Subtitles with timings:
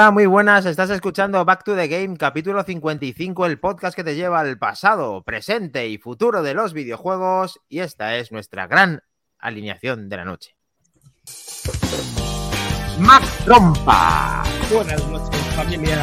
[0.00, 0.64] Hola, muy buenas.
[0.64, 5.22] Estás escuchando Back to the Game, capítulo 55, el podcast que te lleva al pasado,
[5.22, 7.60] presente y futuro de los videojuegos.
[7.68, 9.02] Y esta es nuestra gran
[9.38, 10.56] alineación de la noche.
[12.98, 14.42] Mac Trompa.
[14.72, 16.02] Buenas noches, familia.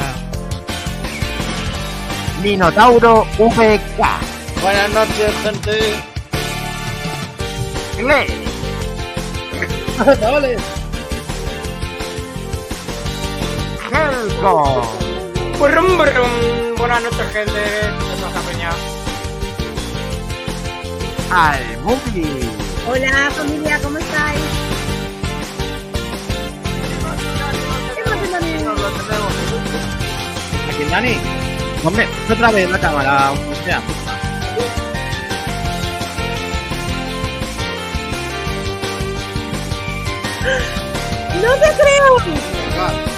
[2.44, 4.62] Minotauro VK.
[4.62, 5.96] Buenas noches, gente.
[7.98, 8.28] Gle.
[13.98, 14.84] Helco.
[15.60, 15.98] Brum.
[16.78, 17.62] Buenas noches, gente.
[17.62, 18.70] ¿Qué pasa, peña?
[21.32, 22.50] Almubi.
[22.88, 24.40] Hola familia, ¿cómo estáis?
[30.70, 31.18] Aquí, Dani.
[31.84, 33.82] Hombre, otra vez la cámara, o sea.
[41.42, 43.17] ¡No te creo!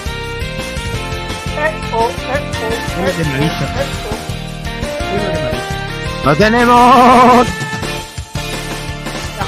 [6.25, 7.47] ¡Lo tenemos!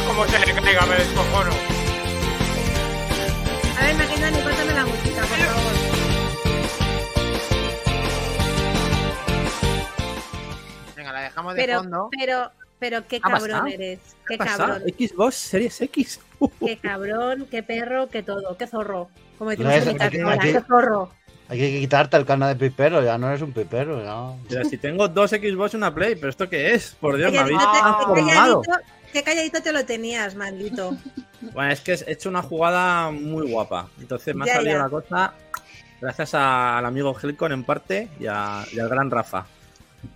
[0.08, 1.52] Como se le caiga, me descojono.
[3.80, 5.72] A ver, Maquindani, pásame la música, por favor.
[10.96, 12.10] Venga, la dejamos de Pero, fondo.
[12.18, 14.00] pero, pero qué ¿Ha cabrón eres.
[14.28, 14.84] ¿Qué cabrón.
[14.98, 16.20] Xbox Series X.
[16.60, 18.58] Qué cabrón, qué perro, qué todo.
[18.58, 19.10] Qué zorro.
[19.38, 21.12] Como decimos en mi Qué zorro.
[21.52, 24.42] Hay que quitarte el carnet de pipero, ya no eres un pipero, ya.
[24.48, 26.96] Pero si tengo dos Xbox y una Play, ¿pero esto qué es?
[26.98, 27.66] Por Dios, me habéis te-
[28.16, 28.62] qué calladito,
[29.12, 30.96] qué calladito te lo tenías, maldito.
[31.54, 33.90] Bueno, es que he hecho una jugada muy guapa.
[34.00, 34.80] Entonces me ha Ya, salido ya.
[34.80, 35.34] una cosa
[36.00, 39.46] gracias a- al amigo Helcon en parte y, a- y al gran Rafa.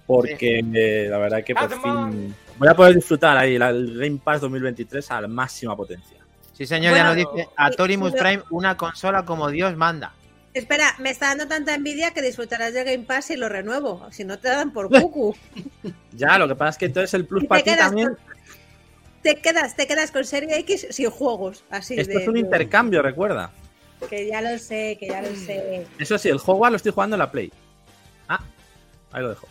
[0.07, 2.11] Porque eh, la verdad que por Batman.
[2.13, 6.17] fin voy a poder disfrutar ahí la- el Game Pass 2023 a la máxima potencia.
[6.53, 10.13] Sí, señor, ya nos dice a Torimus pero- Prime una consola como Dios manda.
[10.55, 14.07] Espera, me está dando tanta envidia que disfrutarás del Game Pass y lo renuevo.
[14.11, 15.35] Si no te dan por cucu.
[16.13, 18.07] Ya, lo que pasa es que entonces el plus para ti también.
[18.07, 18.17] con,
[19.21, 21.65] te quedas, te quedas con Serie X sin juegos.
[21.69, 23.51] Así Esto de, es un de- intercambio, recuerda.
[24.09, 25.85] Que ya lo sé, que ya lo sé.
[25.99, 27.51] Eso sí, el Hogwarts lo estoy jugando en la Play.
[28.29, 28.39] Ah,
[29.11, 29.45] ahí lo dejo.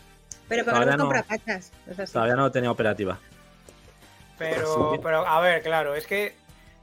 [0.47, 1.91] Pero Todavía podemos no.
[1.91, 2.13] Es así.
[2.13, 3.19] Todavía no lo tenía operativa.
[4.39, 6.35] Pero, pero, a ver, claro, es que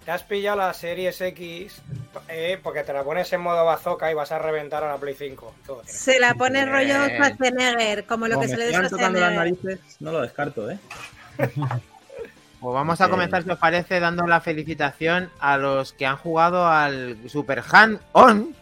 [0.05, 1.81] te has pillado la Series X
[2.29, 5.15] eh, porque te la pones en modo bazooka y vas a reventar a la Play
[5.15, 5.55] 5.
[5.67, 7.11] Todo tiene- Se la pone rollo Bien.
[7.15, 10.79] Schwarzenegger, como lo Como que se le tocando las narices, no lo descarto, ¿eh?
[12.61, 16.69] Pues vamos a comenzar, si os parece, dando la felicitación a los que han jugado
[16.69, 18.55] al Super Hand On.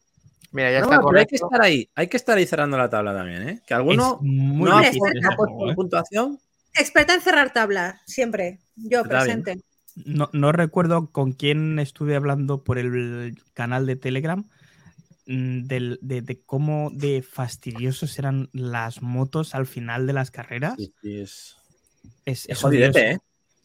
[0.51, 1.45] Mira, ya No, está pero hay que correcto.
[1.47, 3.61] estar ahí, hay que estar ahí cerrando la tabla también, ¿eh?
[3.65, 5.75] Que alguno Es muy no ha puesto- ¿eh?
[5.75, 6.39] puntuación.
[6.75, 8.59] Experta en cerrar tabla, siempre.
[8.75, 9.43] Yo Está bien.
[9.95, 14.47] No, no recuerdo con quién estuve hablando por el canal de Telegram
[15.27, 20.75] mm, de, de cómo de fastidiosos eran las motos al final de las carreras.
[20.77, 21.57] Sí, sí, es,
[22.25, 23.11] Es, es es jodidete.
[23.11, 23.19] ¿eh?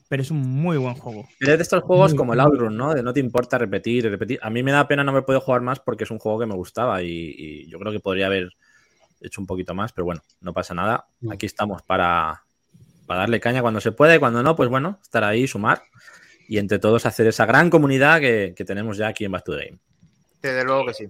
[0.09, 1.27] pero es un muy buen juego.
[1.41, 2.41] Es de estos juegos Muy como el.
[2.41, 2.95] Outrun, ¿no?
[2.95, 4.39] De no te importa repetir, repetir.
[4.43, 6.47] A mí me da pena no haber podido jugar más porque es un juego que
[6.47, 8.51] me gustaba y, y yo creo que podría haber
[9.21, 11.09] hecho un poquito más, pero bueno, no pasa nada.
[11.21, 11.33] Mm.
[11.33, 12.45] Aquí estamos para,
[13.07, 15.83] para darle caña cuando se puede, cuando no, pues bueno, estar ahí, sumar
[16.49, 19.57] y entre todos hacer esa gran comunidad que, que tenemos ya aquí en Back to
[19.57, 19.79] the Game.
[20.43, 21.09] Desde luego que sí.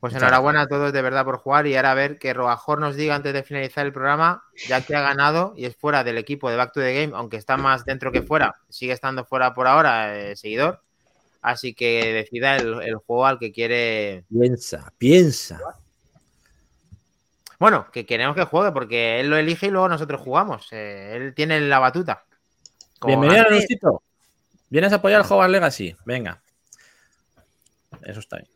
[0.00, 2.78] Pues Muchas enhorabuena a todos de verdad por jugar y ahora a ver que Roajor
[2.78, 6.18] nos diga antes de finalizar el programa, ya que ha ganado y es fuera del
[6.18, 9.54] equipo de Back to the Game, aunque está más dentro que fuera, sigue estando fuera
[9.54, 10.82] por ahora, eh, seguidor.
[11.42, 14.24] Así que decida el, el juego al que quiere.
[14.28, 15.60] Piensa, piensa.
[17.58, 20.68] Bueno, que queremos que juegue porque él lo elige y luego nosotros jugamos.
[20.70, 22.24] Eh, él tiene la batuta.
[23.00, 23.98] Como Bienvenido, gana.
[24.70, 25.96] ¿Vienes a apoyar el Hogwarts Legacy?
[26.04, 26.42] Venga.
[28.02, 28.48] Eso está bien.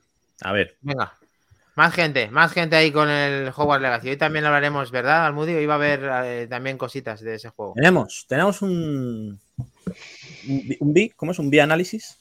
[0.42, 1.18] A ver, Venga.
[1.74, 4.10] Más gente, más gente ahí con el Hogwarts Legacy.
[4.10, 5.56] Hoy también hablaremos, ¿verdad, Almudio?
[5.56, 7.72] Hoy va a haber eh, también cositas de ese juego.
[7.74, 9.40] tenemos, tenemos un,
[10.80, 11.38] un, B, ¿cómo es?
[11.38, 12.18] Un B análisis.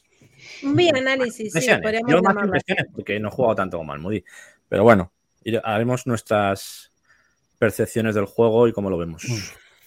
[0.64, 4.24] Un bioanálisis, sí, podríamos Yo más impresiones, porque no he jugado tanto como Almudi.
[4.70, 5.12] Pero bueno,
[5.64, 6.92] haremos nuestras
[7.58, 9.24] percepciones del juego y cómo lo vemos.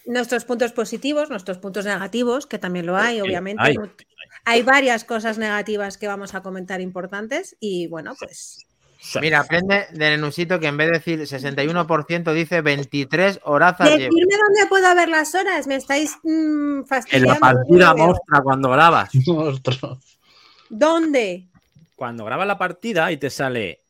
[0.07, 3.63] Nuestros puntos positivos, nuestros puntos negativos, que también lo hay, Sí, obviamente.
[3.63, 3.77] hay.
[4.47, 8.67] Hay varias cosas negativas que vamos a comentar importantes y bueno, pues
[9.21, 13.89] Mira, aprende de Nenusito que en vez de decir 61% dice 23 horazas.
[13.91, 14.15] llevo.
[14.15, 17.35] decirme dónde puedo ver las horas, me estáis mm, En fastidiando.
[17.35, 19.11] la partida mostra cuando grabas.
[20.71, 21.49] ¿Dónde?
[21.97, 23.83] Cuando grabas la partida y te sale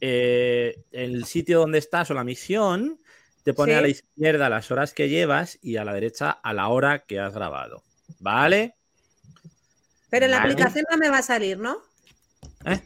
[0.00, 2.99] eh, el sitio donde estás o la misión,
[3.44, 3.78] te pone Sí.
[3.78, 7.20] a la izquierda las horas que llevas y a la derecha a la hora que
[7.20, 7.82] has grabado.
[8.18, 8.74] ¿Vale?
[10.10, 10.52] Pero en la Vale.
[10.52, 11.78] aplicación no me va a salir, ¿no?
[12.64, 12.80] ¿Eh?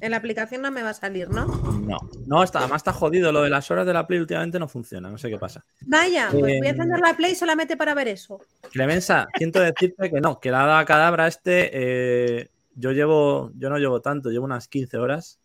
[0.00, 1.46] En la aplicación no me va a salir, ¿no?
[1.46, 3.32] No, no, está, además está jodido.
[3.32, 5.10] Lo de las horas de la Play últimamente no funciona.
[5.10, 5.64] No sé qué pasa.
[5.82, 8.40] Vaya, pues voy a Eh, encender la Play solamente para ver eso.
[8.70, 13.78] Clemensa, siento decirte que no, que la hada cadabra este, eh, yo llevo, yo no
[13.78, 15.40] llevo tanto, llevo unas 15 horas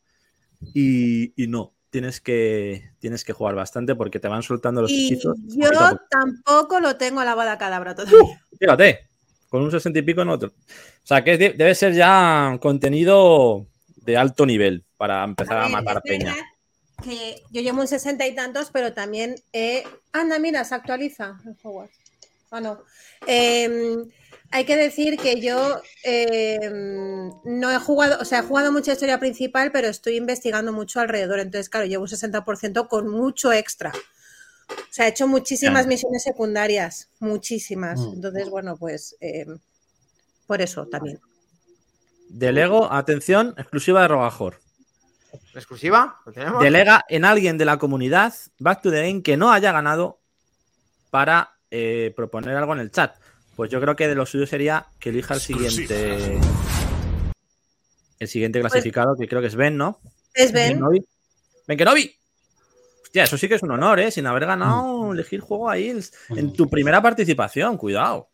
[0.74, 5.06] y, y no, tienes que, tienes que jugar bastante porque te van soltando los Y
[5.06, 5.38] hechizos.
[5.48, 5.70] yo
[6.10, 8.42] tampoco lo tengo a la boda cadabra todavía.
[8.60, 9.08] Fíjate,
[9.48, 10.50] con un 60 y pico en otro.
[10.50, 13.68] O sea, que de- debe ser ya contenido
[13.98, 16.36] de alto nivel para empezar a, ver, matar peña.
[17.04, 19.36] Que yo llevo un sesenta y tantos, pero también.
[19.54, 21.96] eh, Anda, mira, se actualiza el Hogwarts.
[22.50, 22.80] Ah, no.
[23.28, 24.04] Em,
[24.54, 29.20] hay que decir que yo em, no he jugado, o sea, he jugado mucha historia
[29.20, 31.40] principal, pero estoy investigando mucho alrededor.
[31.40, 33.92] Entonces, claro, llevo un 60% con mucho extra.
[34.70, 35.90] O sea, he hecho muchísimas Ya.
[35.90, 38.00] misiones secundarias, muchísimas.
[38.00, 38.14] Mm.
[38.14, 39.58] Entonces, bueno, pues em,
[40.46, 41.20] por eso también.
[42.30, 44.60] Delego, atención, exclusiva de Rogajor.
[45.56, 46.20] ¿Exclusiva?
[46.28, 46.62] ¿Lo tenemos?
[46.62, 50.20] Delega en alguien de la comunidad Back to the Game que no haya ganado
[51.10, 53.16] para eh, proponer algo en el chat.
[53.56, 56.40] Pues yo creo que de lo suyo sería que elija el siguiente.
[58.20, 60.00] El siguiente clasificado, que creo que es Ben, ¿no?
[60.34, 60.74] Es Ben.
[60.74, 61.06] Kenobi.
[61.68, 62.16] Ben Kenobi.
[63.04, 64.12] Hostia, eso sí que es un honor, ¿eh?
[64.12, 66.04] Sin haber ganado, elegir juego ahí en-
[66.38, 67.78] en tu primera participación.
[67.78, 68.30] Cuidado.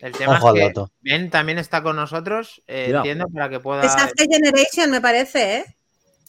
[0.00, 0.90] El tema Ojo es que dato.
[1.02, 3.82] Ben también está con nosotros, eh, entiendo, para que pueda.
[3.84, 5.64] Es After Generation, me parece, ¿eh?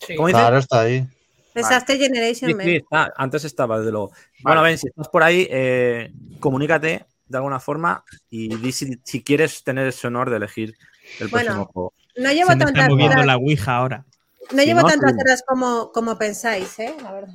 [0.06, 0.16] Sí.
[0.16, 0.42] ¿Cómo dices?
[0.42, 1.08] Claro, está ahí.
[1.56, 1.98] Es Vale.
[1.98, 2.68] Generation, Sí, Ben.
[2.68, 3.14] sí, está.
[3.16, 4.12] Antes estaba, desde luego.
[4.42, 9.24] Bueno, Ben, si estás por ahí, eh, comunícate de alguna forma y di si, si
[9.24, 10.76] quieres tener ese honor de elegir
[11.20, 11.94] el Bueno, próximo juego.
[12.16, 14.06] No llevo Se me está tantas moviendo horas, la Ouija ahora.
[14.52, 15.18] no si llevo no, tantas sí.
[15.22, 16.96] horas como, como pensáis, ¿eh?
[17.02, 17.34] La verdad.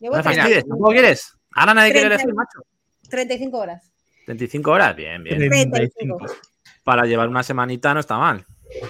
[0.00, 1.32] Llevo No me 30 fastidies, ¿tampoco quieres?
[1.54, 2.22] Ahora nadie quiere 30.
[2.22, 2.66] elegir, macho.
[3.10, 3.92] 35 horas.
[4.26, 5.38] 25 horas, bien, bien.
[5.38, 6.18] 35.
[6.82, 8.44] Para llevar una semanita no está mal.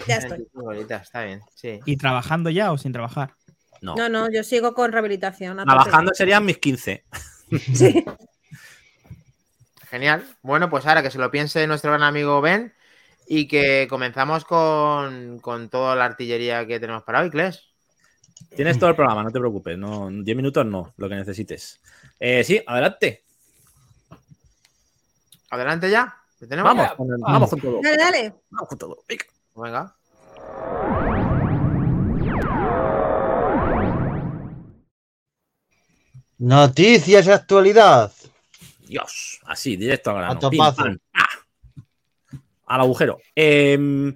[0.07, 0.47] Ya estoy.
[0.53, 1.81] Bonita, está bien, sí.
[1.85, 3.35] ¿Y trabajando ya o sin trabajar?
[3.83, 3.95] No.
[3.97, 5.57] No, no, yo sigo con rehabilitación.
[5.59, 7.05] Trabajando serían mis 15.
[7.75, 8.05] Sí.
[9.95, 10.25] Genial.
[10.43, 12.75] Bueno, pues ahora que se lo piense nuestro gran amigo Ben
[13.29, 17.63] y que comenzamos con, con toda la artillería que tenemos para hoy, Kles.
[18.57, 19.79] Tienes todo el programa, no te preocupes.
[19.79, 21.81] No, 10 minutos no, lo que necesites.
[22.19, 23.23] Eh, sí, adelante.
[25.51, 26.13] Adelante ya.
[26.41, 27.81] Vamos, con el- vamos con todo.
[27.81, 28.35] Dale, dale.
[28.51, 29.05] Vamos con todo.
[29.09, 29.25] Venga.
[29.55, 29.97] Venga.
[36.39, 38.13] Noticias y actualidad.
[38.95, 40.51] Dios, así, directo al grano.
[40.51, 41.29] Pim, pam, ¡ah!
[42.67, 43.19] Al agujero.
[43.35, 44.15] Em,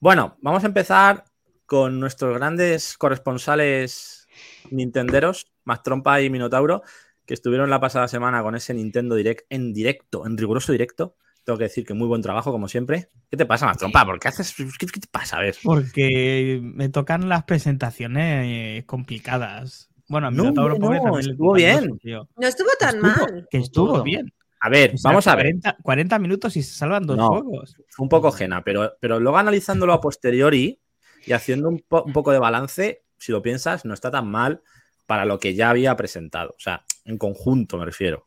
[0.00, 1.24] bueno, vamos a empezar
[1.66, 4.26] con nuestros grandes corresponsales
[4.70, 5.52] nintenderos,
[5.84, 6.82] Trompa y Minotauro,
[7.26, 11.16] que estuvieron la pasada semana con ese Nintendo Direct en directo, en riguroso directo.
[11.44, 13.10] Tengo que decir que muy buen trabajo, como siempre.
[13.30, 14.06] ¿Qué te pasa, Trompa?
[14.06, 14.54] ¿Por qué haces?
[14.56, 15.36] ¿Qué, qué te pasa?
[15.36, 15.56] A ver.
[15.62, 19.87] Porque me tocan las presentaciones eh, complicadas.
[20.08, 21.98] Bueno, a mí No, Minotauro pobre no, también le estuvo bien.
[21.98, 22.28] tío.
[22.36, 23.48] No estuvo tan Estuvo- mal.
[23.50, 24.02] Que estuvo Estuvo.
[24.02, 24.32] bien.
[24.60, 25.44] A ver, O sea, vamos a ver.
[25.46, 27.28] 40, 40 minutos y se salvan dos No.
[27.28, 27.76] juegos.
[27.90, 30.80] Fue un poco ajena, pero, pero luego analizándolo a posteriori
[31.24, 34.62] y haciendo un, po- un poco de balance, si lo piensas, no está tan mal
[35.06, 36.50] para lo que ya había presentado.
[36.50, 38.26] O sea, en conjunto me refiero.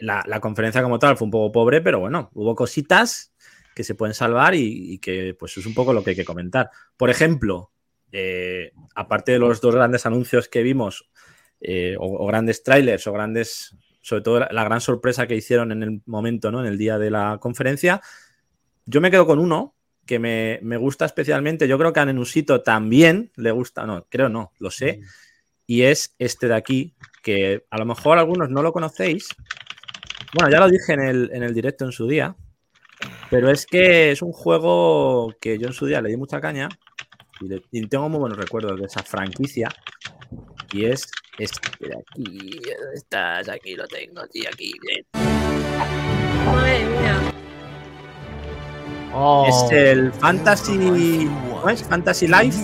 [0.00, 3.32] La, la conferencia como tal fue un poco pobre, pero bueno, hubo cositas
[3.74, 6.24] que se pueden salvar y, y que pues es un poco lo que hay que
[6.24, 6.70] comentar.
[6.96, 7.70] Por ejemplo,
[8.12, 11.10] eh, aparte de los dos grandes anuncios que vimos,
[11.60, 15.82] eh, o, o grandes trailers, o grandes, sobre todo la, gran sorpresa que hicieron en
[15.82, 16.60] el momento, ¿no?
[16.60, 18.00] En el día de la conferencia,
[18.86, 19.74] yo me quedo con uno
[20.06, 21.68] que me, me gusta especialmente.
[21.68, 25.00] Yo creo que a Nenusito también le gusta, no, creo no, lo sé.
[25.66, 29.28] Y es este de aquí, que a lo mejor algunos no lo conocéis.
[30.34, 32.34] Bueno, ya lo dije en el, en el directo en su día.
[33.30, 36.68] Pero es que es un juego que yo en su día le di mucha caña.
[37.40, 39.68] Y, le- y tengo muy buenos recuerdos de esa franquicia.
[40.72, 42.24] Y es este de aquí.
[42.50, 43.48] ¿Dónde estás?
[43.48, 44.72] Aquí lo tengo, sí, aquí.
[44.86, 45.04] bien.
[46.46, 47.18] Madre mía.
[49.12, 50.76] Oh, Es el Fantasy.
[51.26, 51.82] ¿cómo es?
[51.82, 52.58] Fantasy Life.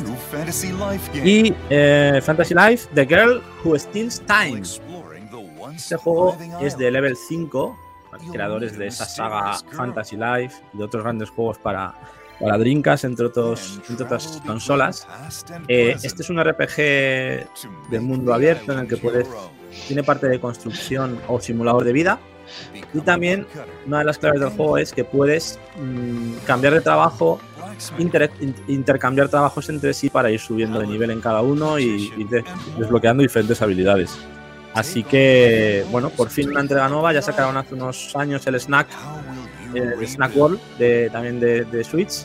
[1.25, 4.63] Y eh, Fantasy Life, The Girl Who Steals Time.
[5.75, 7.79] Este juego es de Level 5,
[8.33, 11.95] creadores de esa saga Fantasy Life y de otros grandes juegos para,
[12.41, 15.07] para Dreamcast, entre, otros, entre otras consolas.
[15.69, 16.77] Eh, este es un RPG
[17.91, 19.27] de mundo abierto en el que puedes,
[19.87, 22.19] tiene parte de construcción o simulador de vida.
[22.95, 23.47] Y también
[23.87, 27.41] una de las claves del juego es que puedes mm, cambiar de trabajo,
[27.99, 32.13] inter- in- intercambiar trabajos entre sí para ir subiendo de nivel en cada uno y
[32.17, 32.45] ir de-
[32.79, 34.17] desbloqueando diferentes habilidades.
[34.75, 37.13] Así que, bueno, por fin una entrega nueva.
[37.13, 38.87] Ya sacaron hace unos años el Snack,
[39.79, 42.25] el Snack World, de, también de, de Switch.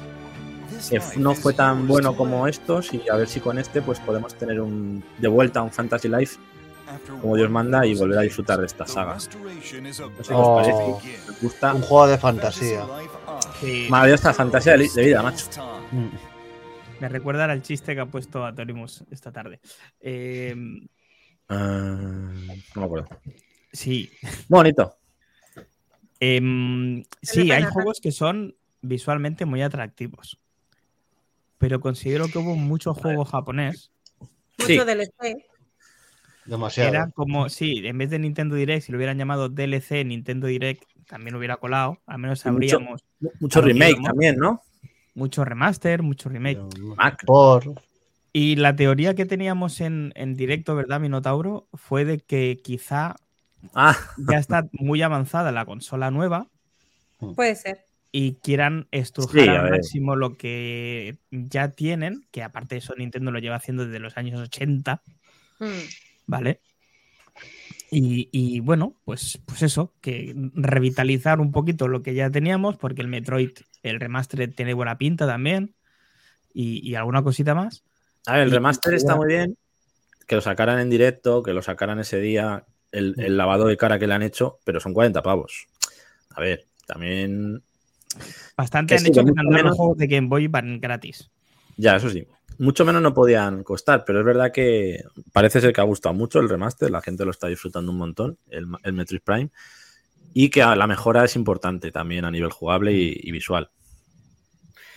[0.90, 4.34] Que no fue tan bueno como estos y a ver si con este pues podemos
[4.34, 6.38] tener un, de vuelta un Fantasy Life
[7.22, 9.14] como Dios manda y volver a disfrutar de esta saga.
[9.14, 10.56] No sé qué os Oh.
[10.56, 10.74] parece.
[11.32, 11.74] ¿Os gusta?
[11.76, 12.84] un juego de fantasía.
[13.60, 15.46] Sí, Maravillosa fantasía de, vida, macho.
[15.92, 16.08] Mm.
[17.00, 19.60] me recuerda al chiste que ha puesto Atorimus esta tarde.
[20.00, 20.56] Eh,
[21.48, 22.32] Ah,
[22.76, 23.08] no me acuerdo.
[23.72, 24.10] sí,
[24.48, 24.98] Bonito.
[26.22, 30.40] Em, sí, hay juegos que son visualmente muy atractivos.
[31.58, 33.92] Pero considero que hubo mucho juego japonés.
[34.60, 34.74] Sí.
[34.74, 35.46] Mucho DLC.
[36.46, 36.90] Demasiado.
[36.90, 40.84] Era como, sí, en vez de Nintendo Direct, si lo hubieran llamado DLC Nintendo Direct,
[41.08, 42.00] también hubiera colado.
[42.06, 43.04] Al menos mucho- sabríamos
[43.40, 44.62] Mucho remake también, ¿no?
[45.14, 46.60] mucho remaster, mucho remake.
[46.96, 47.24] Mac.
[47.26, 47.64] Por.
[48.34, 51.68] Y la teoría que teníamos en, en directo, ¿verdad, Minotauro?
[51.74, 53.18] Fue de que quizá
[53.76, 53.96] Ah,
[54.30, 56.48] ya está muy avanzada la consola nueva
[57.36, 57.86] Puede ser.
[58.12, 63.32] y quieran estrujar Sí, al máximo lo que ya tienen, que aparte de eso Nintendo
[63.32, 65.02] lo lleva haciendo desde los años 80,
[65.60, 65.66] Mm.
[66.26, 66.60] ¿vale?
[67.92, 73.02] Y, y bueno, pues, pues eso, que revitalizar un poquito lo que ya teníamos, porque
[73.02, 73.52] el Metroid,
[73.84, 75.76] el remaster tiene buena pinta también,
[76.54, 77.84] y, y alguna cosita más.
[78.26, 79.28] a ver, el Y- remaster está bueno.
[79.28, 79.58] muy bien.
[80.28, 83.98] Que lo sacaran en directo, que lo sacaran ese día, el, el lavado de cara
[84.00, 85.68] que le han hecho, pero son 40 pavos.
[86.32, 87.62] A ver, también.
[88.58, 91.30] Bastante han sí, hecho que los menos- juegos de Game Boy van gratis.
[91.78, 92.28] Ya, eso sí.
[92.58, 96.40] Mucho menos no podían costar, pero es verdad que parece ser que ha gustado mucho
[96.40, 99.50] el remaster, la gente lo está disfrutando un montón, el, el Metroid Prime,
[100.34, 103.72] y que la mejora es importante también a nivel jugable y, y visual.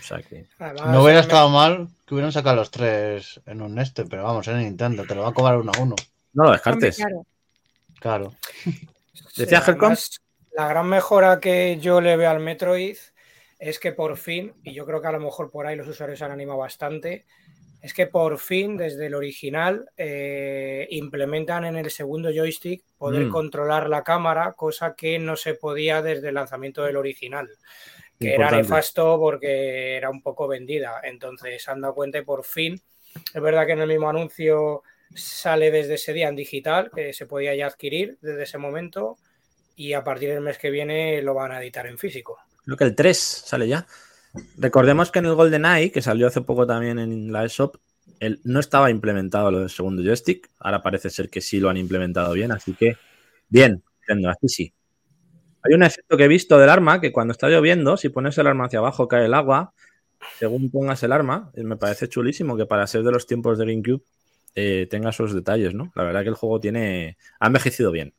[0.00, 0.46] O sea que.
[0.58, 4.46] Además, No hubiera estado mal que hubieran sacado los tres en un este, pero vamos,
[4.48, 5.94] en Nintendo, te lo va a cobrar uno a uno.
[6.34, 6.96] No lo Hombre, descartes.
[6.96, 7.24] claro.
[8.04, 8.34] Claro.
[9.36, 10.20] Decía Sí, además,
[10.52, 12.98] La gran mejora que yo le veo al Metroid
[13.58, 16.18] es que por fin, y yo creo que a lo mejor por ahí los usuarios
[16.18, 17.24] se han animado bastante,
[17.80, 23.30] es que por fin desde el original eh, implementan en el segundo joystick poder Mm.
[23.30, 27.48] controlar la cámara, cosa que no se podía desde el lanzamiento del original.
[28.20, 31.00] Que era nefasto porque era un poco vendida.
[31.02, 32.78] Entonces se han dado cuenta y por fin,
[33.32, 34.82] es verdad que en el mismo anuncio
[35.14, 39.16] sale desde ese día en digital, que se podía ya adquirir desde ese momento,
[39.76, 42.38] y a partir del mes que viene lo van a editar en físico.
[42.64, 43.86] Creo que el 3 sale ya.
[44.56, 47.76] Recordemos que en el GoldenEye, que salió hace poco también en la eShop,
[48.20, 50.50] el, no estaba implementado lo del segundo joystick.
[50.58, 52.96] Ahora parece ser que sí lo han implementado bien, así que
[53.48, 53.82] bien,
[54.28, 54.74] así sí.
[55.62, 58.46] Hay un efecto que he visto del arma que cuando está lloviendo, si pones el
[58.46, 59.72] arma hacia abajo cae el agua,
[60.38, 63.66] según pongas el arma, y me parece chulísimo que para ser de los tiempos de
[63.66, 64.02] GameCube
[64.54, 65.92] eh, tenga esos detalles, ¿no?
[65.94, 68.14] La verdad que el juego tiene ha envejecido bien.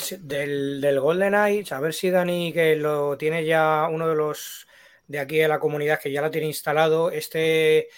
[0.00, 4.66] Sí, Del, del GoldenEye, a ver si Dani, que lo tiene ya uno de los
[5.06, 7.88] de aquí de la comunidad que ya lo tiene instalado, este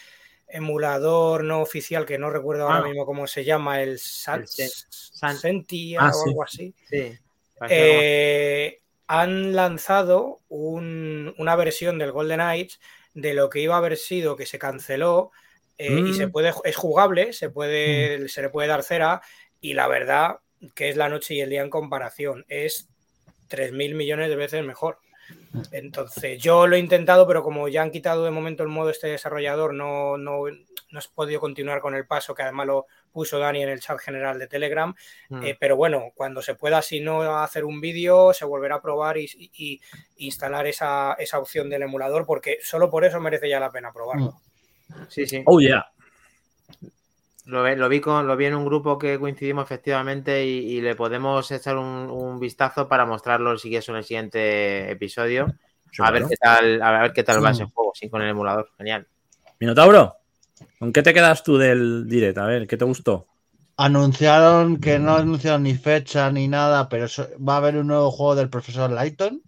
[0.49, 2.88] emulador no oficial que no recuerdo ahora Ah.
[2.88, 6.28] mismo cómo se llama, el San, El Sen- San- Sentia Ah, o sí.
[6.30, 6.75] algo así.
[6.90, 7.18] Sí.
[7.71, 12.80] Eh, han lanzado un- una versión del Golden Knights
[13.14, 15.30] de lo que iba a haber sido que se canceló
[15.78, 16.33] eh, y se Mm.
[16.33, 19.21] puede, es jugable, se, puede, se le puede dar cera
[19.61, 20.38] y la verdad
[20.75, 22.45] que es la noche y el día en comparación.
[22.49, 22.88] Es
[23.49, 24.99] 3.000 millones de veces mejor.
[25.73, 29.09] Entonces, yo lo he intentado, pero como ya han quitado de momento el modo este
[29.09, 30.42] desarrollador, no, no,
[30.90, 33.99] no he podido continuar con el paso, que además lo puso Dani en el chat
[33.99, 34.95] general de Telegram.
[35.28, 35.42] Mm.
[35.45, 39.18] Eh, pero bueno, cuando se pueda, si no hacer un vídeo, se volverá a probar
[39.18, 39.50] y, y-
[40.16, 43.92] y instalar esa, esa opción del emulador, porque solo por eso merece ya la pena
[43.92, 44.35] probarlo.
[45.09, 45.43] Sí, sí.
[45.47, 45.87] Oh, yeah.
[47.47, 51.49] Lo, vi con, lo vi en un grupo que coincidimos efectivamente y, y le podemos
[51.52, 55.47] echar un, un vistazo para mostrarlo si quieres en el siguiente episodio.
[55.93, 56.28] Sí, a ver claro.
[56.28, 58.71] qué tal, a ver qué tal va ese juego, sí, con el emulador.
[58.76, 59.07] Genial.
[59.61, 60.16] Minotauro,
[60.78, 62.37] ¿con qué te quedas tú del direct?
[62.38, 63.28] A ver, ¿qué te gustó?
[63.76, 68.11] Anunciaron que no anunciaron ni fecha ni nada, pero eso- va a haber un nuevo
[68.11, 69.40] juego del profesor Layton.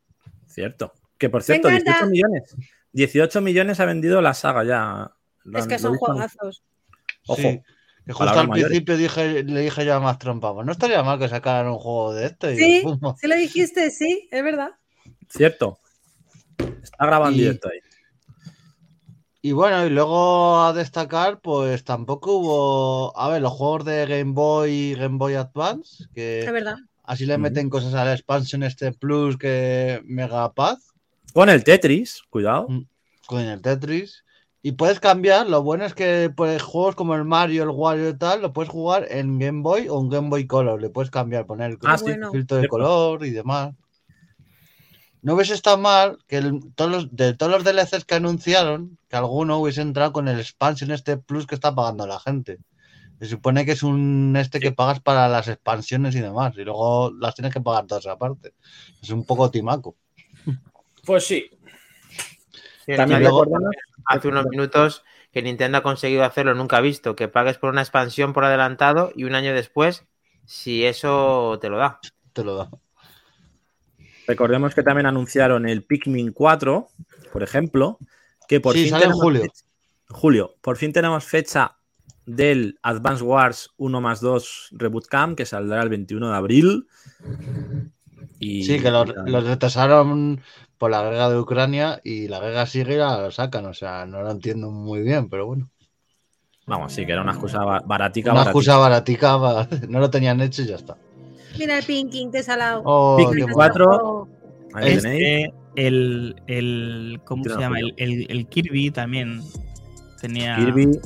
[0.46, 0.92] Cierto.
[1.18, 2.06] Que por cierto, encanta.
[2.06, 2.56] 18 millones.
[2.92, 5.10] 18 millones ha vendido la saga ya.
[5.54, 6.62] Es que son juegazos.
[7.26, 7.40] Ojo.
[7.42, 7.62] Sí,
[8.06, 8.68] que justo al mayores.
[8.70, 11.78] principio dije, le dije yo a más trompa, pues no estaría mal que sacaran un
[11.78, 12.56] juego de este.
[12.56, 12.82] Sí,
[13.20, 14.70] sí lo dijiste, sí, es verdad.
[15.28, 15.78] Cierto.
[16.82, 17.78] Está grabando Y- directo ahí.
[19.40, 23.18] Y bueno, y luego a destacar, pues tampoco hubo.
[23.18, 26.76] A ver, los juegos de Game Boy y Game Boy Advance, Es que verdad.
[27.04, 30.92] así le meten cosas a la expansion este Plus que Mega Paz
[31.32, 32.66] Con el Tetris, cuidado.
[32.68, 32.86] Mm.
[33.26, 34.24] con el Tetris.
[34.68, 38.18] Y puedes cambiar, lo bueno es que pues, juegos como el Mario, el Wario y
[38.18, 40.78] tal, lo puedes jugar en Game Boy o en Game Boy Color.
[40.82, 42.04] Le puedes cambiar, poner el Ah, sí.
[42.04, 42.30] bueno.
[42.30, 43.72] filtro de color y demás.
[45.22, 49.16] No hubiese estado mal que el- todos los, de todos los DLCs que anunciaron, que
[49.16, 52.58] alguno hubiese entrado con el expansion este plus que está pagando la gente.
[53.20, 57.10] Se supone que es un este que pagas para las expansiones y demás, y luego
[57.18, 58.52] las tienes que pagar todas aparte.
[59.02, 59.96] Es un poco timaco.
[61.06, 61.46] Pues sí.
[62.86, 63.74] También recordamos
[64.08, 68.32] hace unos minutos que Nintendo ha conseguido hacerlo nunca visto, que pagues por una expansión
[68.32, 70.04] por adelantado y un año después,
[70.46, 72.00] si eso te lo da.
[72.32, 72.70] Te lo da.
[74.26, 76.88] Recordemos que también anunciaron el Pikmin 4,
[77.32, 77.98] por ejemplo,
[78.46, 79.42] que por Sí, fin sale en julio.
[79.42, 79.64] fecha-
[80.10, 81.76] julio, por fin tenemos fecha
[82.26, 86.88] del Advance Wars 1 más 2 Reboot Camp, que saldrá el 21 de abril.
[88.38, 90.40] Y, Sí, que los retrasaron
[90.78, 93.66] por la guerra de Ucrania y la guerra sigue y la sacan.
[93.66, 95.68] O sea, no lo entiendo muy bien, pero bueno.
[96.66, 98.30] Vamos, sí, que era una excusa ba- baratica.
[98.30, 98.50] Una baratica.
[98.50, 100.96] excusa baratica, no lo tenían hecho y ya está.
[101.58, 102.82] Mira el Pinking, qué salado.
[102.84, 103.86] Oh, qué 4.
[103.86, 104.02] mono.
[104.04, 104.28] Oh,
[104.74, 105.46] Ahí tenéis.
[105.46, 107.20] Este, el, el.
[107.24, 107.78] ¿Cómo se llama?
[107.80, 109.42] El, el- el Kirby también
[110.20, 110.56] tenía.
[110.56, 111.00] Kirby.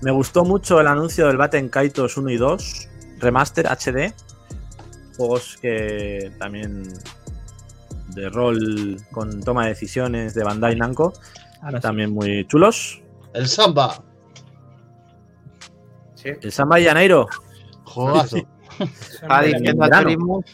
[0.00, 2.88] Me gustó mucho el anuncio del Baten Kaitos 1 y 2,
[3.20, 4.12] Remaster HD.
[5.16, 6.82] Juegos que también
[8.14, 11.12] de rol con toma de decisiones de Bandai Namco,
[11.62, 11.82] Ahora sí.
[11.82, 13.02] también muy chulos.
[13.34, 14.02] El Samba.
[16.14, 16.30] Sí.
[16.40, 17.26] El Samba de Janeiro,
[17.84, 18.38] Juegazo.
[18.78, 19.90] Está diciendo a.
[19.90, 20.44] Torimus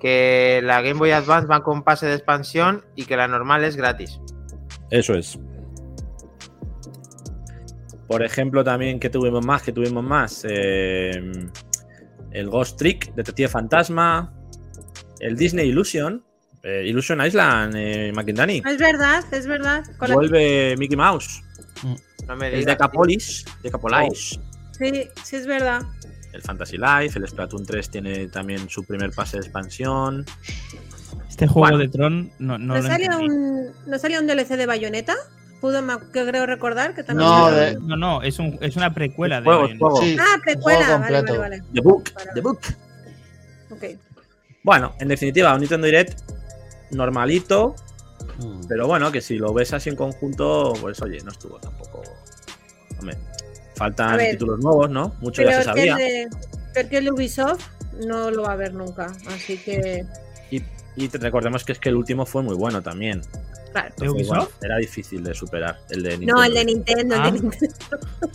[0.00, 3.76] que la Game Boy Advance va con pase de expansión y que la normal es
[3.76, 4.18] gratis.
[4.90, 5.38] eso es.
[8.08, 10.44] Por ejemplo, también que tuvimos más, que tuvimos más.
[10.48, 11.12] Eh,
[12.32, 14.32] el Ghost Trick, Detective Fantasma,
[15.20, 16.24] el Disney Illusion,
[16.62, 18.62] eh, Illusion Island, eh, McIntyre.
[18.66, 19.82] Es verdad, es verdad.
[19.96, 21.42] Con la- Vuelve Mickey Mouse.
[22.26, 24.38] No me El digas, Decapolis, Decapolis.
[24.78, 25.82] Sí, sí, es verdad.
[26.32, 30.24] El Fantasy Life, el Splatoon 3 tiene también su primer pase de expansión.
[31.28, 31.78] Este juego Bueno.
[31.78, 35.16] de Tron no, no ¿No, lo salía un, ¿No salía un DLC de Bayonetta?
[35.60, 37.28] Pudo, que creo recordar que también.
[37.28, 39.44] No, de- un- No, no, es, un, es una precuela de.
[39.44, 39.86] Juego, Bayonetta.
[39.86, 40.02] juego.
[40.02, 40.78] Sí, Ah, precuela.
[40.86, 41.40] juego Vale, vale, completo.
[41.40, 41.62] vale.
[41.74, 42.60] The Book, Para- The Book.
[43.70, 43.84] Ok.
[44.62, 46.20] Bueno, en definitiva, un Nintendo Direct
[46.92, 47.74] normalito,
[48.38, 48.62] Mm.
[48.68, 52.02] pero bueno, que si lo ves así en conjunto, pues oye, no estuvo tampoco.
[52.98, 53.16] Hombre,
[53.76, 55.14] faltan ver, títulos nuevos, ¿no?
[55.20, 56.30] Mucho ya se Peor que, el
[56.72, 56.88] sabía.
[56.90, 57.66] que el Ubisoft
[58.06, 59.06] no lo va a ver nunca.
[59.28, 60.04] Así que,
[60.96, 63.22] Y, recordemos que es que el último fue muy bueno también.
[63.72, 64.48] claro.
[64.62, 66.34] Era difícil de superar el de Nintendo.
[66.34, 67.24] No, el de Nintendo, el Ah.
[67.26, 67.74] de Nintendo.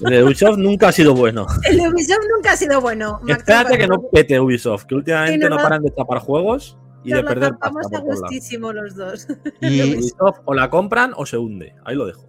[0.01, 1.45] El de Ubisoft nunca ha sido bueno.
[1.69, 3.19] El de Ubisoft nunca ha sido bueno.
[3.23, 7.13] Max, Espérate que no pete Ubisoft, que últimamente Sí, no paran de tapar juegos y
[7.13, 9.27] de perder pasta a gustísimo los dos.
[9.61, 11.75] Y, Ubisoft o la compran o se hunde.
[11.85, 12.25] Ahí lo dejo.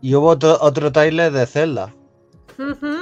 [0.00, 1.94] y hubo otro, otro trailer de Zelda.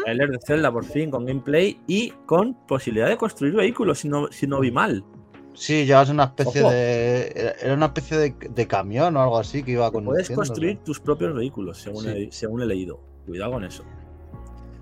[0.05, 4.29] Trailer de Zelda por fin con gameplay y con posibilidad de construir vehículos si no,
[4.33, 5.05] si no vi mal.
[5.53, 6.71] Sí, llevas una especie Ojo.
[6.73, 7.55] de.
[7.63, 10.41] era- una especie de, de camión o algo así que iba Puedes conduciendo.
[10.41, 12.09] construir tus propios vehículos, según, Sí.
[12.11, 13.01] he, según he leído.
[13.27, 13.85] Cuidado con eso.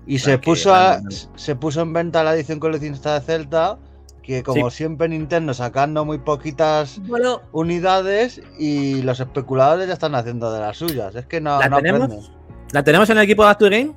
[0.07, 0.99] Y se que puso, a-
[1.35, 3.77] se puso en venta la edición coleccionista de Zelda
[4.23, 10.51] que como siempre Nintendo sacando muy poquitas Bueno, unidades y los especuladores ya están haciendo
[10.51, 11.13] de las suyas.
[11.13, 12.03] Es que no, ¿La no tenemos?
[12.03, 12.31] aprenden.
[12.71, 13.93] ¿La tenemos en el equipo de the Game?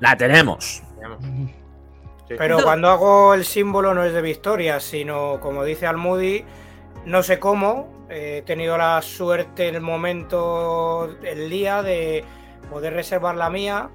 [0.00, 0.82] La tenemos.
[2.28, 2.36] Sí.
[2.38, 6.44] Pero cuando hago el símbolo no es de victoria, sino como dice Almudi,
[7.04, 12.24] no sé cómo, eh, he tenido la suerte en el momento, el día de
[12.70, 13.90] poder reservar la mía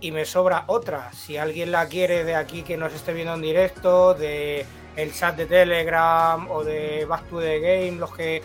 [0.00, 1.12] y me sobra otra.
[1.12, 4.64] Si alguien la quiere de aquí que nos esté viendo en directo, de
[4.96, 8.42] el chat de Telegram o de Back to the Game, los que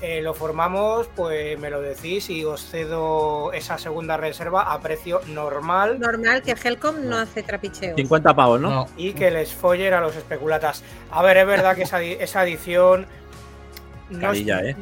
[0.00, 5.20] eh, lo formamos, pues me lo decís y os cedo esa segunda reserva a precio
[5.26, 7.96] normal normal que Helcom no hace trapicheo.
[7.96, 8.70] 50 pavos, ¿no?
[8.70, 8.86] No.
[8.96, 10.82] y que les follen a los especulatas.
[11.10, 13.06] A ver, es verdad que esa, esa edición
[14.08, 14.76] no es, Carilla, ¿eh?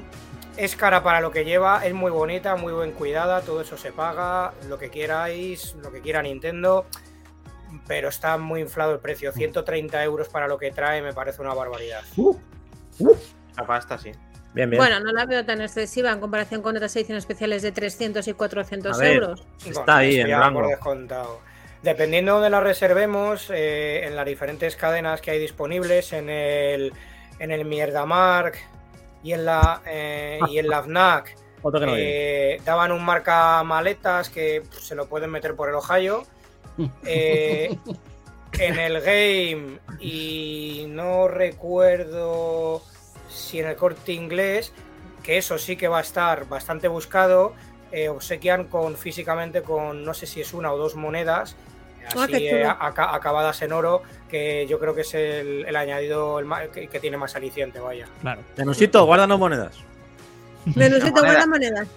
[0.58, 3.92] Es cara para lo que lleva, es muy bonita, muy bien cuidada, todo eso se
[3.92, 6.84] paga, lo que queráis, lo que quiera Nintendo,
[7.86, 9.32] pero está muy inflado el precio.
[9.32, 12.02] 130 euros para lo que trae me parece una barbaridad.
[13.56, 14.10] La pasta, sí.
[14.52, 14.80] Bien, bien.
[14.80, 18.32] Bueno, no la veo tan excesiva en comparación con otras ediciones especiales de 300 y
[18.32, 19.12] 400 A ver.
[19.14, 19.46] euros.
[19.64, 20.60] Está ahí esto en ya rango.
[20.60, 21.40] por descontado.
[21.82, 26.92] Dependiendo de donde la reservemos, eh, en las diferentes cadenas que hay disponibles, en el,
[27.38, 28.58] en el Mierdamark
[29.22, 32.16] y en la, eh, y en la FNAC, Otro que no viene.
[32.54, 36.24] eh, daban un marca maletas que pff, se lo pueden meter por el Ohio.
[37.04, 37.76] Eh,
[38.58, 42.82] en el game, y no recuerdo
[43.28, 44.72] si en el corte inglés,
[45.22, 47.54] que eso sí que va a estar bastante buscado,
[47.92, 51.56] eh, obsequian con físicamente con no sé si es una o dos monedas.
[52.16, 56.46] Ah, Así, eh, acabadas en oro, que yo creo que es el, el añadido el
[56.72, 58.06] que, que tiene más aliciente, vaya.
[58.20, 58.42] Claro.
[58.56, 59.76] Menusito, guárdanos monedas.
[60.74, 61.88] Menusito, buenas monedas.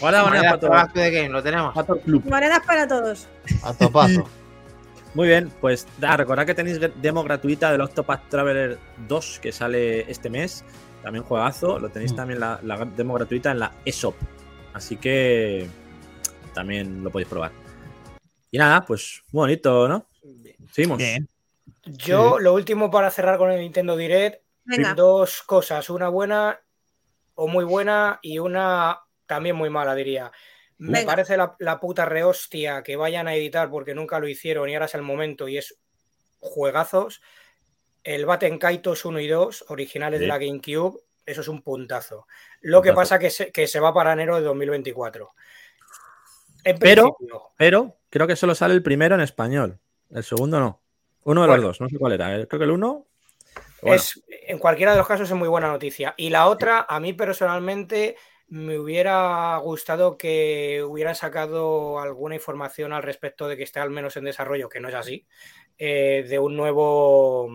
[0.00, 1.74] Guarda monedas Moneda para todo, para Back to the Game, lo tenemos.
[1.74, 2.24] para todo el club.
[2.26, 3.28] Monedas para todos.
[3.62, 4.28] A topazo.
[5.14, 10.10] Muy bien, pues da, recordad que tenéis demo gratuita del Octopath Traveler 2 que sale
[10.10, 10.62] este mes.
[11.02, 11.78] También juegazo.
[11.78, 12.16] Lo tenéis Mm.
[12.16, 14.14] también la, la demo gratuita en la ESOP.
[14.74, 15.68] Así que
[16.52, 17.52] también lo podéis probar.
[18.50, 20.06] Y nada, pues muy bonito, ¿no?
[20.72, 20.98] Seguimos.
[20.98, 21.26] Bien.
[21.86, 26.60] Yo, lo último para cerrar con el Nintendo Direct, Venga, dos cosas, una buena
[27.34, 30.32] o muy buena y una también muy mala, diría.
[30.78, 31.12] Me Venga.
[31.12, 34.86] parece la, la puta rehostia que vayan a editar porque nunca lo hicieron y ahora
[34.86, 35.78] es el momento y es
[36.40, 37.22] juegazos.
[38.02, 42.26] El Batten Kaitos 1 y 2, originales de la GameCube, eso es un puntazo.
[42.60, 45.32] Lo que pasa que se, que se va para enero de 2024.
[46.64, 47.16] En Pero-
[47.56, 49.78] Pero creo que solo sale el primero en español.
[50.10, 50.82] El segundo no.
[51.26, 52.34] Uno de los dos, no sé cuál era.
[52.38, 53.06] eh, Creo que el uno.
[53.82, 56.14] bueno, Es, en cualquiera de los casos es muy buena noticia.
[56.16, 58.16] Y la otra, a mí personalmente,
[58.48, 64.16] me hubiera gustado que hubieran sacado alguna información al respecto de que esté al menos
[64.16, 65.26] en desarrollo, que no es así,
[65.78, 67.48] eh, de un nuevo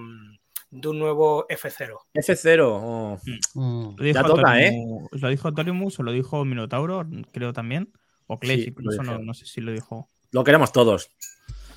[0.70, 1.98] de un nuevo F0.
[2.14, 2.62] F0.
[2.66, 3.18] oh.
[3.56, 3.96] Mm.
[3.98, 7.06] Lo dijo, Ya toca, Torimus- ¿Lo dijo o lo dijo Minotauro?
[7.34, 7.92] Creo también.
[8.28, 10.10] O Sí, lo incluso no, no sé si lo dijo.
[10.32, 11.10] Lo queremos todos.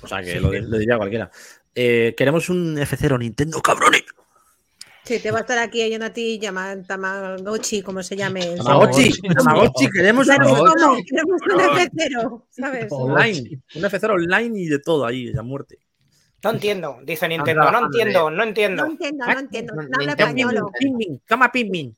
[0.01, 0.39] O sea que Sí.
[0.39, 1.29] lo, lo diría cualquiera.
[1.75, 4.03] Eh, queremos un F0 Nintendo, cabrones.
[5.03, 8.55] sí, te va a estar aquí oyendo a ti, llama Tamagotchi, como se llame.
[8.55, 10.97] Tamagotchi, Tamagotchi, queremos un ¿cómo?
[11.05, 12.87] Queremos un F0, ¿sabes?
[12.91, 13.61] online.
[13.75, 15.79] Un F0 online y de todo ahí, a muerte.
[16.43, 18.85] No entiendo, dice Nintendo, no entiendo, no No entiendo.
[18.85, 19.73] entiendo, no entiendo.
[19.75, 20.65] No habla español.
[20.79, 21.95] Pinmin, cama Pinmin.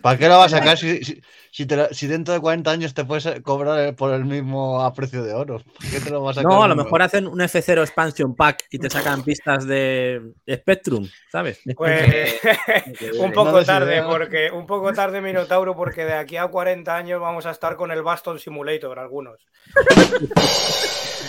[0.00, 2.70] ¿Para qué lo vas a sacar si, si, si te lo- si dentro de 40
[2.70, 5.58] años te puedes cobrar por el mismo a precio de oro?
[5.58, 6.50] ¿Por qué te lo vas a sacar?
[6.50, 11.06] No, a lo mejor hacen un F0 Expansion Pack y te sacan pistas de Spectrum,
[11.30, 11.60] ¿sabes?
[11.76, 12.40] Pues
[13.18, 17.44] un poco tarde, porque un poco tarde Minotauro, porque de aquí a 40 años vamos
[17.44, 19.46] a estar con el Baston Simulator, algunos.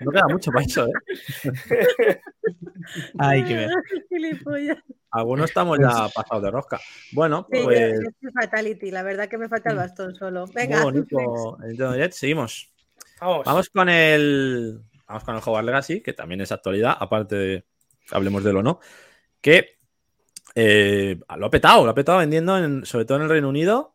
[0.00, 2.20] No queda mucho para eso, ¿eh?
[3.18, 3.70] Hay que ver.
[4.08, 4.78] Gilipollas.
[5.10, 6.80] Algunos estamos ya pasados de rosca.
[7.12, 10.46] Bueno, Sí, pues yo- Fatality, la verdad que me falta el bastón solo.
[10.46, 12.12] muy Venga, bonito el.
[12.12, 12.70] Seguimos.
[13.20, 13.44] Vamos.
[13.44, 14.80] Vamos con el.
[15.06, 17.64] Vamos con el Hogwarts Legacy, que también es actualidad, aparte de
[18.10, 18.80] hablemos de lo no.
[19.40, 19.76] Que
[20.54, 23.94] eh, lo ha petado, lo ha petado vendiendo, en- sobre todo en el Reino Unido.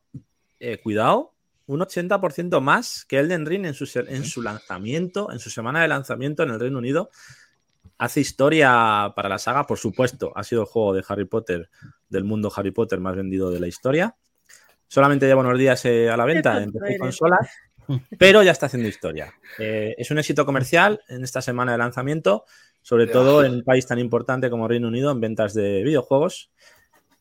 [0.59, 1.32] eh, cuidado,
[1.65, 5.87] un 80% más que Elden Ring en su, en su lanzamiento, en su semana de
[5.87, 7.09] lanzamiento en el Reino Unido.
[7.97, 10.33] Hace historia para la saga, por supuesto.
[10.35, 11.69] Ha sido el juego de Harry Potter,
[12.09, 14.15] del mundo Harry Potter más vendido de la historia.
[14.87, 17.49] Solamente lleva unos días eh, a la venta en consolas,
[18.19, 19.33] pero ya está haciendo historia.
[19.57, 22.45] Eh, es un éxito comercial en esta semana de lanzamiento,
[22.81, 26.51] sobre todo en un país tan importante como Reino Unido en ventas de videojuegos.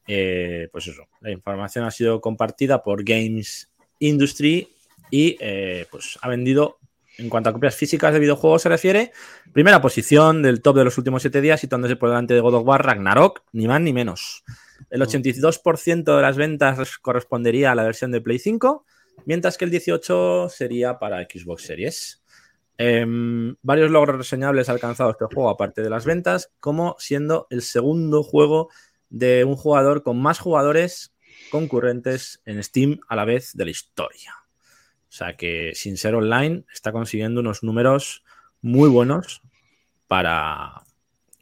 [0.06, 3.71] Eh, pues eso, la información ha sido compartida por Games
[4.02, 4.68] Industry
[5.10, 6.78] y eh, pues ha vendido
[7.18, 9.12] en cuanto a copias físicas de videojuegos se refiere,
[9.52, 12.66] primera posición del top de los últimos siete días, situándose por delante de God of
[12.66, 14.44] War Ragnarok, ni más ni menos.
[14.90, 18.84] El 82% de las ventas correspondería a la versión de Play 5,
[19.26, 22.22] mientras que el 18% sería para Xbox Series.
[22.78, 27.62] Em, varios logros reseñables ha alcanzado este juego, aparte de las ventas, como siendo el
[27.62, 28.70] segundo juego
[29.10, 31.11] de un jugador con más jugadores
[31.52, 34.34] concurrentes en Steam a la vez de la historia.
[34.38, 38.24] O sea que sin ser online está consiguiendo unos números
[38.62, 39.42] muy buenos
[40.08, 40.82] para,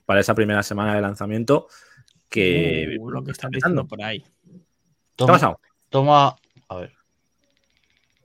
[0.04, 1.68] para esa primera semana de lanzamiento
[2.28, 4.20] que Uh, lo que están diciendo por ahí.
[4.20, 5.60] ¿Qué ha Toma, pasado?
[5.88, 6.36] toma.
[6.68, 6.92] A ver.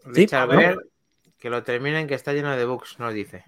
[0.06, 0.58] Sí, Richard ¿no?
[0.58, 0.80] Bell,
[1.38, 3.44] que lo terminen, que está lleno de bugs, nos dice.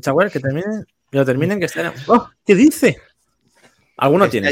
[0.00, 1.92] Chaguel, que terminen, que lo terminen, que estén.
[2.08, 2.28] ¡Oh!
[2.44, 3.00] ¿Qué dice?
[3.96, 4.50] Alguno tiene.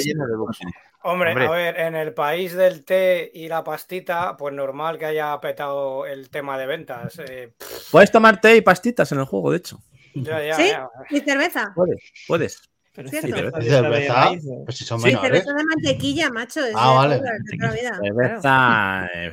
[1.07, 1.47] Hombre, Hombre.
[1.47, 6.07] a ver, en el país del té y la pastita, pues normal que haya petado
[6.07, 7.19] el tema de ventas.
[7.19, 7.53] eh,
[7.91, 9.83] Puedes tomar té y pastitas en el juego, de hecho.
[10.15, 10.69] ya, ya, ¿Sí?
[10.69, 10.89] ya.
[11.11, 11.73] ¿Y cerveza?
[11.75, 12.63] Puedes, puedes.
[12.95, 13.29] Pero Cierto.
[13.37, 14.31] cerveza ¿Y de esa de cerveza?
[14.65, 15.29] Pues si son Sí, menores.
[15.45, 16.65] cerveza de mantequilla, macho.
[16.65, 17.17] es Ah, vale.
[17.19, 18.03] toda- la vida, claro.
[18.03, 19.33] Cerveza eh,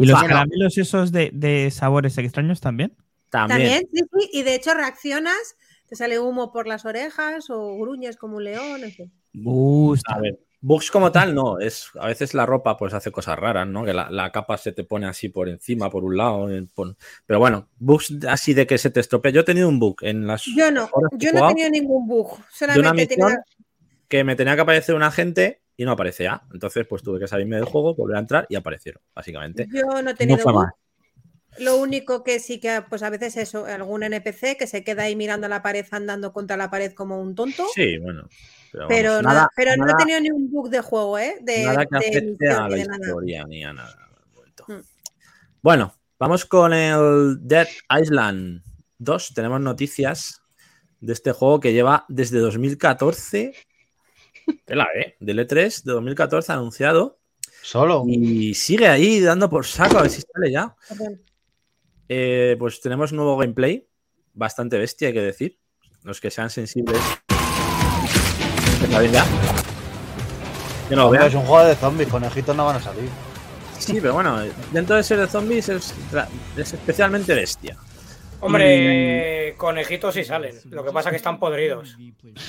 [0.00, 2.96] ¿Y los caramelos esos de, de sabores extraños también?
[3.30, 3.58] También.
[3.60, 4.30] También, sí, sí.
[4.32, 5.56] Y de hecho reaccionas,
[5.88, 9.12] te sale humo por las orejas o gruñes como un león, en fin.
[9.32, 10.14] Gusta.
[10.14, 11.58] A ver, bugs como tal, no.
[11.58, 13.84] Es, a veces la ropa pues hace cosas raras, ¿no?
[13.84, 16.48] Que la, la capa se te pone así por encima, por un lado.
[16.74, 16.96] por-
[17.26, 19.32] Pero bueno, bugs así de que se te estropea.
[19.32, 22.30] Yo he tenido un bug en las Yo no, yo no he tenido ningún bug.
[22.36, 23.38] de una Solamente tenido-
[24.08, 26.42] que me tenía que aparecer un agente y no aparecía.
[26.52, 29.66] Entonces, pues tuve que salirme del juego, volver a entrar y aparecieron, básicamente.
[29.72, 30.62] yo no he No tenido fue bug.
[30.62, 30.72] mal.
[31.56, 35.16] Lo único que sí que, pues a veces eso, algún NPC que se queda ahí
[35.16, 37.66] mirando la pared, andando contra la pared como un tonto.
[37.74, 38.28] Sí, bueno.
[38.86, 41.38] Pero, nada, nada, pero no he tenido ni un bug de juego, ¿eh?
[41.40, 43.06] De, nada que de afecte misión a ni la de nada.
[43.06, 44.08] historia ni a nada.
[44.66, 44.80] Mm.
[45.62, 48.62] Bueno, vamos con el Dead Island
[48.98, 49.34] 2.
[49.34, 50.42] Tenemos noticias
[51.00, 53.54] de este juego que lleva desde 2014.
[54.64, 55.16] Tela, ¿eh?
[55.20, 57.18] Del E3 de 2014 anunciado.
[57.62, 58.04] Solo.
[58.06, 60.74] Y sigue ahí dando por saco a ver si sale ya.
[62.08, 63.86] Eh, pues tenemos nuevo gameplay.
[64.32, 65.58] Bastante bestia, hay que decir.
[66.04, 67.00] Los que sean sensibles.
[68.82, 69.24] ¿Está bien ya?
[70.88, 71.28] Yo no lo Hombre, veo.
[71.28, 73.10] es un juego de zombies, conejitos no van a salir.
[73.78, 74.40] Sí, pero bueno,
[74.72, 75.94] dentro de ser de zombies es,
[76.56, 77.76] es especialmente bestia.
[78.40, 80.54] Hombre, conejitos sí salen.
[80.70, 81.96] Lo que pasa es que están podridos.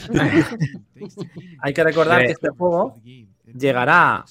[1.62, 3.02] Hay que recordar que este juego
[3.45, 4.24] llegará,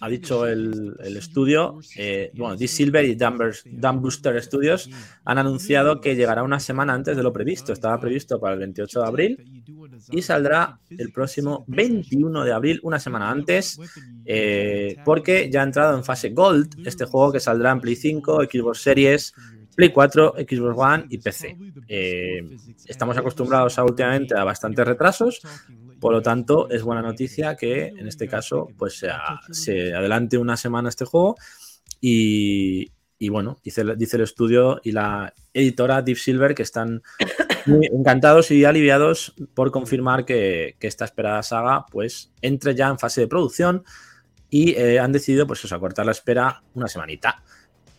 [0.00, 4.88] ha dicho el, estudio, eh, bueno, Deep Silver y Dumb Booster Studios
[5.24, 7.72] han anunciado que llegará una semana antes de lo previsto.
[7.72, 9.64] Estaba previsto para el 28 de abril
[10.10, 13.78] y saldrá el próximo 21 de abril, una semana antes,
[14.24, 18.44] eh, porque ya ha entrado en fase Gold este juego que saldrá en Play 5,
[18.44, 19.34] Xbox Series,
[19.76, 21.56] Play 4, Xbox One y PC.
[21.86, 25.40] Eh, estamos acostumbrados a, últimamente a bastantes retrasos,
[26.06, 29.02] por lo tanto es buena noticia que en este caso pues
[29.50, 31.34] se, adelante una semana este juego
[32.00, 32.92] y,
[33.28, 37.02] bueno, dice, el- estudio y la editora Deep Silver que están
[37.66, 43.00] muy encantados y aliviados por confirmar que, que esta esperada saga pues entre ya en
[43.00, 43.82] fase de producción
[44.48, 47.42] y eh, han decidido pues eso, acortar la espera una semanita.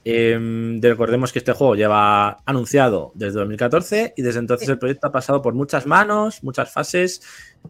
[0.10, 5.12] Eh, recordemos que este juego lleva anunciado desde 2014 y desde entonces el proyecto ha
[5.12, 7.22] pasado por muchas manos, muchas fases,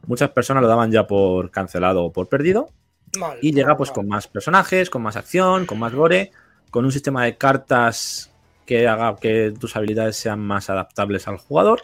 [0.05, 2.69] muchas personas lo daban ya por cancelado o por perdido
[3.17, 3.95] Mal, y llega mal, pues mal.
[3.95, 6.31] con más personajes, con más acción, con más gore,
[6.69, 8.31] con un sistema de cartas
[8.67, 11.81] que haga que tus habilidades sean más adaptables al jugador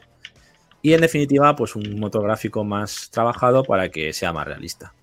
[0.83, 4.93] y en definitiva pues un motor gráfico más trabajado para que sea más realista.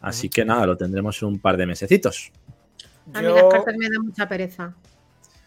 [0.00, 2.30] Así que nada, lo tendremos en un par de mesecitos.
[3.12, 4.76] A mí Yo, las cartas me dan mucha pereza.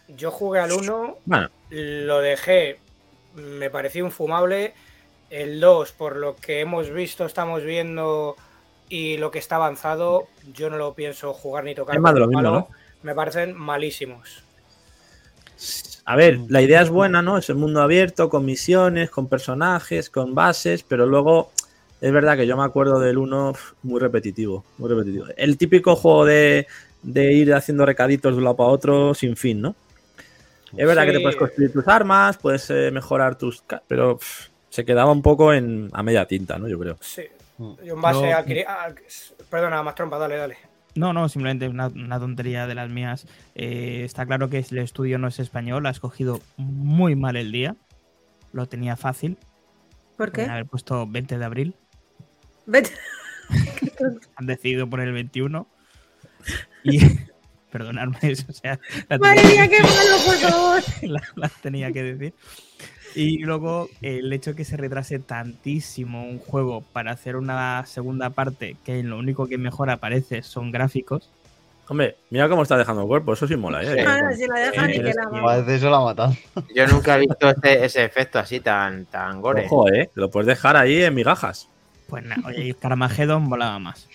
[0.08, 2.80] Yo jugué al 1, Bueno, lo dejé,
[3.36, 4.74] me pareció infumable.
[5.30, 8.36] El 2, por lo que hemos visto, estamos viendo
[8.90, 11.96] y lo que está avanzado, yo no lo pienso jugar ni tocar.
[11.96, 12.68] Es más de lo porque mismo, malo,
[13.02, 14.44] Me parecen malísimos.
[16.06, 17.38] A ver, la idea es buena, ¿no?
[17.38, 21.52] Es el mundo abierto, con misiones, con personajes, con bases, pero luego
[22.00, 25.26] es verdad que yo me acuerdo del 1 muy repetitivo, muy repetitivo.
[25.36, 26.68] El típico juego de,
[27.02, 29.76] de ir haciendo recaditos de un lado para otro sin fin, ¿no?
[30.78, 33.64] Es verdad que te puedes construir tus armas, puedes eh, mejorar tus...
[33.88, 36.68] pero pff, se quedaba un poco en, a media tinta, ¿no?
[36.68, 36.98] Yo creo.
[37.02, 37.24] Sí.
[37.58, 37.74] Mm.
[37.84, 38.70] Yo en base No.
[38.70, 38.90] a,
[39.50, 40.58] Perdona, más trompa, dale, dale.
[40.96, 43.28] No, no, simplemente una, una tontería de las mías.
[43.54, 47.76] Eh, está claro que el estudio no es español, ha escogido muy mal el día.
[48.54, 49.38] Lo tenía fácil.
[50.18, 50.44] ¿Por qué?
[50.44, 51.76] haber puesto 20 de abril.
[52.66, 52.92] Vete.
[54.36, 55.68] Han decidido poner el 21.
[56.84, 57.00] Y,
[57.78, 58.18] perdonadme.
[58.50, 58.80] O sea,
[59.20, 60.82] Madre tenía- mía, qué malo, por favor.
[61.02, 62.34] la, la tenía que decir.
[63.16, 68.30] Y luego el hecho de que se retrase tantísimo un juego para hacer una segunda
[68.30, 71.30] parte que en lo único que mejor aparece son gráficos.
[71.88, 74.04] Hombre, mira cómo está dejando el cuerpo, eso sí mola, ¿eh?
[74.08, 76.36] Ah, si la dejan Sí, y que es la que- Parece eso la matan.
[76.76, 79.66] Yo nunca he visto ese, ese efecto así tan, tan gore.
[79.68, 80.10] Ojo, ¿eh?
[80.16, 81.70] Lo puedes dejar ahí en migajas.
[82.08, 84.08] Pues nada, oye, Carmageddon volaba más.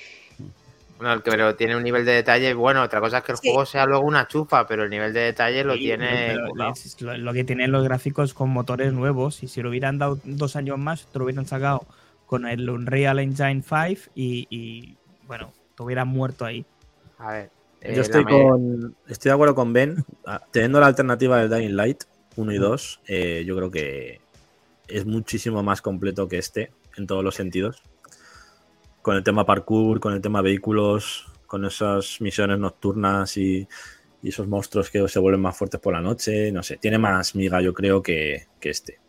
[1.01, 2.83] Que- pero tiene un nivel de detalle bueno.
[2.83, 3.49] Otra cosa es que el Sí.
[3.49, 6.33] juego sea luego una chufa, pero el nivel de detalle lo Sí, tiene.
[6.35, 9.43] es lo, lo que tienen los gráficos con motores nuevos.
[9.43, 11.87] Y si lo hubieran dado dos años más, te lo hubieran sacado
[12.27, 16.65] con el Unreal Engine 5 y, y, bueno, te hubieran muerto ahí.
[17.19, 17.51] A ver.
[17.81, 20.05] eh, Yo estoy, la me- con, estoy de acuerdo con Ben.
[20.27, 22.05] Ah, Teniendo la alternativa del Dying Light
[22.37, 24.21] 1 y 2, eh, yo creo que
[24.87, 27.83] es muchísimo más completo que este en todos los sentidos.
[29.03, 33.67] Con el tema parkour, con el tema vehículos, con esas misiones nocturnas y,
[34.23, 36.53] y esos monstruos que se vuelven más fuertes por la noche.
[36.53, 39.01] No sé, tiene más miga, yo creo, que, que este.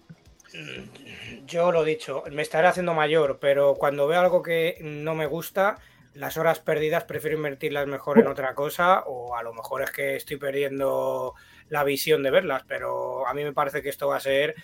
[1.45, 5.77] Yo lo dicho, me estaré haciendo mayor, pero cuando veo algo que no me gusta,
[6.13, 10.15] las horas perdidas prefiero invertirlas mejor en otra cosa o a lo mejor es que
[10.15, 11.34] estoy perdiendo
[11.69, 14.56] la visión de verlas, pero a mí me parece que esto va a ser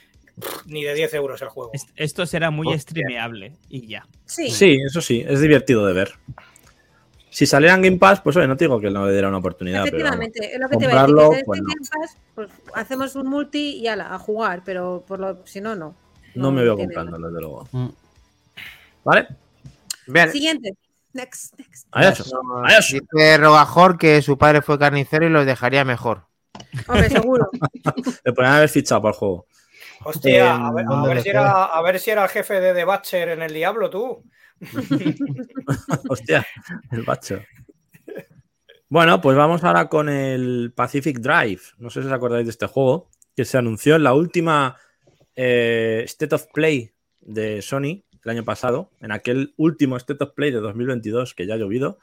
[0.65, 1.71] ni de 10 euros el juego.
[1.73, 2.79] Est- Esto será muy Hostia.
[2.81, 4.07] streameable y ya.
[4.25, 4.49] Sí.
[4.51, 6.13] Sí, eso sí, es divertido de ver.
[7.29, 9.37] Si saliera en Game Pass, pues oye, no te digo que no le diera una
[9.37, 9.97] oportunidad, pero.
[9.97, 11.43] Efectivamente, es lo que te iba a decir.
[11.45, 11.67] pues no.
[11.67, 15.75] Game Pass, pues, hacemos un multi y ala, a jugar, pero por lo, si no,
[15.75, 15.95] no.
[16.35, 17.67] no me veo comprando, desde luego.
[17.71, 17.87] Mm.
[19.03, 19.27] ¿Vale?
[20.07, 20.31] Bien.
[20.31, 20.73] Siguiente.
[21.13, 21.87] Next, next.
[21.91, 22.23] Adiós.
[22.91, 26.25] Dice Rogajor que su padre fue carnicero y los dejaría mejor.
[26.87, 27.47] Hombre, seguro.
[28.25, 29.45] Le podrían haber fichado para el juego.
[30.07, 32.29] Hostia, Em, a ver, a ¿dónde ver le si era, a ver si era el
[32.29, 34.23] jefe de The Butcher en el Diablo, tú.
[36.09, 36.47] Hostia,
[36.91, 37.41] el bacho.
[38.87, 41.61] Bueno, pues vamos ahora con el Pacific Drive.
[41.77, 44.77] No sé si os acordáis de este juego, que se anunció en la última
[45.35, 50.51] eh, State of Play de Sony el año pasado, en aquel último State of Play
[50.51, 51.99] de 2022 que ya ha llovido,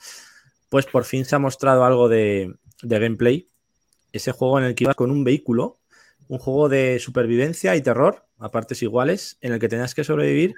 [0.68, 3.48] pues por fin se ha mostrado algo de, de gameplay.
[4.12, 5.78] Ese juego en el que ibas con un vehículo,
[6.28, 10.54] un juego de supervivencia y terror a partes iguales, en el que tenías que sobrevivir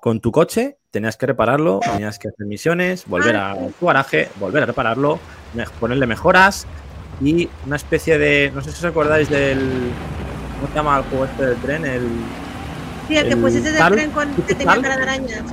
[0.00, 4.62] con tu coche, tenías que repararlo, tenías que hacer misiones, volver a tu garaje, volver
[4.62, 5.18] a repararlo,
[5.80, 6.66] ponerle mejoras
[7.20, 8.52] y una especie de.
[8.54, 9.90] No sé si os acordáis del.
[10.56, 11.84] ¿Cómo se llama el juego este del tren?
[11.84, 12.02] El.
[13.08, 15.44] Sí, el que pusiste del tren con que ¿tipo tenía cara de araña.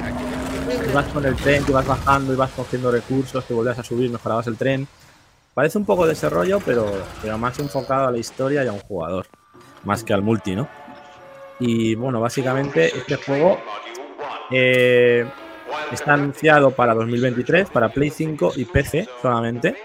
[0.90, 4.48] Ibas con el tren, que ibas bajando, ibas cogiendo recursos, que volvías a subir, mejorabas
[4.48, 4.88] el tren.
[5.54, 8.72] Parece un poco de ese rollo, pero, pero más enfocado a la historia y a
[8.72, 9.28] un jugador,
[9.84, 10.68] más que al multi, ¿no?
[11.60, 13.60] Y bueno, básicamente este juego
[14.52, 15.26] eh,
[15.92, 19.76] está anunciado para 2023, para Play 5 y PC solamente,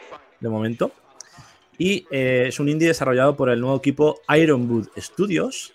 [0.40, 0.92] de momento.
[1.76, 5.74] Y eh, es un indie desarrollado por el nuevo equipo Ironwood Studios,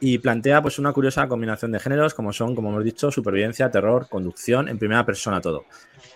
[0.00, 4.08] y plantea pues una curiosa combinación de géneros como son, como hemos dicho, supervivencia, terror,
[4.08, 5.64] conducción, en primera persona todo.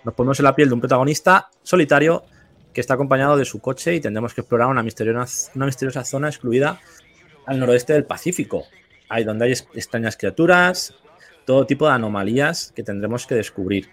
[0.04, 2.24] Nos ponemos en la piel de un protagonista solitario
[2.72, 6.28] que está acompañado de su coche y tendremos que explorar una misteriosa, una misteriosa zona
[6.28, 6.80] excluida
[7.46, 8.66] al noroeste del Pacífico,
[9.08, 10.94] ahí donde hay extrañas criaturas,
[11.44, 13.88] todo tipo de anomalías que tendremos que descubrir.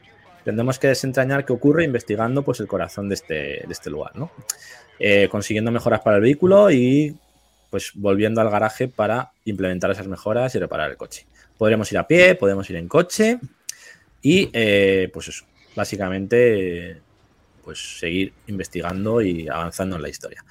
[0.45, 4.31] Tendremos que desentrañar qué ocurre investigando pues, el corazón de este, de este lugar, ¿no?
[4.99, 7.15] Eh, consiguiendo mejoras para el vehículo y
[7.69, 11.25] pues volviendo al garaje para implementar esas mejoras y reparar el coche.
[11.57, 13.39] Podremos ir a pie, podemos ir en coche
[14.21, 17.01] y eh, pues eso, básicamente
[17.63, 20.43] pues seguir investigando y avanzando en la historia.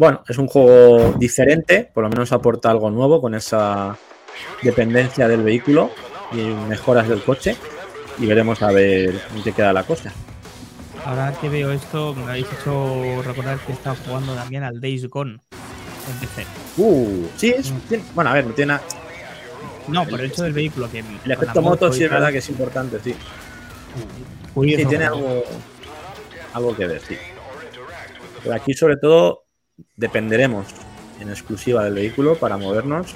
[0.00, 3.98] Bueno, es un juego diferente, por lo menos aporta algo nuevo con esa
[4.62, 5.90] dependencia del vehículo
[6.32, 6.36] y
[6.70, 7.54] mejoras del coche
[8.18, 10.10] y veremos a ver en qué queda la cosa.
[11.04, 15.32] Ahora que veo esto, me habéis hecho recordar que estaba jugando también al Days Gone
[15.32, 16.46] en PC.
[16.78, 18.84] Uh, sí, es, tiene- bueno, a ver, no tiene nada-
[19.86, 20.90] No, por el hecho del vehículo.
[20.90, 23.14] Que el efecto moto sí es verdad que es importante, sí.
[24.54, 25.42] Sí, tiene algo,
[26.54, 27.18] algo que ver, sí.
[28.42, 29.44] Pero aquí, sobre todo,
[29.96, 30.66] dependeremos
[31.20, 33.14] en exclusiva del vehículo para movernos.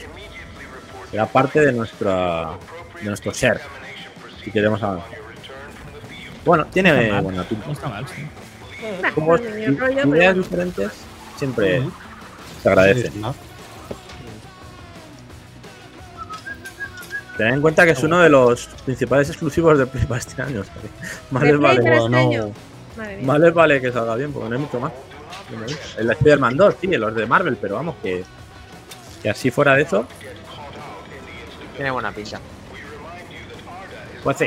[1.11, 2.59] Será parte de, nuestra,
[3.01, 3.61] de nuestro share
[4.43, 5.09] si queremos avanzar.
[6.45, 7.67] Bueno, tiene No buena pinta.
[7.67, 8.27] No está mal, sí.
[9.15, 9.77] Como ideas
[10.11, 10.91] pero- diferentes
[11.37, 11.83] siempre
[12.63, 13.11] se agradece.
[13.11, 13.35] Sí, ¿no?
[17.39, 20.63] Ten en cuenta que es uno de los principales exclusivos de Play para este año.
[21.31, 22.53] Más ¿De les vale,
[23.23, 24.93] más les vale que salga bien, porque no hay mucho más.
[25.99, 28.25] El Spider-Man 2, sí, los de Marvel, pero vamos, que,
[29.23, 30.07] que así fuera de eso,
[31.77, 32.41] Tiene buena pinta.
[34.23, 34.47] pues sí.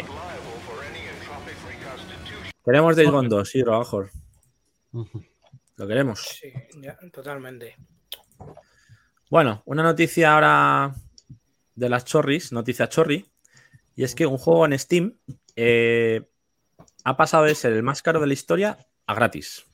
[2.64, 4.12] Queremos Days Gone 2, sí, Robajor.
[5.78, 6.20] Lo queremos.
[6.20, 6.52] Sí,
[6.82, 7.76] ya, totalmente.
[9.30, 10.94] Bueno, una noticia ahora
[11.76, 13.26] de las chorris, noticia chorri,
[13.96, 15.18] y es que un juego en Steam
[15.56, 16.28] eh,
[17.04, 19.67] ha pasado de ser el más caro de la historia a gratis.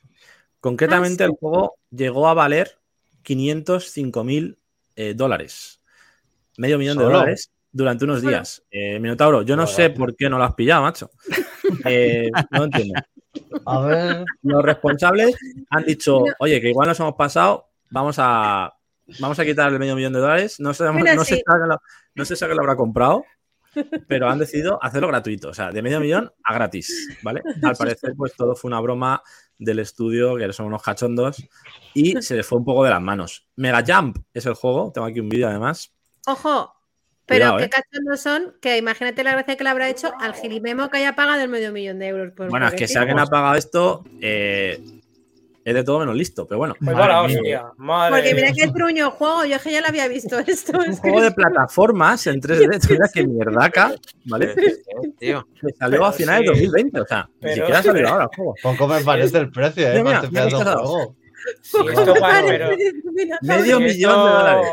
[0.64, 1.32] Concretamente, Ah, sí.
[1.32, 2.78] el juego llegó a valer
[3.22, 4.58] 505 mil
[4.96, 5.78] eh, dólares.
[6.56, 8.62] Medio millón de dólares durante unos días.
[8.70, 11.10] Eh, Minotauro, yo no sé por qué no lo has pillado, macho.
[11.86, 12.94] Eh, no entiendo.
[13.66, 14.24] A ver.
[14.42, 15.34] Los responsables
[15.68, 18.72] han dicho, oye, que igual nos hemos pasado, vamos a,
[19.18, 20.60] vamos a quitar el medio millón de dólares.
[20.60, 21.40] No, sabemos, Mira, no, sé sí.
[21.40, 21.82] si alguien lo-
[22.14, 23.24] no sé si alguien lo habrá comprado,
[24.08, 27.42] pero han decidido hacerlo gratuito, o sea, de medio millón a gratis, ¿vale?
[27.62, 29.22] Al parecer, pues todo fue una broma
[29.58, 31.42] del estudio, que son unos cachondos,
[31.94, 33.46] y se les fue un poco de las manos.
[33.56, 35.92] Mega Jump es el juego, tengo aquí un vídeo además.
[36.26, 36.74] Ojo,
[37.26, 37.70] pero Cuidado, qué ¿eh?
[37.70, 41.40] cachondos son, que imagínate la gracia que le habrá hecho al gilimemo que haya pagado
[41.40, 42.32] el medio millón de euros.
[42.32, 44.82] por Bueno, es que si alguien ha pagado esto, eh,
[45.64, 46.74] es de todo menos listo, pero bueno.
[46.78, 47.38] Pues Madre mía.
[47.38, 47.64] hostia.
[47.78, 50.78] Madre Porque mira qué truño juego, yo es que ya lo había visto esto.
[50.78, 53.94] Un es juego de plataformas en 3D, mira que mierdaca,
[54.26, 54.54] ¿vale?
[55.18, 55.46] Tío.
[55.60, 56.46] Que salió Pero a finales sí.
[56.46, 58.54] de 2020, o sea, ni Pero- siquiera ha salido ahora el juego.
[58.62, 60.02] Poco me parece el precio, ¿eh?
[60.02, 61.16] Mira, mira, mira qué juego.
[61.60, 62.92] Sí, ¿Cómo esto parece?
[63.42, 64.66] Medio millón de dólares.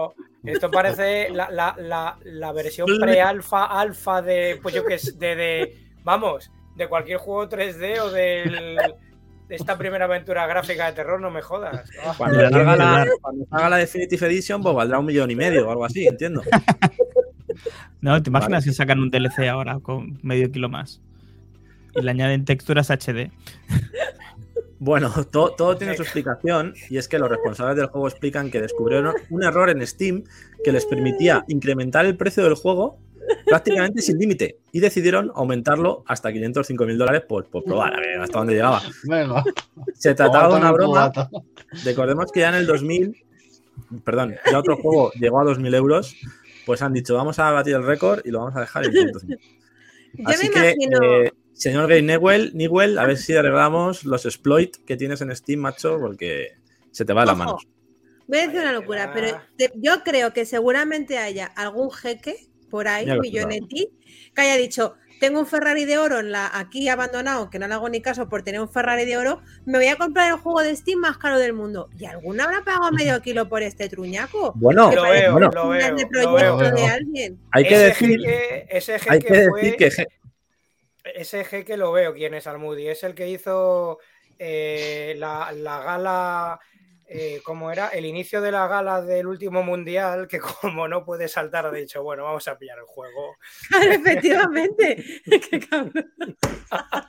[0.44, 5.36] Esto parece la, la, la, la versión pre-alfa, alfa de, pues yo que sé, de,
[5.36, 8.96] de, vamos, de cualquier juego 3D o del, de
[9.52, 11.89] esta primera aventura gráfica de terror, no me jodas.
[12.18, 15.72] Cuando salga, la, cuando salga la Definitive Edition, pues valdrá un millón y medio o
[15.72, 16.41] algo así, entiendo.
[18.02, 21.02] No, ¿te imaginas si sacan un DLC ahora con medio kilo más?
[21.95, 23.30] Y le añaden texturas HD.
[24.80, 28.62] Bueno, todo, todo tiene su explicación y es que los responsables del juego explican que
[28.62, 30.24] descubrieron un error en Steam
[30.64, 32.97] que les permitía incrementar el precio del juego
[33.46, 38.20] prácticamente sin límite y decidieron aumentarlo hasta 505 mil dólares por, por probar a ver
[38.20, 38.82] hasta dónde llegaba.
[39.04, 39.44] Venga.
[39.94, 41.12] Se trataba de una broma.
[41.84, 43.16] Recordemos que ya en el 2000,
[44.04, 46.16] perdón, ya otro juego llegó a 2.000 euros,
[46.66, 49.44] pues han dicho, vamos a batir el récord y lo vamos a dejar en 505.
[50.14, 51.04] Yo Así me que, imagino.
[51.24, 55.60] eh, señor Gay Newell, Newell, a ver si arreglamos los exploit que tienes en Steam,
[55.62, 56.50] macho, porque
[56.92, 57.68] se te va de las Ojo, manos.
[58.28, 62.88] Voy a decir una locura, pero te- yo creo que seguramente haya algún jeque por
[62.88, 63.90] ahí, millonetti,
[64.34, 67.76] que haya dicho, tengo un Ferrari de oro en la, aquí abandonado, que no le
[67.76, 70.62] hago ni caso por tener un Ferrari de oro, me voy a comprar el juego
[70.62, 71.90] de Steam más caro del mundo.
[72.00, 74.54] ¿Y alguna habrá pagado medio kilo por este truñaco?
[74.56, 76.72] Bueno, Que Lo parece veo, bueno, lo un plan veo, de lo proyecto veo.
[76.72, 77.40] de alguien.
[77.52, 80.08] hay que ese decir, jeque- ese jeque hay que decir fue- que je-
[81.16, 82.88] Ese jeque lo veo quién es Almudi.
[82.88, 84.00] Es el que hizo
[84.40, 86.60] eh, la, la gala.
[87.14, 87.89] Eh, ¿Cómo era?
[87.89, 92.01] El inicio de la gala del último mundial, que como no puede saltar, ha dicho,
[92.03, 93.36] bueno, vamos a pillar el juego.
[93.68, 95.03] Claro, efectivamente.
[95.49, 96.14] Qué cabrón.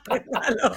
[0.09, 0.75] Qué malo.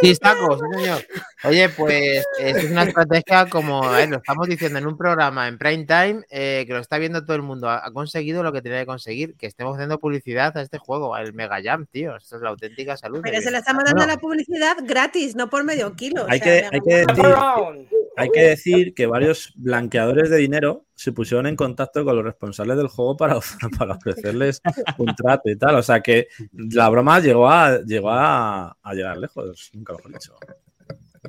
[0.00, 1.06] Chistaco, sí, señor.
[1.44, 5.84] Oye, pues es una estrategia como, ver, lo estamos diciendo en un programa en prime
[5.84, 7.68] time, eh, que lo está viendo todo el mundo.
[7.68, 11.14] Ha, ha conseguido lo que tenía que conseguir, que estemos haciendo publicidad a este juego,
[11.14, 12.16] al Mega Jam, tío.
[12.16, 13.20] Esto es la auténtica salud.
[13.22, 14.12] Pero se le estamos dando Bueno.
[14.14, 16.24] la publicidad gratis, no por medio kilo.
[16.24, 17.88] o Hay sea, que- hay que decir-.
[18.18, 22.76] Hay que decir que varios blanqueadores de dinero se pusieron en contacto con los responsables
[22.76, 23.38] del juego para,
[23.78, 24.60] para ofrecerles
[24.98, 25.76] un trato y tal.
[25.76, 30.12] O sea que la broma llegó a, llegó a, a llegar lejos, nunca lo he
[30.12, 30.34] dicho.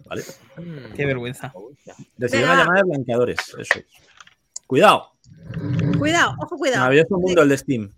[0.08, 0.24] ¿Vale?
[0.58, 0.94] Mm.
[0.96, 1.54] Qué vergüenza.
[2.18, 2.64] Decidieron Venga.
[2.64, 3.86] llamar de blanqueadores, eso es.
[4.68, 5.14] Cuidado,
[5.98, 6.82] Cuidado, ojo, cuidado.
[6.82, 7.94] maravilloso mundo el de Steam.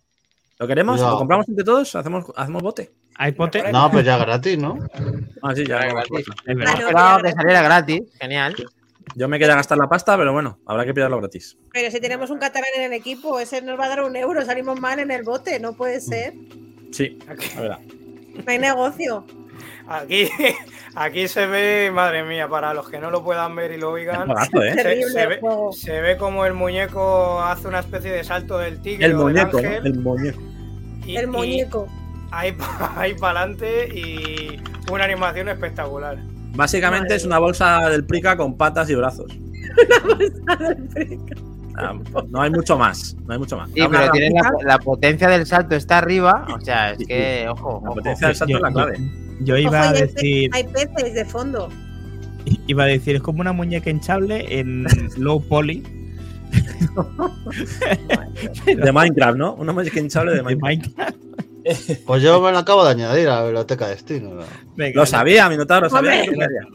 [0.60, 1.00] ¿Lo queremos?
[1.02, 1.96] ¿Lo compramos entre todos?
[1.96, 2.92] ¿Hacemos, hacemos bote?
[3.16, 3.72] ¿Hay pote?
[3.72, 4.78] No, pues ya gratis, ¿no?
[5.42, 5.78] Ah, sí, ya.
[5.80, 6.26] Vamos, gratis.
[6.46, 7.22] Es verdad.
[7.22, 8.56] Que saliera gratis, genial.
[9.16, 11.58] Yo me quería gastar la pasta, pero bueno, habrá que pillarlo gratis.
[11.74, 14.44] Pero si tenemos un catalán en el equipo, ese nos va a dar un euro,
[14.46, 16.34] salimos mal en el bote, no puede ser.
[16.92, 17.72] Sí, Aquí, a ver.
[18.36, 19.26] No hay negocio.
[19.88, 20.30] aquí,
[20.96, 24.30] aquí se ve, madre mía, para los que no lo puedan ver y lo oigan.
[24.32, 24.36] ¿eh?
[24.76, 25.40] Se, ve,
[25.74, 29.36] se ve como el muñeco hace una especie de salto del tigre El o del
[29.48, 30.42] muñeco, El muñeco.
[31.06, 31.88] y- El y muñeco.
[32.32, 32.56] ahí,
[32.96, 36.18] ahí para adelante y una animación espectacular.
[36.56, 39.32] Básicamente es una bolsa del Prica con patas y brazos.
[41.78, 41.94] Ah,
[42.30, 43.16] No hay mucho más.
[43.26, 43.70] No hay mucho más.
[43.74, 44.34] Sí, una pero tienes
[44.66, 46.46] la, potencia del salto está arriba.
[46.54, 47.96] O sea, es Sí, que, ojo, La ojo.
[47.96, 49.00] potencia del salto es la clave.
[49.40, 51.70] Yo iba Ojo, a decir, hay peces de fondo.
[52.68, 54.86] iba a decir, es como una muñeca hinchable en
[55.18, 55.82] low poly
[58.66, 59.54] De Minecraft, ¿no?
[59.56, 61.16] Una muñeca hinchable de de Minecraft.
[62.06, 64.30] Pues yo me lo acabo de añadir a la biblioteca de Steam.
[64.76, 65.90] lo sabía, Minotauro.
[65.90, 66.24] Sabía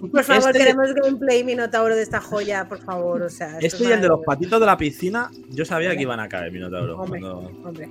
[0.01, 0.59] por favor, este...
[0.59, 3.23] queremos gameplay Minotauro de esta joya, por favor.
[3.23, 6.03] O sea, este esto y el de los patitos de la piscina, yo sabía que
[6.03, 6.99] iban a caer Minotauro.
[6.99, 7.91] Hombre, hombre.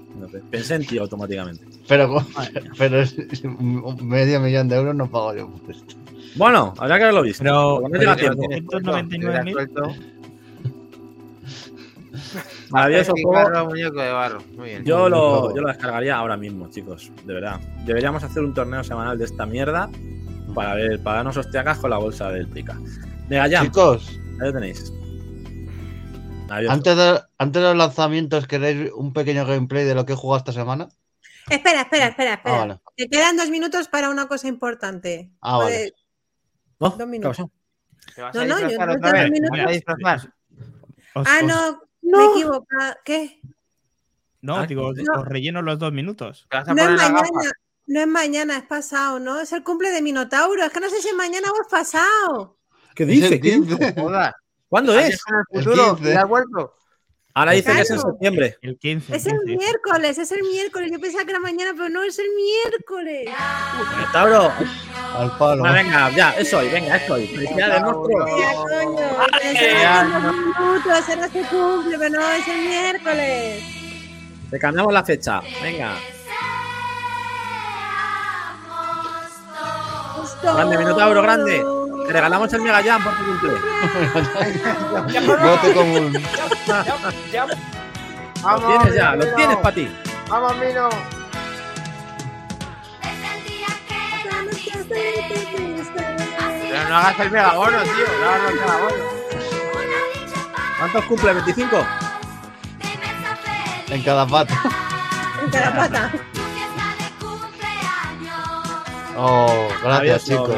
[0.49, 1.65] Pensé en ti automáticamente.
[1.87, 2.25] Pero,
[2.77, 3.03] pero
[4.01, 5.95] medio millón de euros no pago yo por esto.
[6.35, 7.43] Bueno, habrá que haberlo visto.
[7.43, 9.95] Pero, pero 199.000
[12.69, 13.65] Maravilloso juego.
[13.69, 14.41] muñeco de barro.
[14.55, 14.83] Muy bien.
[14.85, 17.11] Yo lo, yo lo descargaría ahora mismo, chicos.
[17.25, 17.59] De verdad.
[17.85, 19.89] Deberíamos hacer un torneo semanal de esta mierda
[20.53, 22.77] para ver, para darnos hostiacas con la bolsa del pica.
[23.29, 24.07] Mega Jam, Chicos,
[24.39, 24.91] ahí lo tenéis.
[26.47, 26.73] Maravilloso.
[26.73, 30.37] antes de, antes de los lanzamientos, ¿queréis un pequeño gameplay de lo que he jugado
[30.39, 30.87] esta semana?
[31.49, 32.55] Espera, espera, espera, espera.
[32.55, 32.79] Ah, vale.
[32.95, 35.31] Te quedan dos minutos para una cosa importante.
[35.41, 35.93] Ah, vale.
[36.79, 36.89] ¿No?
[36.89, 37.37] dos ¿Qué minutos.
[37.37, 37.51] pasó?
[38.15, 38.69] ¿Te vas No, a no, yo no
[39.29, 39.51] minutos.
[39.51, 40.33] ¿Te vas a disfrazar?
[41.15, 42.95] Os- Ah, os- no, me he equivocado.
[43.03, 43.41] ¿Qué?
[44.41, 45.21] No, Ah, digo, os, no.
[45.21, 46.45] os relleno los dos minutos.
[46.49, 47.51] ¿Te vas a No es mañana.
[47.87, 49.39] No es mañana, es pasado, ¿no?
[49.39, 50.63] Es el cumple de Minotauro.
[50.63, 52.57] Es que no sé si es mañana o es pasado.
[52.95, 53.27] ¿Qué dice?
[53.35, 53.75] el ¿Qué dice?
[53.77, 54.01] 15.
[54.01, 54.33] Joder.
[54.67, 55.19] ¿Cuándo ¿Has es?
[55.27, 55.95] el El futuro?
[55.97, 56.13] 15.
[57.37, 58.57] Ahora dice que es en septiembre.
[58.61, 59.13] El 15.
[59.13, 59.57] Es el 15.
[59.57, 60.89] miércoles, es el miércoles.
[60.89, 63.29] Yo pensaba que era mañana, pero no, es el miércoles.
[63.93, 64.53] Minotauro.
[65.17, 65.59] Al palo.
[65.59, 67.27] Bueno, venga, ya, es hoy, venga, es hoy.
[67.27, 68.25] Felicidades, monstruo.
[68.25, 70.19] Coño.
[70.21, 70.33] no.
[70.33, 73.63] minutos, será su cumple, pero no, es el miércoles.
[74.49, 75.41] Te cambiamos la fecha.
[75.61, 75.97] Venga.
[80.41, 81.84] Grande, Minotauro, grande.
[82.05, 83.53] Te regalamos el Mega Jam por tu cumple.
[85.37, 86.13] Bote común.
[88.43, 89.91] Lo tienes ya, lo tienes para ti.
[90.29, 90.89] Vamos, Mino.
[96.69, 98.05] Pero no hagas el megabono, tío.
[98.21, 99.03] No hagas el megabono.
[100.77, 101.33] ¿Cuántos cumple?
[101.33, 101.87] ¿25?
[103.89, 104.53] En cada pata.
[105.43, 106.11] En cada pata.
[109.17, 110.55] Oh, gracias, Maravilloso, chicos.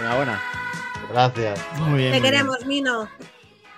[0.00, 0.51] Enhorabuena.
[1.12, 1.60] Gracias.
[1.78, 2.12] Muy bien.
[2.12, 2.22] Te muy bien.
[2.22, 3.08] queremos, Mino.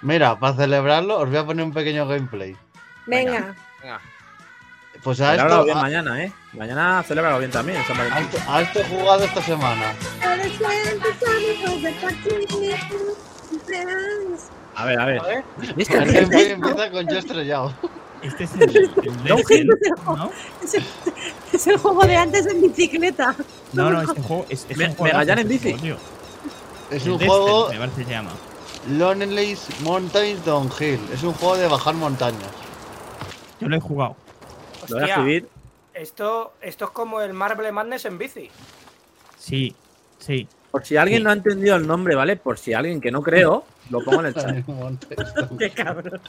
[0.03, 2.57] Mira, para celebrarlo, os voy a poner un pequeño gameplay.
[3.07, 3.55] Venga.
[3.83, 4.01] Venga.
[5.03, 6.33] Pues a Celébralo esto, bien a, mañana, ¿eh?
[6.55, 9.93] Mañana celébralo bien también, San a esto, a esto he jugado esta semana.
[14.77, 15.21] A ver, a ver.
[15.21, 15.45] a ver.
[15.77, 17.75] El gameplay empieza con yo estrellado.
[18.23, 18.91] Este es el, el.
[20.63, 20.85] Es el,
[21.53, 23.35] es el juego de antes en bicicleta.
[23.75, 25.21] No, no, este juego es, es Me- un juego.
[25.21, 25.77] En bici.
[26.95, 28.31] Es El un juego me parece que se llama.
[28.89, 31.01] Lonely's Mountains Downhill.
[31.13, 32.51] Es un juego de bajar montañas.
[33.61, 34.17] Yo lo he jugado.
[34.89, 35.49] Lo voy a Hostia, escribir.
[35.95, 38.51] esto, esto es como el Marble Madness en bici.
[39.39, 39.75] Sí,
[40.19, 40.47] sí.
[40.71, 42.37] Por si alguien no ha entendido el nombre, ¿vale?
[42.37, 44.57] Por si alguien que no creo, lo pongo en el chat.
[45.59, 46.21] Qué cabrón.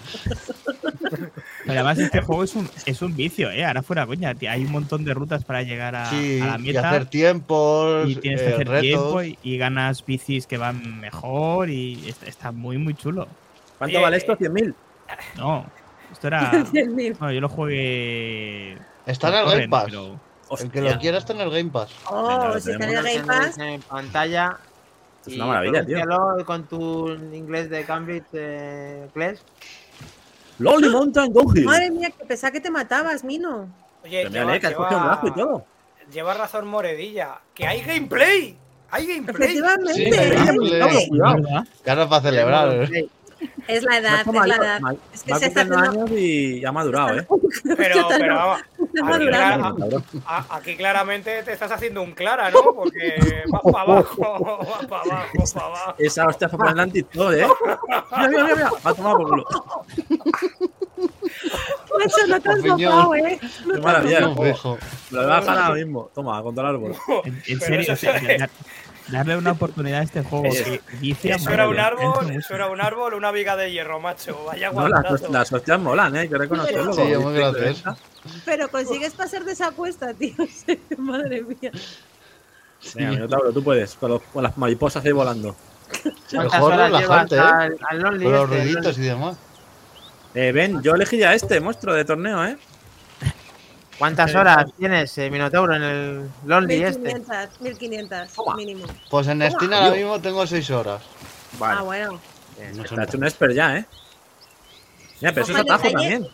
[1.65, 3.65] Pero además este juego es un, es un vicio, ¿eh?
[3.65, 4.33] Ahora fuera coña.
[4.35, 6.89] tío, Hay un montón de rutas para llegar a, Sí, a la y meta.
[6.89, 8.81] hacer tiempos, y tienes que eh, hacer retos.
[8.81, 13.27] tiempo y, y ganas bicis que van mejor y está, está muy, muy chulo.
[13.77, 14.37] ¿Cuánto Oye, vale esto?
[14.37, 14.73] ¿100.000?
[15.37, 15.65] No,
[16.11, 16.51] esto era...
[17.19, 18.77] No, yo lo jugué...
[19.05, 19.85] Está en el Game Pass.
[19.85, 20.19] pero-
[20.59, 21.89] El que lo quiera está en el Game Pass.
[22.09, 23.57] Oh, si está en el Game Pass.
[23.57, 24.57] en pantalla.
[25.27, 25.97] Es una maravilla, tío.
[26.45, 29.39] con tu inglés de Cambridge, eh, Clash.
[30.59, 31.65] Lonely Mountain Downhill.
[31.65, 33.67] Madre mía, que pensaba que te matabas, Mino.
[34.03, 35.65] Oye, Pero mírale, que has cogido un brazo y todo.
[36.13, 37.39] lleva razón Moredilla.
[37.53, 38.55] ¡Que hay gameplay!
[38.91, 39.35] ¡Hay gameplay!
[39.49, 39.93] Efectivamente.
[39.93, 41.63] Sí, cuidado.
[41.83, 42.89] Claro, para celebrar.
[43.67, 44.79] Es la edad, es la edad.
[45.13, 47.27] Es que va se está años y ya ha madurado, ¿eh?
[47.77, 48.55] Pero, pero
[50.49, 52.61] aquí, claramente te estás haciendo un clara, ¿no?
[52.73, 55.95] Porque vas para abajo, vas para abajo, para abajo.
[55.97, 57.47] Esa hostia fue por el anti-todo, ¿eh?
[58.17, 58.69] Mira, mira, mira, mira.
[58.85, 59.45] Va a tomar por culo.
[61.99, 62.91] Macho, no te has Opinión.
[62.91, 63.39] mojado, ¿eh?
[63.73, 64.19] Qué maravilla.
[64.21, 64.77] No, fijo.
[65.11, 66.11] Me lo voy a bajar ahora mismo.
[66.13, 66.95] Toma, contra el árbol.
[67.45, 67.95] En, serio,
[69.09, 72.67] darle una oportunidad a este juego Eso- que dice Eso era un árbol, eso era
[72.69, 74.45] un árbol, una viga de hierro, macho.
[74.45, 76.19] Vaya No, las, las hostias molan, ¿eh?
[76.21, 76.93] Hay que reconocerlo.
[76.93, 77.95] Sí, muy gracioso.
[78.45, 80.33] Pero consigues pasar de esa apuesta, tío.
[80.97, 81.71] Madre mía.
[82.93, 83.93] Venga, Minotauro, tú puedes.
[83.95, 85.55] Con, los- con las mariposas ahí volando.
[86.31, 87.39] ¿Cuántas Mejor relajante, ¿eh?
[87.39, 89.37] al, al Lonely Con los este, ruiditos y demás.
[90.33, 92.57] Eh, ven, yo elegiría este monstruo de torneo, ¿eh?
[93.97, 96.99] ¿Cuántas horas tienes, eh, Minotauro, en el Lonely este?
[97.13, 98.55] 1500, 1500 Toma.
[98.55, 98.85] mínimo.
[99.09, 101.01] Pues en Steam ahora mismo tengo 6 horas.
[101.61, 102.19] Ah, bueno.
[102.57, 102.75] Bien.
[102.75, 103.85] No Está hecho un expert ya, ¿eh?
[105.21, 106.27] Mira, pero eso es atajo también.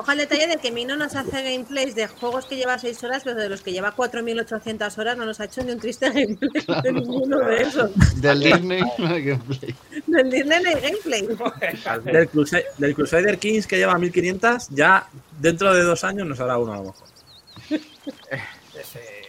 [0.00, 3.22] Ojo al detalle de que Mino nos hace gameplays de juegos que lleva 6 horas,
[3.22, 6.64] pero de los que lleva 4800 horas no nos ha hecho ni un triste gameplay
[6.82, 7.90] de ninguno de esos.
[8.20, 9.74] Del Disney no hay gameplay.
[10.06, 11.26] Del Disney no hay gameplay.
[12.12, 15.06] Del, Crusade- del Crusader Kings que lleva 1500, ya
[15.38, 17.06] dentro de dos años nos hará uno a lo mejor.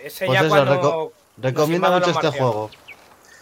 [0.04, 0.74] ese Pues ya eso, cuando.
[0.82, 2.70] reco- Recomiendo mucho este juego.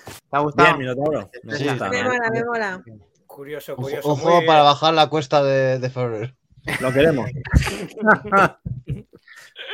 [0.07, 0.67] ¿Te ha gustado?
[0.67, 1.29] Bien, Minotauro.
[1.43, 1.67] Me Sí.
[1.67, 1.89] gusta.
[1.89, 2.83] Me mola, me mola.
[3.27, 4.07] Curioso, Un, curioso.
[4.07, 4.47] un muy juego bien.
[4.47, 6.33] para bajar la cuesta de, de febrero.
[6.79, 7.29] Lo queremos.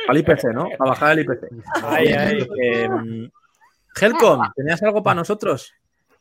[0.08, 0.68] Al IPC, ¿no?
[0.78, 1.48] A bajar el IPC.
[1.84, 2.48] Ahí, ahí.
[2.62, 3.30] Eh,
[4.00, 5.72] Helcom, ¿tenías algo para nosotros?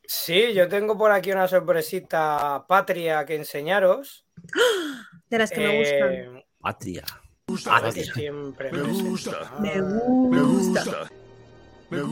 [0.07, 4.25] Sí, yo tengo por aquí una sorpresita patria que enseñaros.
[5.29, 6.13] De las que me gustan.
[6.13, 7.03] Eh, Patria.
[8.13, 9.51] siempre me gusta.
[9.59, 11.09] Me gusta.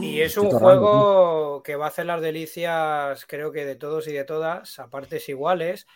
[0.01, 4.13] Y es un juego que va a hacer las delicias, creo que de todos y
[4.13, 5.87] de todas, a partes iguales.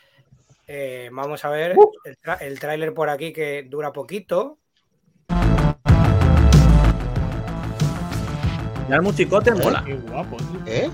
[0.69, 4.59] Eh, vamos a ver el, tra- el tráiler por aquí que dura poquito.
[8.89, 9.83] Ya el musicote mola.
[9.85, 10.59] Qué guapo, tío.
[10.65, 10.89] ¿Eh?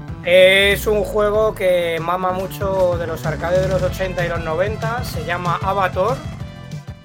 [0.71, 5.03] Es un juego que mama mucho de los arcades de los 80 y los 90.
[5.03, 6.17] Se llama Avatar.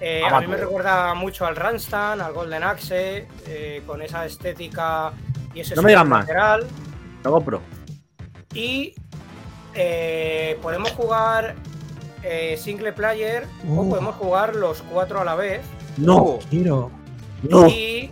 [0.01, 5.13] Eh, a mí me recuerda mucho al Runstan, al Golden Axe, eh, con esa estética
[5.53, 6.21] y ese No me digas más.
[6.21, 6.67] lateral.
[7.25, 7.61] Luego pro.
[8.55, 8.95] Y
[9.75, 11.55] eh, podemos jugar
[12.23, 13.91] eh, single player o Uh.
[13.91, 15.63] podemos jugar los cuatro a la vez.
[15.97, 16.91] No, Quiero.
[17.43, 17.67] no.
[17.69, 18.11] Y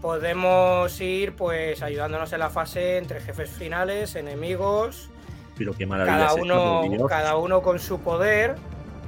[0.00, 5.10] podemos ir pues ayudándonos en la fase entre jefes finales, enemigos,
[5.58, 6.16] Pero qué maravilla.
[6.28, 8.56] cada uno, cada uno con su poder.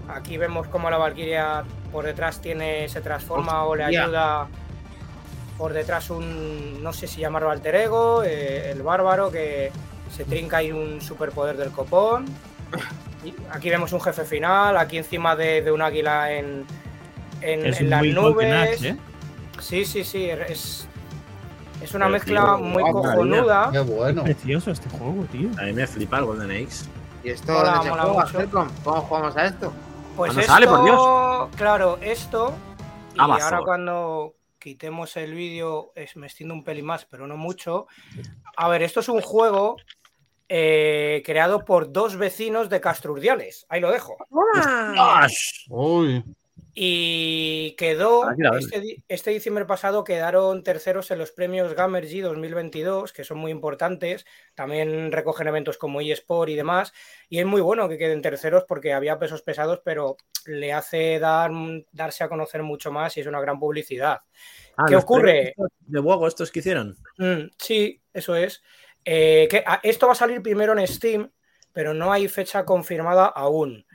[0.09, 4.49] Aquí vemos cómo la Valkyria por detrás tiene, se transforma o le ayuda
[5.57, 9.71] por detrás un, no sé si llamarlo alter ego, eh, el bárbaro que
[10.15, 12.27] se trinca ahí un superpoder del copón.
[13.51, 16.65] Aquí vemos un jefe final, aquí encima de, de un águila en,
[17.41, 18.53] en, Es en las nubes.
[18.53, 18.97] Axe, ¿eh?
[19.61, 20.89] Sí, sí, sí, es,
[21.81, 23.69] es una Pero, mezcla tío, muy guau, cojonuda.
[23.71, 24.25] Qué bueno.
[24.25, 25.49] Precioso este juego, tío.
[25.59, 26.87] A mí me flipa el Golden Axe.
[27.23, 28.41] ¿Y esto Mola, dónde se mola juega, mucho.
[28.41, 28.69] Helcom?
[28.83, 29.73] ¿Cómo jugamos a esto?
[30.17, 31.49] Pues esto, sale, por Dios.
[31.57, 32.53] claro, esto.
[33.15, 33.55] Y Amazon.
[33.55, 37.87] ahora cuando quitemos el vídeo, es- me extiendo un pelín más, pero no mucho.
[38.57, 39.77] A ver, esto es un juego
[40.55, 43.65] eh, creado por dos vecinos de Castrurdiales.
[43.71, 44.19] Ahí lo dejo.
[45.71, 46.23] Uy.
[46.75, 48.55] Y quedó, ven.
[48.59, 54.27] este, este diciembre pasado quedaron terceros en los premios Gamergy 2022, que son muy importantes.
[54.55, 56.93] También recogen eventos como eSport y demás.
[57.31, 61.51] Y es muy bueno que queden terceros porque había pesos pesados, pero le hace dar,
[61.93, 64.21] darse a conocer mucho más y es una gran publicidad.
[64.77, 65.55] Ah, ¿Qué ocurre?
[65.81, 66.95] De juego estos que hicieron.
[67.17, 68.63] Mm, sí, eso es.
[69.05, 71.31] Eh, que, ah, esto va a salir primero en Steam,
[71.73, 73.87] pero no hay fecha confirmada aún.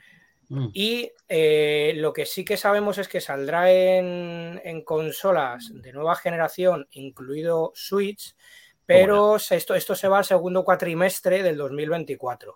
[0.48, 0.68] Mm.
[0.72, 6.16] Y eh, lo que sí que sabemos es que saldrá en, en consolas de nueva
[6.16, 8.34] generación, incluido Switch,
[8.88, 12.54] pero esto, esto se va al segundo cuatrimestre del 2024.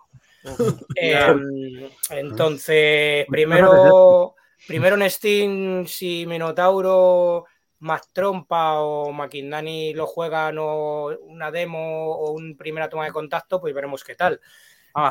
[0.95, 4.33] Em, entonces, primero,
[4.67, 7.45] primero en Steam, si Minotauro,
[7.83, 13.59] Mac Trompa o Maquindani lo juegan o una demo o una primera toma de contacto,
[13.59, 14.39] pues veremos qué tal.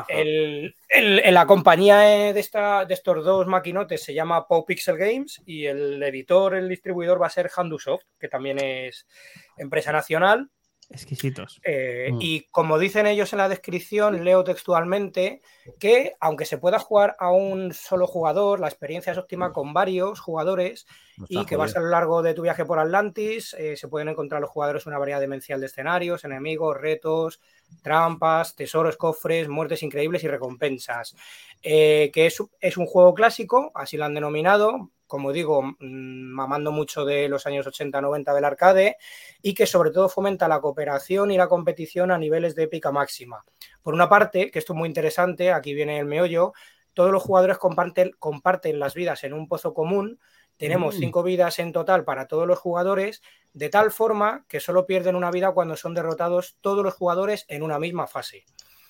[0.07, 0.75] El,
[1.31, 5.65] la compañía eh, de, esta, de estos dos maquinotes se llama Pau Pixel Games y
[5.65, 9.07] el editor, el distribuidor va a ser Handusoft, que también es
[9.57, 10.49] empresa nacional.
[10.93, 11.59] Exquisitos.
[11.63, 12.17] Eh, Mm.
[12.21, 15.41] Y como dicen ellos en la descripción, leo textualmente
[15.79, 20.19] que aunque se pueda jugar a un solo jugador, la experiencia es óptima con varios
[20.19, 20.85] jugadores
[21.17, 23.55] No y que va a lo largo de tu viaje por Atlantis.
[23.57, 27.39] eh, se pueden encontrar los jugadores una variedad demencial de escenarios, enemigos, retos,
[27.81, 31.15] trampas, tesoros, cofres, muertes increíbles y recompensas.
[31.61, 37.05] Eh, que es, es un juego clásico, así lo han denominado, como digo, mamando mucho
[37.05, 38.97] de los años 80-90 del arcade
[39.43, 43.45] y que sobre todo fomenta la cooperación y la competición a niveles de épica máxima.
[43.83, 46.53] Por una parte, que esto es muy interesante, aquí viene el meollo,
[46.95, 50.19] todos los jugadores comparten, comparten las vidas en un pozo común.
[50.57, 50.99] Tenemos Mm.
[50.99, 53.21] cinco vidas en total para todos los jugadores,
[53.53, 57.61] de tal forma que solo pierden una vida cuando son derrotados todos los jugadores en
[57.61, 58.45] una misma fase.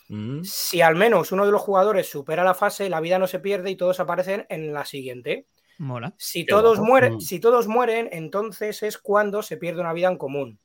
[0.08, 0.44] Mm.
[0.46, 3.72] Si al menos uno de los jugadores supera la fase, la vida no se pierde
[3.72, 5.48] y todos aparecen en la siguiente.
[5.84, 6.14] Mola.
[6.18, 7.20] Si todos, mueren, Mm.
[7.22, 10.60] si todos mueren, entonces es cuando se pierde una vida en común.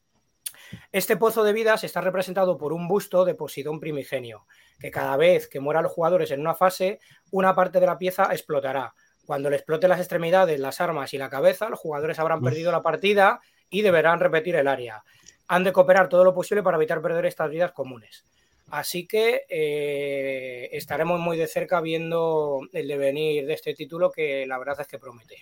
[0.92, 4.46] Este pozo de vidas está representado por un busto de Posidón primigenio,
[4.78, 7.00] que cada vez que mueran los jugadores en una fase,
[7.30, 8.94] una parte de la pieza explotará.
[9.26, 12.44] Cuando le exploten las extremidades, las armas y la cabeza, los jugadores habrán Uf.
[12.44, 13.40] perdido la partida
[13.70, 15.02] y deberán repetir el área.
[15.48, 18.24] Han de cooperar todo lo posible para evitar perder estas vidas comunes.
[18.70, 24.58] Así que eh, estaremos muy de cerca viendo el devenir de este título que la
[24.58, 25.36] verdad es que promete.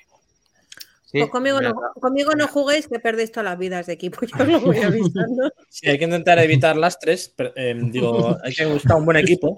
[1.06, 4.36] Sí, Pues conmigo, no, conmigo no juguéis que perdéis todas las vidas de equipo, yo
[4.42, 5.52] os lo voy avisando.
[5.68, 7.32] Sí, hay que intentar evitar lastres.
[7.36, 9.54] pero, eh, digo, hay que buscar un buen equipo.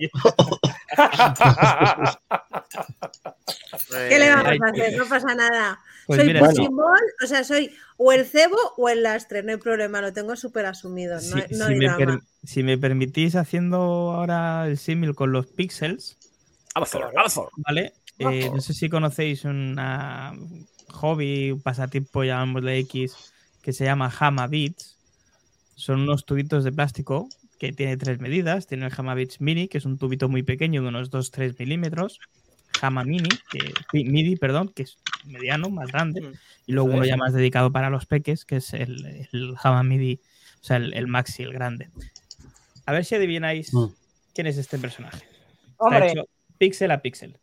[4.08, 4.98] ¿Qué le vamos a hacer?
[4.98, 5.78] No pasa nada.
[6.06, 6.68] Pues soy mira, bueno.
[7.22, 10.66] O sea, soy o el cebo o el lastre, no hay problema, lo tengo súper
[10.66, 11.14] asumido.
[11.14, 11.98] No, si, no si hay me drama.
[11.98, 13.76] per- si me permitís haciendo
[14.12, 16.16] ahora el símil con los pixels.
[17.66, 17.92] ¿vale?
[18.18, 20.32] Eh, no sé si conocéis una
[20.92, 23.32] hobby, un pasatiempo, llamémosle X,
[23.62, 24.96] que se llama Hama Beats.
[25.74, 27.28] Son unos tubitos de plástico
[27.58, 28.66] que tiene tres medidas.
[28.66, 32.20] Tiene el Hama Beats Mini, que es un tubito muy pequeño de unos 2-3 milímetros.
[32.80, 33.72] Hama Mini, que,
[34.04, 36.20] MIDI, perdón, que es mediano, más grande.
[36.20, 36.32] Mm,
[36.66, 40.20] Y luego uno ya más dedicado para los peques, que es el, el Hama MIDI,
[40.60, 41.90] o sea, el, el Maxi, el grande.
[42.86, 43.86] A ver si adivináis Mm.
[44.34, 45.24] quién es este personaje.
[45.70, 46.28] Está Hombre, hecho
[46.58, 47.36] píxel a píxel.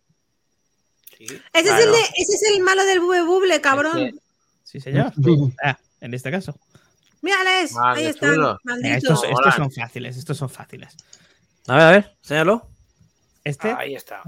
[1.18, 1.26] Sí.
[1.26, 4.20] Ese, es el de- ese es el malo del bube buble, cabrón.
[4.64, 5.12] Sí, señor.
[5.64, 6.58] Ah, en este caso.
[7.22, 8.98] Mírales, Ah, ahí están, malditos.
[8.98, 10.96] estos, estos son fáciles, estos son fáciles.
[11.68, 12.70] A ver, a ver, enséñalo.
[13.44, 14.22] Este, Ahí está.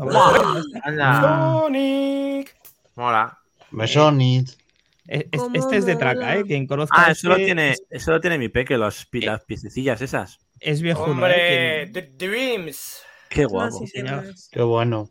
[0.84, 2.56] Anda, Sonic.
[2.96, 3.38] mola.
[5.38, 6.36] Cómo este es de traca.
[6.36, 6.44] ¿eh?
[6.44, 6.96] Quien conozca.
[7.08, 10.02] Ah, eso lo este tiene, Es, eso lo tiene mi peque, los, pi- las piececillas
[10.02, 10.40] esas.
[10.60, 11.88] es Hombre, ¿eh?
[11.92, 13.02] The Dreams.
[13.30, 13.80] Qué No, guapo.
[13.80, 14.20] sí, señor.
[14.22, 14.50] señores.
[14.52, 15.10] Qué bueno.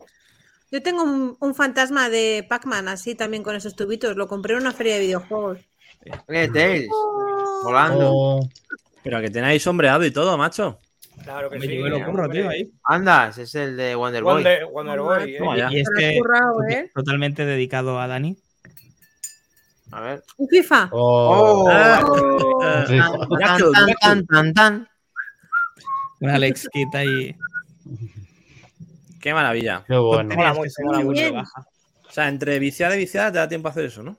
[0.70, 4.16] Yo tengo un, un fantasma de Pac-Man así también con esos tubitos.
[4.16, 5.58] Lo compré en una feria de videojuegos.
[6.28, 6.88] Oye, Tails,
[7.62, 8.10] volando.
[8.12, 8.48] Oh,
[9.02, 10.78] Pero que tenéis sombreado y todo, macho.
[11.24, 11.72] Claro que Me sí.
[11.72, 12.40] llevo el curro, hombre.
[12.42, 12.70] tío, ahí.
[12.84, 14.34] Anda, ese es el de Wonder Boy.
[14.34, 15.34] Wonder, Wonder Boy.
[15.34, 15.38] eh.
[15.56, 16.90] Y has este currado, ¿eh?
[16.94, 18.36] totalmente dedicado a Dani.
[19.92, 20.22] A ver.
[20.36, 20.88] Un FIFA.
[20.92, 21.68] oh.
[21.70, 22.62] Ah, Oh.
[22.62, 22.98] eh, Sí.
[22.98, 24.88] Tan, tan, tan, tan, tan.
[26.20, 27.34] Un Alex Kit ahí.
[29.26, 29.82] Qué maravilla.
[29.88, 30.36] Qué bueno.
[30.36, 31.32] Mola mucho, mola muy mucho.
[31.34, 31.66] baja.
[32.08, 34.16] O sea, entre viciada y viciada te da tiempo a hacer eso, ¿no?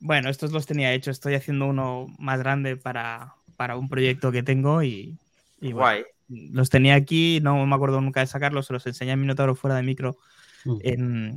[0.00, 1.12] Bueno, estos los tenía hechos.
[1.18, 5.16] Estoy haciendo uno más grande para, para un proyecto que tengo y,
[5.60, 6.04] y bueno, Guay.
[6.28, 7.38] los tenía aquí.
[7.40, 8.66] No me acuerdo nunca de sacarlos.
[8.66, 10.16] Se los enseñé a Minotauro fuera de micro
[10.64, 10.78] Mm.
[10.82, 11.34] en,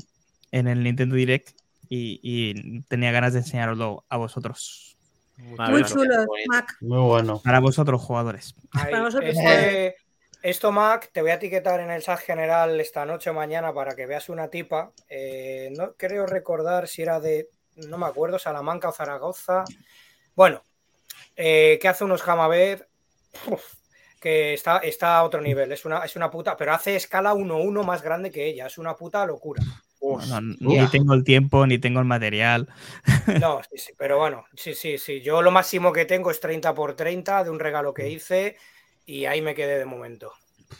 [0.51, 1.49] en el Nintendo Direct
[1.89, 4.97] y, y tenía ganas de enseñaroslo a vosotros.
[5.37, 5.95] Muy bonito.
[6.47, 6.75] Mac.
[6.81, 7.39] Muy bueno.
[7.43, 8.55] Para vosotros, jugadores.
[8.71, 9.95] Ahí, Para vosotros, este-
[10.41, 13.95] esto, Mac, te voy a etiquetar en el chat general esta noche o mañana para
[13.95, 14.91] que veas una tipa.
[15.07, 19.63] Eh, no creo recordar si era de, no me acuerdo, Salamanca o Zaragoza.
[20.35, 20.63] Bueno,
[21.35, 22.83] eh, que hace unos Hamabed
[24.19, 25.71] que está, está a otro nivel.
[25.71, 28.67] Es una, es una puta, pero hace escala 1-1 más grande que ella.
[28.67, 29.61] Es una puta locura.
[30.59, 32.67] Ni tengo el tiempo, ni tengo el material.
[33.39, 35.21] No, sí, sí, pero bueno, sí, sí, sí.
[35.21, 38.57] Yo lo máximo que tengo es 30 por 30 de un regalo que hice
[39.09, 40.31] y ahí me quedé de momento.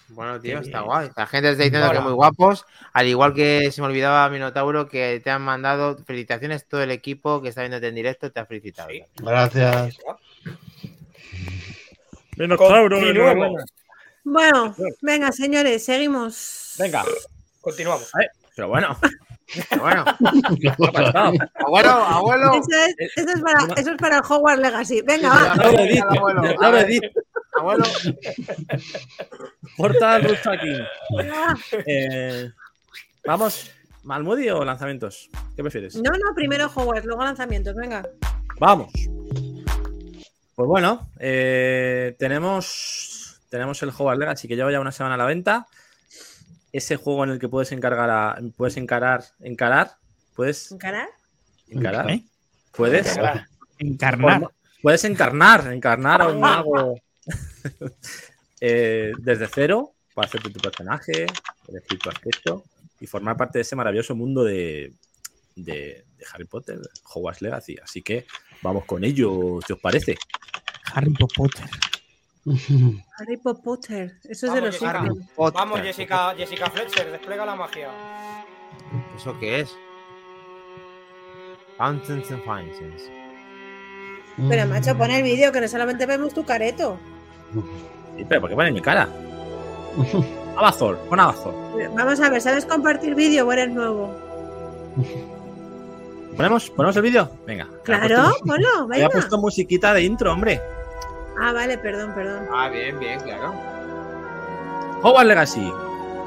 [0.09, 1.09] Bueno, tío, está guay.
[1.17, 2.63] La gente está diciendo que muy guapos.
[2.93, 7.41] Al igual que se me olvidaba Minotauro, que te han mandado felicitaciones todo el equipo
[7.41, 8.89] que está viéndote en directo, te ha felicitado.
[8.89, 9.03] Sí.
[9.15, 9.97] Gracias.
[12.37, 13.63] Continuemos.
[14.23, 16.75] Bueno, venga, señores, seguimos.
[16.77, 17.03] Venga.
[17.61, 18.11] Continuamos.
[18.55, 18.95] Pero bueno,
[19.69, 20.05] Pero Bueno,
[21.55, 22.53] abuelo, abuelo.
[22.53, 25.01] Eso es, eso es para, eso es para el Hogwarts Legacy.
[25.01, 25.55] Venga, va.
[25.55, 27.09] Ya lo he dicho,
[27.59, 28.35] Abuelo, ya a lo he ver.
[28.35, 28.51] dicho.
[28.59, 29.73] Abuelo.
[29.77, 30.81] Portal Rustaking.
[31.33, 31.55] Ah,
[31.85, 32.49] Eh,
[33.25, 33.71] Vamos,
[34.03, 35.29] ¿Malmudi o lanzamientos?
[35.55, 35.95] ¿Qué prefieres?
[35.95, 38.07] No, no, primero Hogwarts, luego lanzamientos, venga.
[38.59, 38.91] Vamos.
[40.55, 45.25] Pues bueno, eh, tenemos, tenemos el Hogwarts Legacy que lleva ya una semana a la
[45.25, 45.67] venta.
[46.71, 49.95] Ese juego en el que puedes encargar a, puedes encarar, encarar,
[50.35, 51.07] puedes ¿Encarar?
[51.69, 52.23] encarar, ¿Eh?
[52.71, 53.17] puedes,
[53.79, 54.49] Encarnar.
[54.81, 56.99] puedes encarnar, encarnar a un mago
[58.61, 61.25] eh, desde cero para hacerte tu personaje,
[61.67, 62.63] elegir tu aspecto
[62.99, 64.93] y formar parte de ese maravilloso mundo de,
[65.55, 66.79] de, de Harry Potter,
[67.13, 67.77] Hogwarts Legacy.
[67.81, 68.25] Así que
[68.61, 70.17] vamos con ello, si os parece.
[70.93, 71.69] Harry Potter.
[73.17, 74.17] Harry Potter.
[74.23, 75.03] Eso es Vamos, de los Jessica.
[75.37, 77.89] Vamos, Jessica, Jessica Fletcher, despliega la magia.
[79.15, 79.75] ¿Eso qué es?
[81.77, 83.03] Fountains and Fountains.
[84.47, 86.97] Pero macho, pon el vídeo que no solamente vemos tu careto.
[88.17, 89.07] Sí, pero ¿por qué pone mi cara?
[90.57, 91.53] Abazor, pon Abazor.
[91.95, 94.13] Vamos a ver, ¿sabes compartir vídeo o eres nuevo?
[96.35, 97.29] ¿Ponemos, ¿Ponemos el vídeo?
[97.45, 97.67] Venga.
[97.83, 99.09] Claro, ponlo, Me ha venga.
[99.09, 100.61] puesto musiquita de intro, hombre.
[101.41, 102.45] Ah, vale, perdón, perdón.
[102.53, 103.53] Ah, bien, bien, claro.
[105.01, 105.73] Hogwarts Legacy.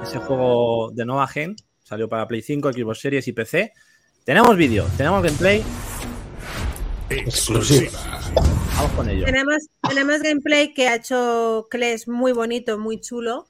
[0.02, 1.54] Ese juego de Nova Gen.
[1.82, 3.72] Salió para Play 5, Xbox Series y PC.
[4.24, 5.62] Tenemos vídeo, tenemos gameplay.
[7.10, 7.98] Exclusiva.
[8.76, 9.24] Vamos con ello.
[9.24, 13.46] Tenemos, tenemos gameplay que ha hecho Kles muy bonito, muy chulo.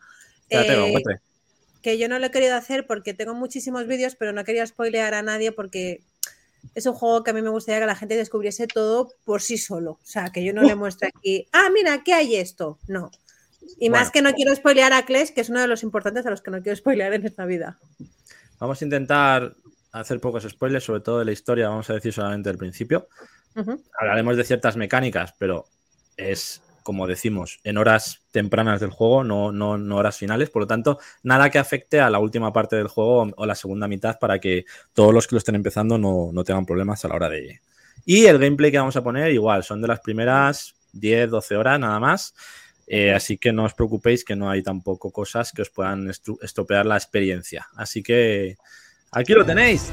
[0.49, 1.21] Espérate, que lo Eh,
[1.83, 5.15] que yo no lo he querido hacer porque tengo muchísimos vídeos, pero no quería spoilear
[5.15, 6.03] a nadie porque
[6.75, 9.59] es un juego que a mí me gustaría que la gente descubriese todo por sí
[9.59, 9.93] solo.
[9.93, 12.79] O sea, que yo no le muestre aquí, ah, mira, ¿qué hay esto?
[12.87, 13.11] No.
[13.79, 16.31] Y más que no quiero spoilear a Kles, que es uno de los importantes a
[16.31, 17.79] los que no quiero spoilear en esta vida.
[18.59, 19.55] Vamos a intentar
[19.93, 23.09] hacer pocos spoilers, sobre todo de la historia, vamos a decir solamente el principio.
[23.99, 25.67] Hablaremos de ciertas mecánicas, pero
[26.17, 30.49] es, como decimos, en horas tempranas del juego, no, no, no horas finales.
[30.49, 33.87] Por lo tanto, nada que afecte a la última parte del juego o la segunda
[33.87, 34.65] mitad para que
[34.95, 37.61] todos los que lo estén empezando no, no tengan problemas a la hora de...
[38.05, 41.79] Y el gameplay que vamos a poner, igual, son de las primeras 10, 12 horas
[41.79, 42.35] nada más.
[42.87, 46.87] Eh, así que no os preocupéis que no hay tampoco cosas que os puedan estropear
[46.87, 47.69] la experiencia.
[47.77, 48.57] Así que
[49.13, 49.91] aquí lo tenéis.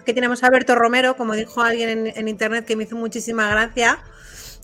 [0.00, 3.48] Aquí tenemos a Berto Romero, como dijo alguien en, en internet que me hizo muchísima
[3.50, 3.98] gracia,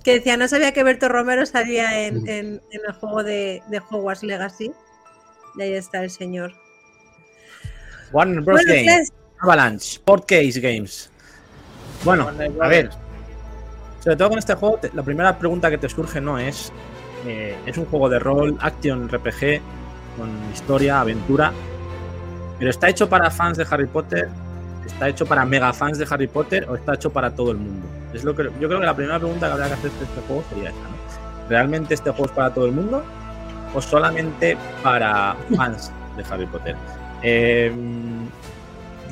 [0.03, 3.79] que decía, no sabía que Berto Romero salía en, en- en el juego de, de
[3.91, 4.73] Hogwarts Legacy.
[5.57, 6.53] Y ahí está el señor.
[8.13, 8.61] Warner Bros.
[8.65, 11.11] Bueno, Games, Cles, Avalanche, Case Games.
[12.05, 12.29] Bueno,
[12.61, 12.91] a ver,
[14.03, 16.73] sobre todo con este juego, te- la primera pregunta que te surge no es,
[17.29, 19.61] eh, es un juego de rol, action, RPG,
[20.17, 21.53] con historia, aventura,
[22.59, 24.29] pero está hecho para fans de Harry Potter,
[24.87, 27.87] está hecho para mega fans de Harry Potter o está hecho para todo el mundo.
[28.15, 30.21] Es lo que yo creo que la primera pregunta que habría que hacer de este
[30.23, 31.49] juego sería esta, ¿no?
[31.51, 33.05] ¿Realmente este juego es para todo el mundo
[33.75, 36.77] o solamente para fans de Harry Potter?
[37.23, 37.71] Eh,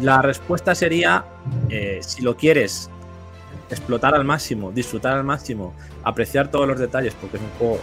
[0.00, 1.24] la respuesta sería,
[1.68, 2.90] eh, si lo quieres
[3.70, 7.78] explotar al máximo, disfrutar al máximo, apreciar todos los detalles, porque es un juego...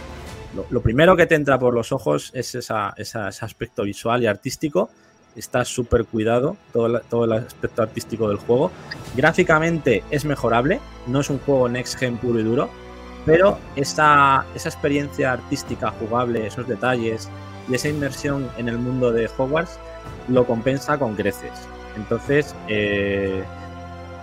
[0.70, 4.90] Lo, primero que te entra por los ojos es ese aspecto visual y artístico.
[5.36, 8.70] Está súper cuidado todo, el aspecto artístico del juego.
[9.16, 12.70] Gráficamente es mejorable, no es un juego next gen puro y duro,
[13.26, 17.28] pero esa, esa experiencia artística jugable, esos detalles
[17.68, 19.78] y esa inmersión en el mundo de Hogwarts
[20.28, 21.52] lo compensa con creces.
[21.96, 23.42] Entonces, eh,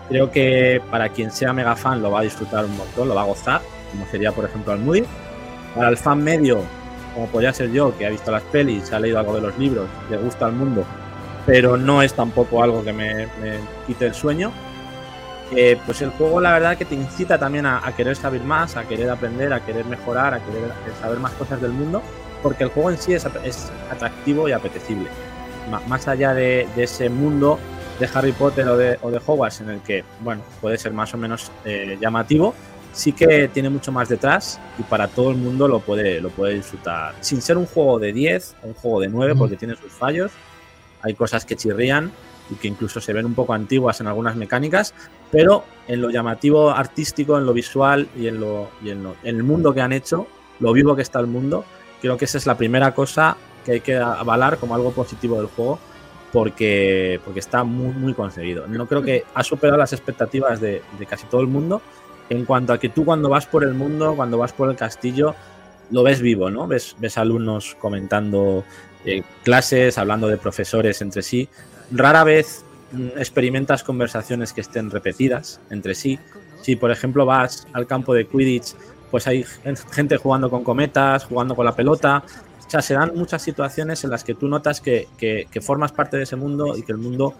[0.09, 3.21] creo que para quien sea mega fan lo va a disfrutar un montón, lo va
[3.21, 3.61] a gozar,
[3.91, 5.03] como sería por ejemplo al Moody.
[5.75, 6.61] Para el fan medio,
[7.13, 9.87] como podría ser yo, que ha visto las pelis, ha leído algo de los libros,
[10.09, 10.85] le gusta el mundo,
[11.45, 13.27] pero no es tampoco algo que me,
[13.87, 14.51] quite el sueño.
[15.55, 18.85] eh, pues el juego la verdad que te incita también a, querer saber más, a
[18.85, 22.01] querer aprender, a querer mejorar, a querer saber más cosas del mundo,
[22.41, 25.09] porque el juego en sí es, es atractivo y apetecible.
[25.87, 27.59] Más allá de, de ese mundo
[28.01, 31.13] de Harry Potter o de, o de Hogwarts en el que, bueno, puede ser más
[31.13, 32.55] o menos eh, llamativo,
[32.91, 36.55] sí que tiene mucho más detrás y para todo el mundo lo puede, lo puede
[36.55, 37.15] disfrutar.
[37.21, 40.31] Sin ser un juego de 10 o un juego de 9, porque tiene sus fallos,
[41.01, 42.11] hay cosas que chirrían
[42.49, 44.93] y que incluso se ven un poco antiguas en algunas mecánicas,
[45.31, 49.37] pero en lo llamativo artístico, en lo visual y en, lo, y en, lo- en
[49.37, 50.27] el mundo que han hecho,
[50.59, 51.63] lo vivo que está el mundo,
[52.01, 55.45] creo que esa es la primera cosa que hay que avalar como algo positivo del
[55.47, 55.79] juego
[56.31, 58.65] porque, porque está muy, muy conseguido.
[58.67, 61.81] No creo que ha superado las expectativas de, de casi todo el mundo
[62.31, 65.35] en cuanto a que tú cuando vas por el mundo, cuando vas por el castillo,
[65.91, 66.65] lo ves vivo, ¿no?
[66.67, 68.63] Ves, ves alumnos comentando
[69.05, 71.49] eh, clases, hablando de profesores entre sí.
[71.91, 72.63] Rara vez
[72.93, 76.19] mm, experimentas conversaciones que estén repetidas entre sí.
[76.61, 78.75] Si, por ejemplo, vas al campo de Quidditch,
[79.09, 82.23] pues hay gen- gente jugando con cometas, jugando con la pelota.
[82.65, 85.91] O sea, se dan muchas situaciones en las que tú notas que, que- que formas
[85.91, 87.33] parte de ese mundo y que el mundo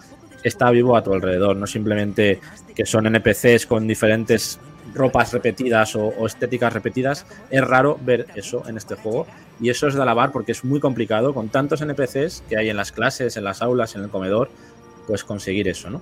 [0.44, 2.42] está vivo a tu alrededor, no simplemente
[2.76, 4.60] que son NPCs con diferentes
[4.94, 7.26] ropas repetidas o, estéticas repetidas.
[7.50, 9.28] Es raro ver eso en este juego
[9.60, 12.78] y eso es de alabar porque es muy complicado con tantos NPCs que hay en
[12.78, 14.50] las clases, en las aulas, en el comedor,
[15.08, 16.02] pues conseguir eso, ¿no?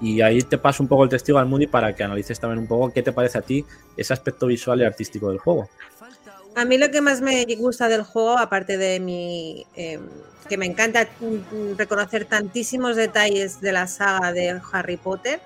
[0.00, 2.66] Y ahí te paso un poco el testigo al Moody para que analices también un
[2.66, 3.64] poco qué te parece a ti
[3.96, 5.68] ese aspecto visual y artístico del juego.
[6.56, 9.64] A mí lo que más me gusta del juego, aparte de mi.
[9.76, 10.00] eh,
[10.48, 11.08] que me encanta
[11.78, 15.40] reconocer tantísimos detalles de la saga de Harry Potter.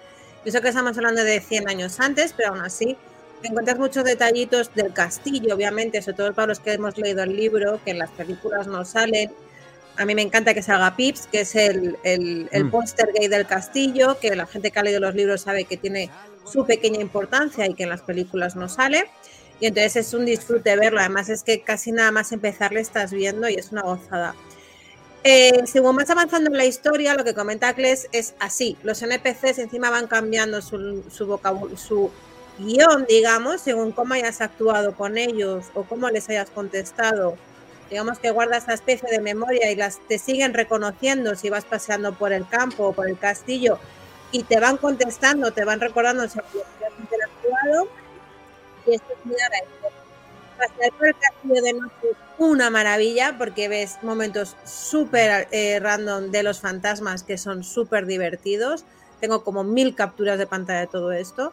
[0.46, 2.96] Y eso que estamos hablando de 100 años antes, pero aún así
[3.42, 7.80] encuentras muchos detallitos del castillo, obviamente, sobre todo para los que hemos leído el libro,
[7.84, 9.32] que en las películas no salen.
[9.96, 12.70] A mí me encanta que salga Pips, que es el, el, el Mm.
[12.70, 16.10] póster gay del castillo, que la gente que ha leído los libros sabe que tiene
[16.44, 19.04] su pequeña importancia y que en las películas no sale.
[19.58, 21.00] Y entonces es un disfrute verlo.
[21.00, 24.36] Además es que casi nada más empezar le estás viendo y es una gozada.
[25.28, 28.78] Eh, según vas avanzando en la historia, lo que comenta Kles es así.
[28.84, 31.40] Los NPCs encima van cambiando su, su
[31.76, 32.12] su
[32.58, 37.36] guion, digamos, según cómo hayas actuado con ellos o cómo les hayas contestado.
[37.90, 42.14] Digamos que guardas esa especie de memoria y las te siguen reconociendo si vas paseando
[42.14, 43.80] por el campo o por el castillo
[44.30, 46.46] y te van contestando, te van recordando si has
[47.00, 47.88] interactuado.
[48.86, 49.85] Y esto es muy agradecido.
[52.38, 58.84] Una maravilla porque ves momentos súper eh, random de los fantasmas que son súper divertidos.
[59.20, 61.52] Tengo como mil capturas de pantalla de todo esto.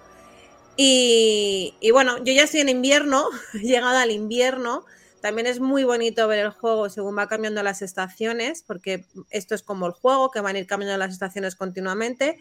[0.75, 4.85] Y, y bueno, yo ya estoy en invierno, llegado al invierno,
[5.21, 9.63] También es muy bonito ver el juego según va cambiando las estaciones, porque esto es
[9.63, 12.39] como el juego, que van a ir cambiando las estaciones continuamente.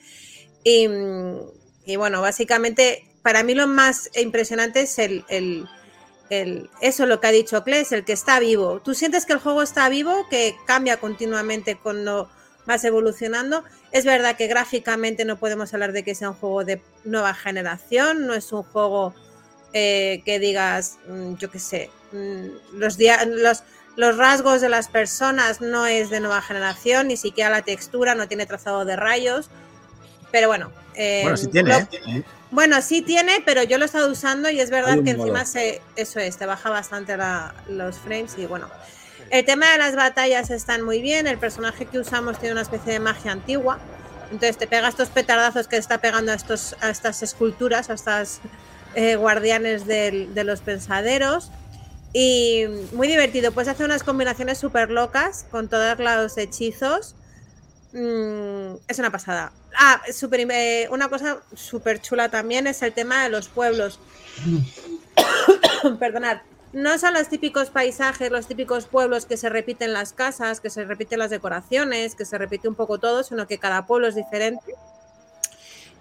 [0.64, 0.88] Y,
[1.84, 5.24] y bueno, básicamente, para mí lo más impresionante es el,
[6.40, 8.80] el, eso lo que ha dicho Kles, el que está vivo.
[8.80, 12.30] Tú sientes que el juego está vivo, que cambia continuamente cuando
[12.66, 13.64] vas evolucionando.
[13.90, 18.26] Es verdad que gráficamente no podemos hablar de que sea un juego de nueva generación,
[18.26, 19.14] no es un juego
[19.74, 22.46] eh, que digas, mm, yo qué sé, mm,
[23.96, 28.26] los rasgos de las personas no es de nueva generación, ni siquiera la textura no
[28.26, 29.50] tiene trazado de rayos.
[30.32, 30.72] Pero bueno.
[30.94, 31.76] Eh, bueno, sí tiene.
[31.76, 32.22] ¿eh?
[32.50, 35.80] Bueno, sí tiene, pero yo lo he estado usando y es verdad que encima se,
[35.96, 37.16] eso es, te baja bastante
[37.68, 38.68] los frames y bueno.
[39.30, 41.26] El tema de las batallas están muy bien.
[41.26, 43.78] El personaje que usamos tiene una especie de magia antigua.
[44.30, 48.40] Entonces te pega estos petardazos que está pegando a, estos, a estas esculturas, a estas
[48.94, 51.50] eh, guardianes de los pensaderos.
[52.12, 53.52] Y muy divertido.
[53.52, 57.14] Puedes hacer unas combinaciones súper locas con todos los hechizos.
[57.92, 59.52] Mm, es una pasada.
[59.76, 63.98] Ah, eh, una cosa súper chula también es el tema de los pueblos.
[65.98, 66.42] Perdonad.
[66.72, 70.84] No son los típicos paisajes, los típicos pueblos que se repiten las casas, que se
[70.86, 74.74] repiten las decoraciones, que se repite un poco todo, sino que cada pueblo es diferente.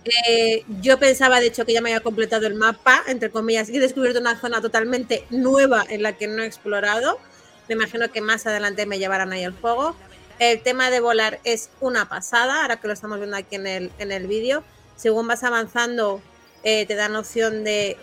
[0.05, 3.77] Eh, yo pensaba, de hecho, que ya me había completado el mapa, entre comillas, y
[3.77, 7.19] he descubierto una zona totalmente nueva en la que no he explorado.
[7.67, 9.95] Me imagino que más adelante me llevarán ahí al juego.
[10.41, 13.91] El tema de volar es una pasada, ahora que lo estamos viendo aquí en el,
[13.99, 14.63] en el vídeo.
[14.95, 16.19] Según vas avanzando,
[16.63, 17.95] eh, te dan opción de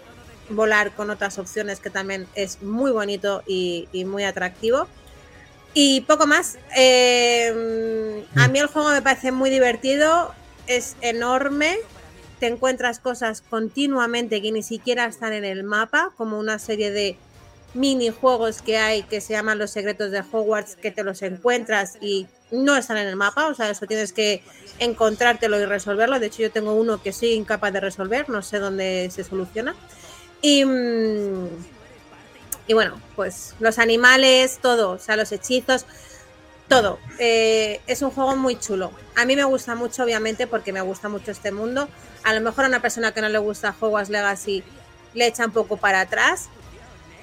[0.49, 4.87] volar con otras opciones que también es muy bonito y, muy atractivo.
[5.75, 6.59] Y poco más.
[6.77, 10.33] Eh, a mí el juego me parece muy divertido
[10.69, 11.77] es enorme,
[12.39, 17.17] te encuentras cosas continuamente que ni siquiera están en el mapa, como una serie de
[17.75, 22.27] minijuegos que hay que se llaman los secretos de Hogwarts, que te los encuentras y
[22.51, 24.43] no están en el mapa, o sea, eso tienes que
[24.79, 26.19] encontrártelo y resolverlo.
[26.19, 29.75] De hecho, yo tengo uno que soy incapaz de resolver, no sé dónde se soluciona.
[30.41, 31.49] Y, mm,
[32.69, 35.85] y bueno, pues los animales, todo, o sea, los hechizos
[36.69, 36.99] todo.
[37.19, 38.93] Eh, es un juego muy chulo.
[39.17, 41.89] A mí me gusta mucho, obviamente, porque me gusta mucho este mundo.
[42.25, 44.63] A lo mejor a una persona que no le gusta Hogwarts Legacy
[45.15, 46.49] le echa un poco para atrás.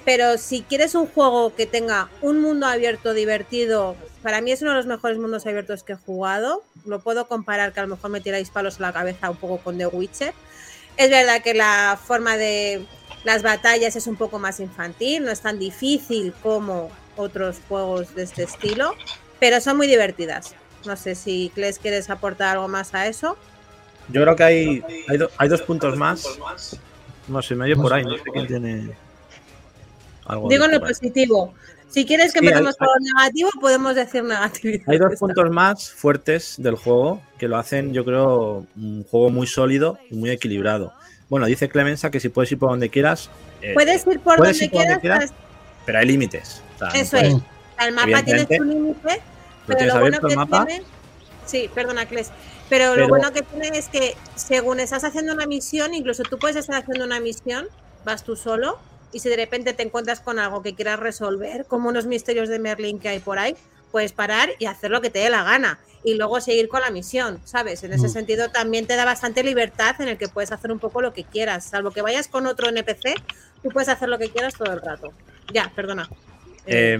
[0.06, 4.70] Pero si quieres un juego que tenga un mundo abierto divertido, para mí es uno
[4.70, 6.62] de los mejores mundos abiertos que he jugado.
[6.86, 9.58] Lo puedo comparar que a lo mejor me tiráis palos a la cabeza un poco
[9.58, 10.32] con The Witcher.
[10.96, 12.86] Es verdad que la forma de
[13.24, 18.22] las batallas es un poco más infantil, no es tan difícil como otros juegos de
[18.22, 18.94] este estilo,
[19.40, 20.54] pero son muy divertidas.
[20.86, 23.36] No sé si Kles quieres aportar algo más a eso.
[24.08, 24.84] Yo creo que hay,
[25.36, 26.24] hay, dos puntos más.
[27.26, 29.05] No sé, medio por ahí, no sé quién tiene
[30.28, 30.48] algo.
[30.48, 31.54] Digo en lo positivo.
[31.88, 34.84] Si quieres que empecemos por lo negativo, podemos decir negativo.
[34.88, 39.46] Hay dos puntos más fuertes del juego que lo hacen, yo creo, un juego muy
[39.46, 40.92] sólido y muy equilibrado.
[41.28, 43.30] Bueno, dice Clemenza que si puedes ir por donde quieras.
[43.62, 44.70] Eh, puedes ir por, donde,
[45.00, 45.32] quieras,
[45.84, 46.62] pero hay límites.
[46.94, 47.34] Eso es.
[47.80, 49.20] El mapa tiene su límite,
[49.66, 50.82] pero lo bueno que tiene.
[51.44, 52.30] Sí, perdona, Cles.
[52.68, 56.56] Pero, lo bueno que tiene es que según estás haciendo una misión, incluso tú puedes
[56.56, 57.66] estar haciendo una misión,
[58.04, 58.78] vas tú solo,
[59.16, 62.58] y si de repente te encuentras con algo que quieras resolver, como unos misterios de
[62.58, 63.56] Merlin que hay por ahí,
[63.90, 66.90] puedes parar y hacer lo que te dé la gana y luego seguir con la
[66.90, 67.82] misión, ¿sabes?
[67.82, 68.10] En ese mm.
[68.10, 71.24] sentido también te da bastante libertad en el que puedes hacer un poco lo que
[71.24, 73.14] quieras, salvo que vayas con otro NPC,
[73.62, 75.14] tú puedes hacer lo que quieras todo el rato.
[75.50, 76.10] Ya, perdona.
[76.66, 76.98] Eh,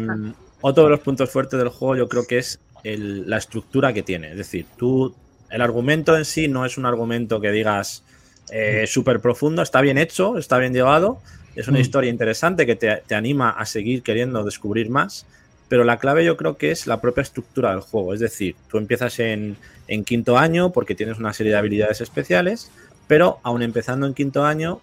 [0.63, 4.31] otro de los puntos fuertes del juego yo creo que es la estructura que tiene.
[4.31, 5.15] Es decir, tú,
[5.51, 8.05] el argumento en sí no es un argumento que digas
[8.51, 11.21] eh, súper profundo, está bien hecho, está bien llevado,
[11.57, 11.83] es una mm.
[11.83, 15.27] historia interesante que te, anima a seguir queriendo descubrir más,
[15.69, 18.15] pero la clave yo creo que es la propia estructura del juego.
[18.15, 19.57] Es decir, tú empiezas en,
[19.89, 22.71] en quinto año porque tienes una serie de habilidades especiales,
[23.09, 24.81] pero aún empezando en quinto año,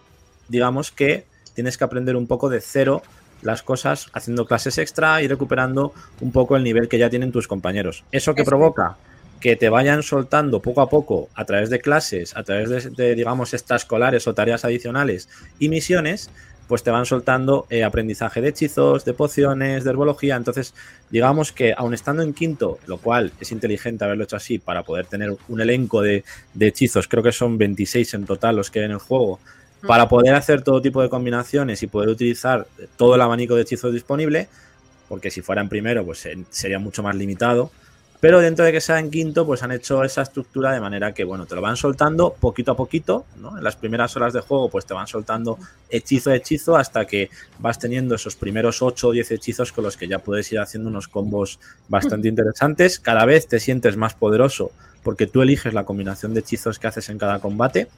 [0.49, 3.01] digamos que tienes que aprender un poco de cero
[3.43, 7.47] las cosas haciendo clases extra y recuperando un poco el nivel que ya tienen tus
[7.47, 8.03] compañeros.
[8.11, 8.97] ¿Eso que provoca?
[9.39, 13.53] Que te vayan soltando poco a poco a través de clases, a través de, digamos,
[13.53, 16.30] extraescolares o tareas adicionales y misiones,
[16.68, 20.36] pues te van soltando eh, aprendizaje de hechizos, de pociones, de herbología.
[20.36, 20.74] Entonces,
[21.09, 25.05] digamos que aun estando en quinto, lo cual es inteligente haberlo hecho así para poder
[25.05, 28.86] tener un elenco de, de hechizos, creo que son 26 en total los que hay
[28.86, 29.39] en el juego,
[29.86, 33.93] para poder hacer todo tipo de combinaciones y poder utilizar todo el abanico de hechizos
[33.93, 34.47] disponible,
[35.09, 37.70] porque si fuera en primero, pues sería mucho más limitado
[38.24, 41.26] Pero dentro de que sea en quinto, pues han hecho esa estructura de manera que,
[41.26, 43.57] bueno, te lo van soltando poquito a poquito, ¿no?
[43.57, 45.59] En las primeras horas de juego, pues te van soltando
[45.89, 49.97] hechizo a hechizo hasta que vas teniendo esos primeros 8 o 10 hechizos con los
[49.97, 51.59] que ya puedes ir haciendo unos combos
[51.89, 52.97] bastante interesantes.
[52.97, 54.71] Cada vez te sientes más poderoso
[55.03, 57.89] porque tú eliges la combinación de hechizos que haces en cada combate.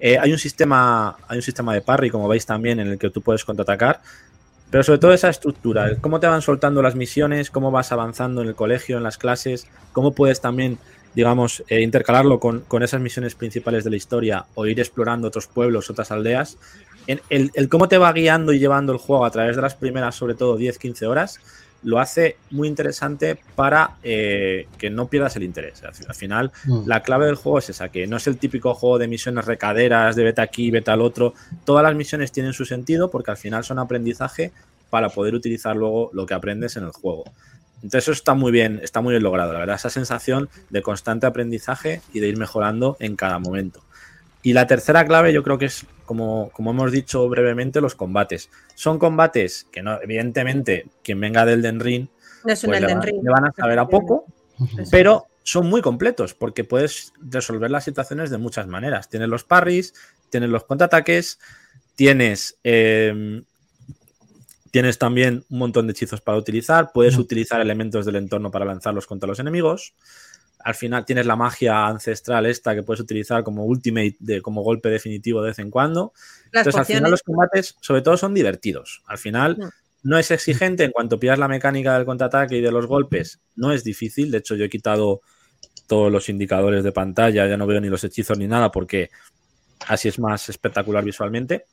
[0.00, 3.10] Eh, hay, un sistema, hay un sistema de parry, como veis también, en el que
[3.10, 4.00] tú puedes contraatacar
[4.72, 8.48] pero sobre todo esa estructura, cómo te van soltando las misiones, cómo vas avanzando en
[8.48, 10.78] el colegio, en las clases, cómo puedes también,
[11.14, 15.90] digamos, eh, intercalarlo con, esas misiones principales de la historia o ir explorando otros pueblos,
[15.90, 16.56] otras aldeas.
[17.06, 20.14] el, el, cómo te va guiando y llevando el juego a través de las primeras,
[20.14, 21.38] sobre todo 10-15 horas,
[21.82, 25.82] lo hace muy interesante para eh, que no pierdas el interés.
[25.82, 26.86] Al, final, mm.
[26.86, 30.16] la clave del juego es esa, que no es el típico juego de misiones recaderas,
[30.16, 31.34] de beta aquí, beta al otro.
[31.64, 34.52] Todas las misiones tienen su sentido porque al final son aprendizaje
[34.90, 37.24] para poder utilizar luego lo que aprendes en el juego.
[37.76, 41.26] Entonces eso está muy bien, está muy bien logrado, la verdad, esa sensación de constante
[41.26, 43.82] aprendizaje y de ir mejorando en cada momento.
[44.42, 48.50] Y la tercera clave yo creo que es, como, como hemos dicho brevemente, los combates.
[48.74, 52.08] Son combates que no, evidentemente, quien venga del Den Ring,
[52.42, 54.26] pues le, van, a saber a poco,
[54.90, 59.08] pero son muy completos porque puedes resolver las situaciones de muchas maneras.
[59.08, 59.94] Tienes los parries,
[60.30, 61.38] tienes los contraataques,
[61.94, 63.44] tienes, em,
[64.70, 69.06] tienes también un montón de hechizos para utilizar, puedes utilizar elementos del entorno para lanzarlos
[69.06, 69.94] contra los enemigos
[70.64, 74.88] al final tienes la magia ancestral esta que puedes utilizar como ultimate, de, como golpe
[74.88, 76.12] definitivo de vez en cuando.
[76.46, 79.02] Entonces, al final los combates, sobre todo, son divertidos.
[79.06, 80.18] Al final, no.
[80.18, 83.40] es exigente en cuanto pillas la mecánica del contraataque y de los golpes.
[83.56, 84.30] No es difícil.
[84.30, 85.22] De hecho, yo he quitado
[85.86, 89.10] todos los indicadores de pantalla, ya no veo ni los hechizos ni nada, porque
[89.86, 91.66] así es más espectacular visualmente.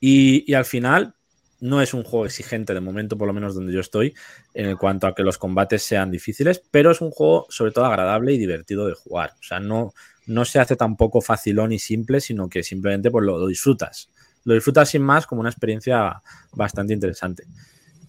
[0.00, 1.14] y al final,
[1.60, 4.14] no es un juego exigente de momento, por lo menos donde yo estoy,
[4.52, 8.32] en cuanto a que los combates sean difíciles, pero es un juego sobre todo agradable
[8.32, 9.32] y divertido de jugar.
[9.40, 9.92] O sea, no,
[10.26, 14.10] no se hace tampoco facilón y simple, sino que simplemente pues, lo, disfrutas.
[14.44, 17.44] Lo disfrutas sin más como una experiencia bastante interesante.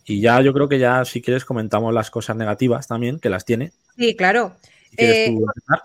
[0.06, 3.46] Y ya yo creo que ya si quieres comentamos las cosas negativas también, que las
[3.46, 3.72] tiene.
[3.98, 4.56] Sí, claro.
[4.98, 5.36] Eh,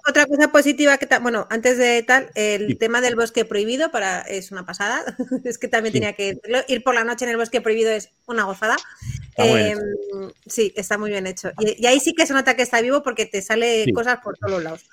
[0.08, 4.52] otra cosa positiva que bueno, antes de tal, el tema del bosque prohibido para es
[4.52, 5.04] una pasada.
[5.44, 6.38] es que también tenía que
[6.68, 8.76] ir por la noche en el bosque prohibido es una gozada.
[9.36, 9.78] Em,
[10.46, 11.52] sí, está muy bien hecho.
[11.58, 14.62] Y, ahí sí que se nota que está vivo porque te sale cosas por todos
[14.62, 14.86] lados.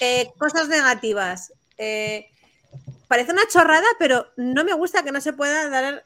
[0.00, 1.52] Eh, cosas negativas.
[1.76, 2.26] Eh,
[3.08, 6.04] parece una chorrada, pero no me gusta que no se pueda dar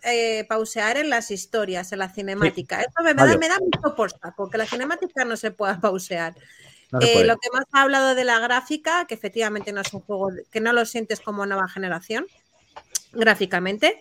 [0.48, 2.80] pausear en las historias, en la cinemática.
[2.80, 6.34] Eso me, da, me da mucho por saco, que la cinemática no se pueda pausear.
[7.01, 10.30] Eh, lo que más ha hablado de la gráfica, que efectivamente no es un juego
[10.51, 12.26] que no lo sientes como nueva generación
[13.12, 14.01] gráficamente,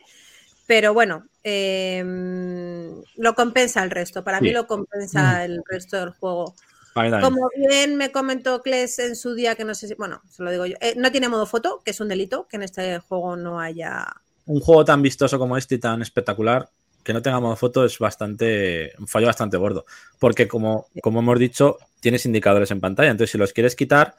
[0.66, 4.24] pero bueno, em, lo compensa el resto.
[4.24, 5.42] Para mí lo compensa mm.
[5.42, 6.56] el resto del juego.
[6.94, 10.52] Como bien me comentó Kles en su día, que no sé si, bueno, se lo
[10.52, 13.36] digo yo, eh, no tiene modo foto, que es un delito, que en este juego
[13.36, 14.14] no haya...
[14.46, 16.70] Un juego tan vistoso como este y tan espectacular,
[17.04, 19.86] que no tenga modo foto es bastante, un fallo bastante gordo.
[20.20, 23.12] Porque como, como hemos dicho, tienes indicadores en pantalla.
[23.12, 24.16] Entonces, si los quieres quitar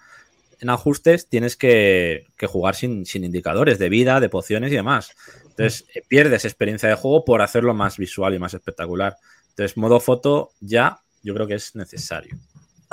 [0.60, 5.14] en ajustes, tienes que, jugar sin, indicadores de vida, de pociones y demás.
[5.42, 9.16] Entonces, eh, pierdes experiencia de juego por hacerlo más visual y más espectacular.
[9.50, 12.36] Entonces, modo foto ya yo creo que es necesario.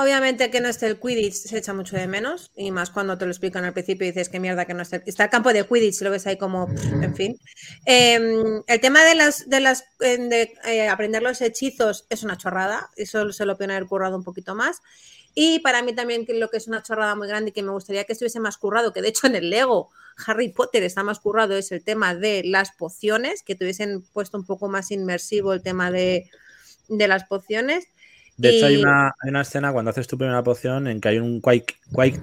[0.01, 3.25] Obviamente que no esté el Quidditch se echa mucho de menos, y más cuando te
[3.25, 5.03] lo explican al principio y dices que mierda que no esté.
[5.05, 6.67] Está el campo de Quidditch, lo ves ahí como,
[7.01, 7.39] en fin.
[7.85, 12.89] Em, el tema de las de las de, eh, aprender los hechizos es una chorrada,
[12.95, 14.81] eso se lo pueden haber currado un poquito más.
[15.35, 18.03] Y para mí también lo que es una chorrada muy grande y que me gustaría
[18.03, 19.91] que estuviese más currado, que de hecho en el Lego
[20.25, 24.45] Harry Potter está más currado, es el tema de las pociones, que tuviesen puesto un
[24.45, 26.29] poco más inmersivo el tema de,
[26.89, 27.85] de las pociones.
[28.37, 31.19] De hecho, hay una, hay una, escena cuando haces tu primera poción en que hay
[31.19, 31.75] un Quake,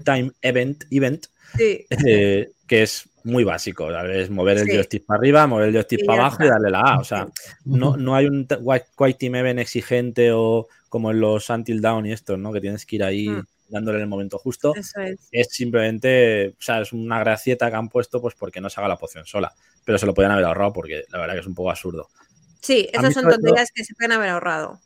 [0.04, 1.26] Time Event, event
[1.58, 3.90] eh, que es muy básico.
[3.90, 6.98] Es mover el joystick para arriba, mover el joystick para abajo y darle la A.
[6.98, 7.28] O sea,
[7.64, 12.12] no, no hay un Quake Time Event exigente o como en los Until Down y
[12.12, 12.52] estos, ¿no?
[12.52, 13.46] Que tienes que ir ahí mm.
[13.68, 14.74] dándole en el momento justo.
[14.74, 14.92] Es.
[15.30, 15.48] es.
[15.50, 18.96] simplemente, o sea, es una gracieta que han puesto pues porque no se haga la
[18.96, 19.52] poción sola.
[19.84, 22.08] Pero se lo podían haber ahorrado porque la verdad que es un poco absurdo.
[22.60, 24.80] Sí, esas son tonterías que se pueden haber ahorrado.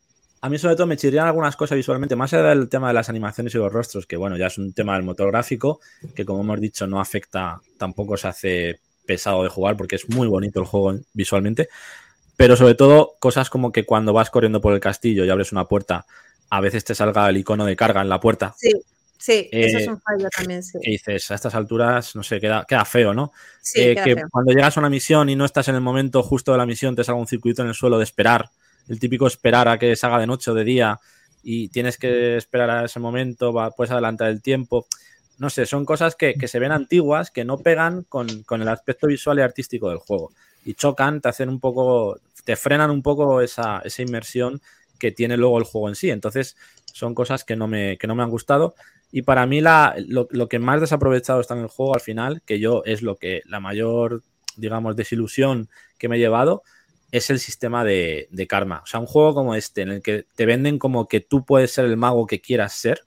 [0.44, 3.08] A mí sobre todo me chirrían algunas cosas visualmente, más allá del tema de las
[3.08, 5.80] animaciones y los rostros, que bueno, ya es un tema del motor gráfico,
[6.16, 10.26] que como hemos dicho no afecta, tampoco se hace pesado de jugar porque es muy
[10.26, 11.68] bonito el juego visualmente,
[12.36, 15.68] pero sobre todo cosas como que cuando vas corriendo por el castillo y abres una
[15.68, 16.06] puerta,
[16.50, 18.52] a veces te salga el icono de carga en la puerta.
[18.58, 18.72] Sí,
[19.16, 20.76] sí, eso es eh, un fallo también, sí.
[20.82, 23.30] Y dices, a estas alturas, no sé, queda, queda feo, ¿no?
[23.60, 26.50] Sí, eh, que cuando llegas a una misión y no estás en el momento justo
[26.50, 28.50] de la misión, te salga un circuito en el suelo de esperar
[28.88, 31.00] el típico esperar a que se haga de noche o de día
[31.42, 34.86] y tienes que esperar a ese momento, va, puedes adelantar el tiempo.
[35.38, 38.68] No sé, son cosas que, que se ven antiguas, que no pegan con, con, el
[38.68, 40.32] aspecto visual y artístico del juego.
[40.64, 44.60] Y chocan, te hacen un poco, te frenan un poco esa, esa inmersión
[44.98, 46.10] que tiene luego el juego en sí.
[46.10, 46.56] Entonces,
[46.92, 48.74] son cosas que no me, que no me han gustado.
[49.10, 52.42] Y para mí la, lo, lo, que más desaprovechado está en el juego al final,
[52.46, 54.22] que yo es lo que la mayor,
[54.56, 55.68] digamos, desilusión
[55.98, 56.62] que me he llevado,
[57.12, 58.80] es el sistema de, de, karma.
[58.82, 61.70] O sea, un juego como este, en el que te venden como que tú puedes
[61.70, 63.02] ser el mago que quieras ser,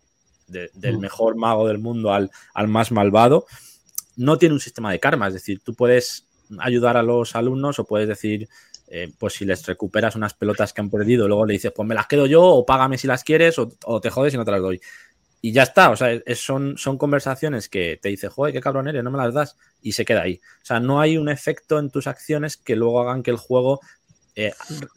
[0.47, 3.47] de, del mejor mago del mundo al, al, más malvado,
[4.15, 5.27] no tiene un sistema de karma.
[5.27, 6.27] Es decir, tú puedes
[6.59, 8.47] ayudar a los alumnos o puedes decir,
[8.89, 11.95] eh, pues si les recuperas unas pelotas que han perdido, luego le dices, pues me
[11.95, 14.51] las quedo yo o págame si las quieres o, o te jodes y no te
[14.51, 14.79] las doy.
[15.45, 18.87] Y ya está, o sea, es, son, son conversaciones que te dice, joder, qué cabrón
[18.87, 20.41] eres, no me las das, y se queda ahí.
[20.63, 23.79] O sea, no hay un efecto en tus acciones que luego hagan que el juego,
[24.33, 24.53] eh,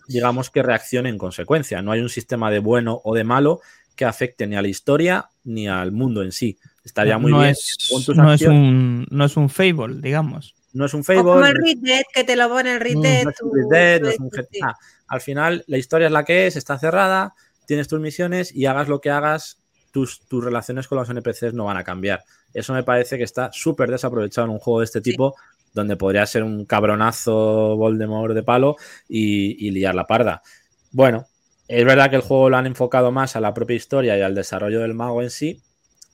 [0.09, 1.83] digamos, que reaccione en consecuencia.
[1.83, 3.61] No hay un sistema de bueno o de malo
[3.95, 6.59] que afecte ni a la historia ni al mundo en sí.
[6.83, 7.51] Estaría muy no bien.
[7.51, 10.55] Es, no, es un, no es un Fable, digamos.
[10.73, 11.21] No es un Fable.
[11.21, 13.25] O como el Red Dead, que te lo pone el Red Dead.
[13.25, 14.79] No es un Red Dead, no es un GTA.
[15.09, 17.35] Al final, la historia es la que es, está cerrada,
[17.67, 19.59] tienes tus misiones y hagas lo que hagas,
[19.91, 22.25] tus, tus, relaciones con los NPCs no van a cambiar.
[22.53, 25.71] Eso me parece que está súper desaprovechado en un juego de este tipo, sí.
[25.75, 28.77] donde podría ser un cabronazo Voldemort de palo
[29.09, 30.43] y, y, liar la parda.
[30.91, 31.27] Bueno,
[31.69, 34.35] es verdad que el juego lo han enfocado más a la propia historia y al
[34.35, 35.63] desarrollo del mago en sí,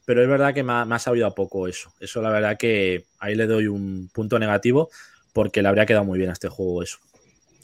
[0.05, 1.93] pero es verdad que me ha, me ha sabido a poco eso.
[2.01, 4.91] Eso la verdad que ahí le doy un punto negativo
[5.33, 6.99] porque le habría quedado muy bien a este juego eso.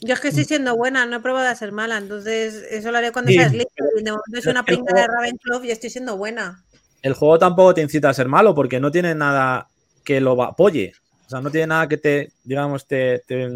[0.03, 2.97] Yo es que estoy siendo buena, no he probado a ser mala, entonces eso lo
[2.97, 3.83] haré cuando sí, seas listo.
[3.95, 6.63] De momento es una pringa de Ravenclaw y estoy siendo buena.
[7.03, 9.67] El juego tampoco te incita a ser malo porque no tiene nada
[10.03, 10.93] que lo apoye.
[11.31, 13.49] O sea, no tiene nada que te, digamos, te, te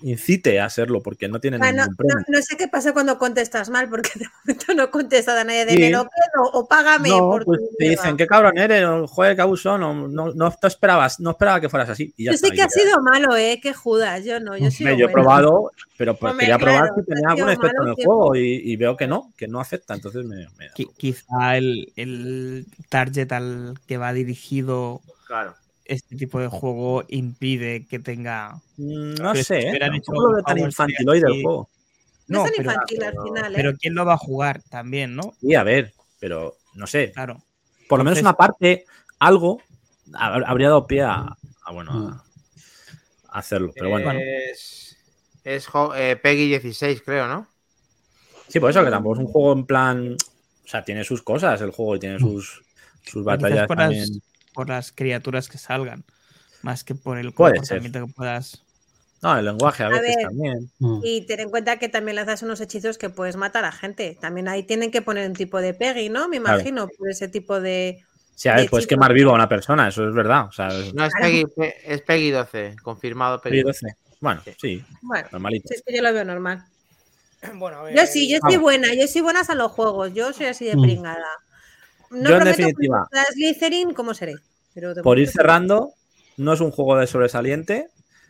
[0.00, 2.16] incite a hacerlo porque no tiene bueno, ningún premio.
[2.26, 5.66] No, no, sé qué pasa cuando contestas mal porque de momento no contestas a nadie
[5.66, 5.78] de sí.
[5.78, 7.10] me lo quedo o págame.
[7.10, 10.68] No, por pues te dicen, qué cabrón eres, joder, qué abusón, no, no, no, te
[10.68, 12.14] esperabas, no esperaba que fueras así.
[12.16, 13.60] Y ya yo está, sé que ha sido malo, ¿eh?
[13.62, 16.94] Que Judas, yo no, yo, Hombre, yo he probado, pero pues Hombre, quería claro, probar
[16.96, 18.14] si tenía algún efecto en el tiempo.
[18.14, 20.48] juego y, y, veo que no, que no afecta, entonces me...
[20.56, 25.02] me Quizá el, el target al que va dirigido...
[25.26, 25.54] Claro
[25.88, 28.60] este tipo de juego impide que tenga.
[28.76, 29.78] No sé, ¿eh?
[30.06, 31.68] No lo veo tan infantil hoy del juego.
[32.28, 33.52] No, no es tan pero, infantil al final.
[33.52, 33.56] ¿eh?
[33.56, 35.32] Pero ¿quién lo va a jugar también, no?
[35.40, 37.10] Sí, a ver, pero no sé.
[37.12, 37.42] Claro.
[37.88, 38.84] Por lo menos una parte,
[39.18, 39.62] algo
[40.14, 42.24] habría dado pie a, a bueno, a,
[43.34, 43.72] a, hacerlo.
[43.74, 44.12] Pero bueno.
[44.12, 44.96] Es,
[45.42, 47.48] es eh, Peggy 16, creo, ¿no?
[48.46, 50.16] Sí, por eso que tampoco es un juego en plan.
[50.64, 52.62] O sea, tiene sus cosas el juego y tiene sus,
[53.02, 54.22] sus batallas también.
[54.58, 56.02] Por las criaturas que salgan,
[56.62, 58.08] más que por el Puede comportamiento ser.
[58.08, 58.64] que puedas.
[59.22, 60.68] No, el lenguaje a, a veces ver, también.
[61.04, 64.18] Y ten en cuenta que también lanzas unos hechizos que puedes matar a gente.
[64.20, 66.28] También ahí tienen que poner un tipo de Peggy, ¿no?
[66.28, 68.04] Me imagino, por ese tipo de.
[68.34, 70.46] Sí, a ver, puedes quemar vivo a una persona, eso es verdad.
[70.46, 71.44] O sea, no, es Peggy,
[71.84, 73.86] es Peggy 12, confirmado Peggy 12.
[74.20, 74.84] Bueno, sí.
[75.02, 75.68] Bueno, normalito.
[75.68, 76.64] Sí, es que yo lo veo normal.
[77.54, 80.46] Bueno, ver, yo sí, yo soy buena, yo soy buena a los juegos, yo soy
[80.46, 81.24] así de pringada.
[82.10, 83.08] No yo en definitiva.
[83.34, 84.34] Slytherin, ¿cómo seré?
[84.78, 85.94] Pero Por ir cerrando,
[86.36, 87.88] no es un juego de sobresaliente.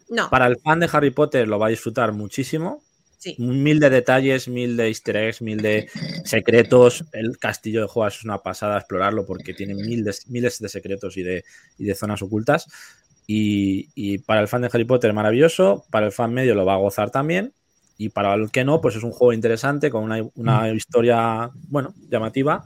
[0.08, 0.30] No.
[0.30, 2.82] Para el fan de Harry Potter lo va a disfrutar muchísimo.
[3.18, 3.34] Sí.
[3.38, 5.90] Mil de detalles, mil de easter eggs, mil de
[6.24, 7.04] secretos.
[7.12, 11.18] El castillo de juegos es una pasada explorarlo porque tiene mil de, miles de secretos
[11.18, 11.44] y de,
[11.76, 12.66] y de zonas ocultas.
[13.26, 16.74] Y, y, para el fan de Harry Potter maravilloso, para el fan medio lo va
[16.74, 17.52] a gozar también.
[17.98, 20.76] Y para el que no, pues es un juego interesante con una, una mm.
[20.76, 22.64] historia, bueno, llamativa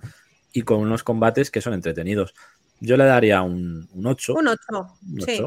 [0.53, 2.35] y con unos combates que son entretenidos.
[2.83, 4.35] Yo le daría un, un 8.
[4.35, 5.27] Un 8, un 8.
[5.27, 5.41] Sí.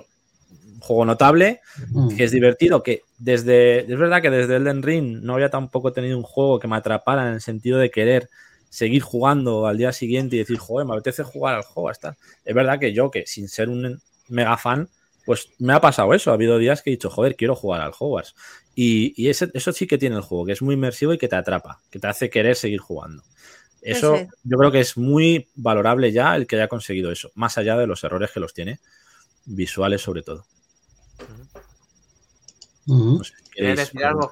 [0.73, 2.15] Un juego notable, mm.
[2.15, 6.17] que es divertido, que desde, es verdad que desde Elden Ring no había tampoco tenido
[6.17, 8.29] un juego que me atrapara en el sentido de querer
[8.69, 12.17] seguir jugando al día siguiente y decir, joder, me apetece jugar al juego hasta.
[12.45, 14.89] Es verdad que yo, que sin ser un mega fan,
[15.25, 16.31] pues me ha pasado eso.
[16.31, 18.33] Ha habido días que he dicho, joder, quiero jugar al Hogwarts.
[18.75, 21.27] Y, y ese, eso sí que tiene el juego, que es muy inmersivo y que
[21.27, 23.23] te atrapa, que te hace querer seguir jugando.
[23.85, 24.27] Eso sí.
[24.43, 27.85] yo creo que es muy valorable ya el que haya conseguido eso, más allá de
[27.85, 28.79] los errores que los tiene,
[29.45, 30.45] visuales sobre todo.
[32.87, 33.17] Uh -huh.
[33.19, 34.31] no sé, ¿Quieres decir algo?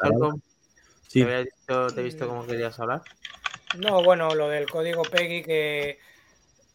[1.07, 1.23] Sí.
[1.23, 3.03] ¿Te, visto, ¿Te he visto cómo querías hablar?
[3.77, 5.99] No, bueno, lo del código PEGI que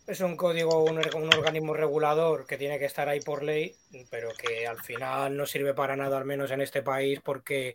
[0.07, 3.75] es un código, un, un, organismo regulador que tiene que estar ahí por ley,
[4.09, 7.75] pero que al final no sirve para nada, al menos en este país, porque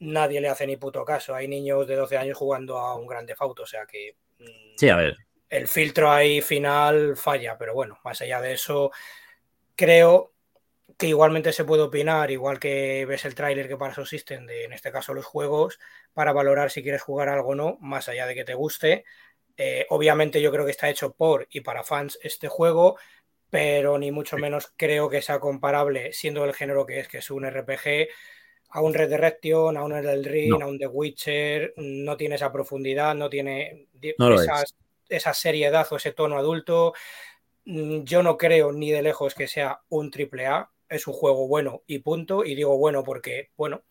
[0.00, 1.34] nadie le hace ni puto caso.
[1.34, 4.16] Hay niños de 12 años jugando a un grande auto, o sea que.
[4.76, 5.16] Sí, a ver.
[5.48, 8.90] El filtro ahí final falla, pero bueno, más allá de eso,
[9.74, 10.32] creo
[10.98, 14.64] que igualmente se puede opinar, igual que ves el tráiler que para eso existen, de
[14.64, 15.78] en este caso los juegos,
[16.12, 19.04] para valorar si quieres jugar algo o no, más allá de que te guste,
[19.60, 22.96] Eh, obviamente yo creo que está hecho por y para fans este juego,
[23.50, 27.30] pero ni mucho menos creo que sea comparable, siendo el género que es, que es
[27.30, 28.08] un RPG,
[28.70, 30.64] a un Red Direction, a un Elden Ring, No.
[30.64, 33.86] a un The Witcher, no tiene esa profundidad, no tiene
[34.18, 34.36] No
[35.08, 36.92] esa seriedad o ese tono adulto.
[37.64, 41.46] Mm, Yo no creo ni de lejos que sea un triple A, es un juego
[41.48, 43.82] bueno y punto, y digo bueno porque, bueno,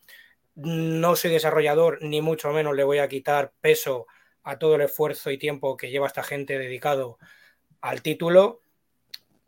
[0.56, 4.08] no soy desarrollador, ni mucho menos le voy a quitar peso
[4.44, 7.20] a todo el esfuerzo y tiempo que lleva esta gente dedicado
[7.82, 8.62] al título,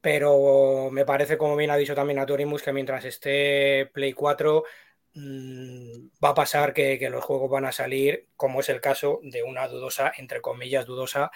[0.01, 4.89] pero me parece, como bien ha dicho también Atorimus, que mientras esté Play 4 mm,
[5.15, 9.44] va a pasar que, que los juegos van a salir, como es el caso de
[9.44, 11.31] una dudosa, entre comillas, dudosa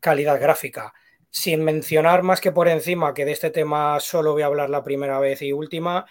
[0.00, 0.92] calidad gráfica.
[1.30, 4.84] Sin mencionar más que por encima que de este tema solo voy a hablar la
[4.84, 6.06] primera vez y última,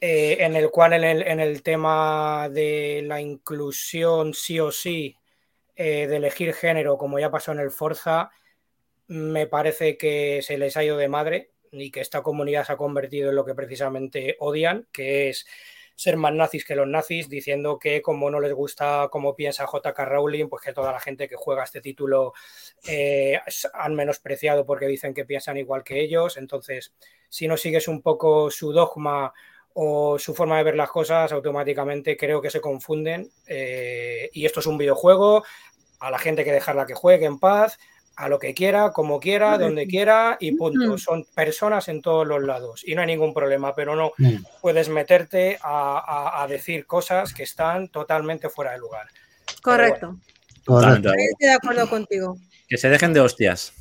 [0.00, 5.16] eh, en el cual en el, en el tema de la inclusión sí o sí
[5.76, 8.30] eh, de elegir género, como ya pasó en el Forza,
[9.06, 12.76] me parece que se les ha ido de madre y que esta comunidad se ha
[12.76, 15.46] convertido en lo que precisamente odian, que es
[15.94, 19.98] ser más nazis que los nazis, diciendo que como no les gusta cómo piensa JK
[19.98, 22.32] Rowling, pues que toda la gente que juega este título
[22.86, 23.38] eh,
[23.74, 26.36] han menospreciado porque dicen que piensan igual que ellos.
[26.36, 26.92] Entonces,
[27.28, 29.32] si no sigues un poco su dogma
[29.74, 33.30] o su forma de ver las cosas, automáticamente creo que se confunden.
[33.46, 35.44] Eh, y esto es un videojuego,
[36.00, 37.78] a la gente que dejarla que juegue en paz,
[38.16, 40.98] a lo que quiera, como quiera, donde quiera y punto.
[40.98, 44.36] Son personas en todos los lados y no hay ningún problema, pero no Mm.
[44.60, 49.06] puedes meterte a, a- a decir cosas que están totalmente fuera de lugar.
[49.62, 50.16] Correcto.
[50.62, 51.12] Acuerdo.
[51.14, 52.36] Estoy de acuerdo contigo.
[52.68, 53.72] Que se dejen de hostias.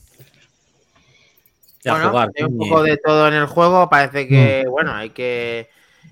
[1.84, 2.30] Y a Bueno, jugar.
[2.38, 3.90] hay un poco de todo en el juego.
[3.90, 5.70] Parece que, bueno, hay que.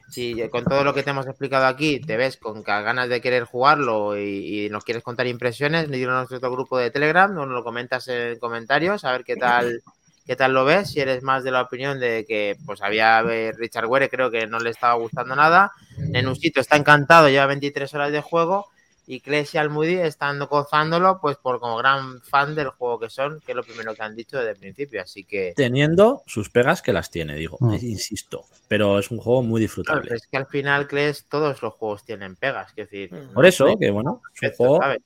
[0.09, 3.43] Si con todo lo que te hemos explicado aquí te ves con ganas de querer
[3.43, 8.07] jugarlo y, nos quieres contar impresiones, dilo a nuestro grupo de Telegram, nos lo comentas
[8.07, 9.83] en comentarios, a ver qué tal,
[10.25, 10.91] qué tal lo ves.
[10.91, 14.47] Si eres más de la opinión de que pues había eh, Richard Were, creo que
[14.47, 15.71] no le estaba gustando nada.
[15.97, 18.67] Nenusito está encantado, lleva 23 horas de juego.
[19.11, 23.39] Y Clesh y Almudi están gozándolo, pues por como gran fan del juego que son,
[23.43, 25.01] que es lo primero que han dicho desde el principio.
[25.01, 27.73] Así que Teniendo sus pegas que las tiene, digo, Mm.
[27.81, 28.45] insisto.
[28.67, 30.13] Pero es un juego muy disfrutable.
[30.13, 32.69] es que al final, Clash, todos los juegos tienen pegas.
[32.69, 33.33] Es decir, Mm.
[33.33, 34.77] Por eso, que bueno, es un juego.
[34.79, 34.99] ¿sabes?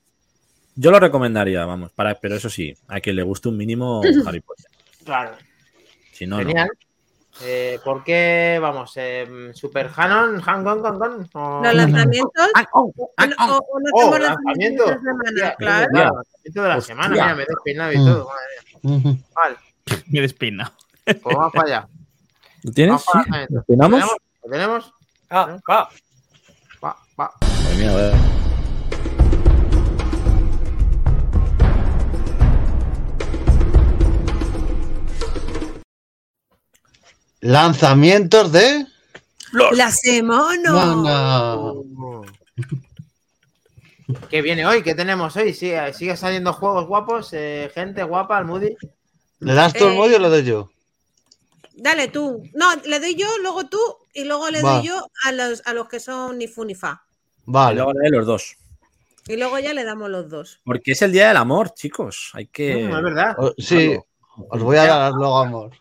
[0.75, 4.01] Yo lo recomendaría, vamos, para, pero eso sí, a quien le guste un mínimo
[4.35, 4.65] Harry Potter.
[5.05, 5.37] Claro.
[6.11, 6.53] Si no, no.
[7.41, 11.63] Eh, ¿Por qué, vamos, eh, Super Hanon, Han Gong Gong Gong?
[11.63, 12.31] Los lanzamientos.
[12.73, 12.93] O- oh.
[13.17, 13.25] o
[13.79, 15.89] no Oh, lanzamientos de semana, Hostia, claro.
[16.15, 16.95] lanzamiento de la Hostia.
[16.95, 17.09] semana.
[17.13, 18.05] Mira, me he despeinado y Mm.
[18.05, 18.27] todo.
[18.83, 19.15] Madre mía.
[19.35, 19.55] Vale,
[20.07, 20.71] Me despina.
[21.05, 21.87] pues vamos para allá.
[22.63, 23.03] ¿Lo tienes?
[23.49, 24.01] ¿Lo tenemos?
[24.01, 24.15] ¿Lo tenemos?
[24.43, 24.93] ¿Lo tenemos?
[25.29, 25.89] Ah, va.
[26.83, 27.31] Va, va.
[27.39, 28.13] Pues mira, a ver.
[37.47, 38.87] Lanzamientos de.
[39.73, 40.71] La semana.
[40.71, 41.57] Mana.
[44.29, 44.81] ¿Qué viene hoy?
[44.81, 45.53] ¿Qué tenemos hoy?
[45.53, 48.75] Sigue, sigue saliendo juegos guapos, eh, gente guapa, al Moody.
[49.39, 50.69] ¿Le das tú el Eh, móvil o lo doy yo?
[51.75, 52.43] Dale tú.
[52.53, 53.79] No, le doy yo, luego tú
[54.13, 54.75] y luego le Va.
[54.77, 57.03] doy yo a los, a los que son ni fu ni fa.
[57.39, 57.75] Y Vale.
[57.75, 58.55] luego de los dos.
[59.27, 60.61] Y luego ya le damos los dos.
[60.63, 62.29] Porque es el día del amor, chicos.
[62.35, 62.83] Hay que.
[62.83, 63.35] No, es verdad.
[63.37, 63.97] O- sí,
[64.49, 65.71] os voy a dar luego amor.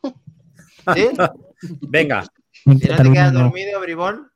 [0.95, 1.09] ¿Sí?
[1.83, 4.31] Venga, Si no te quedas dormido, bribón.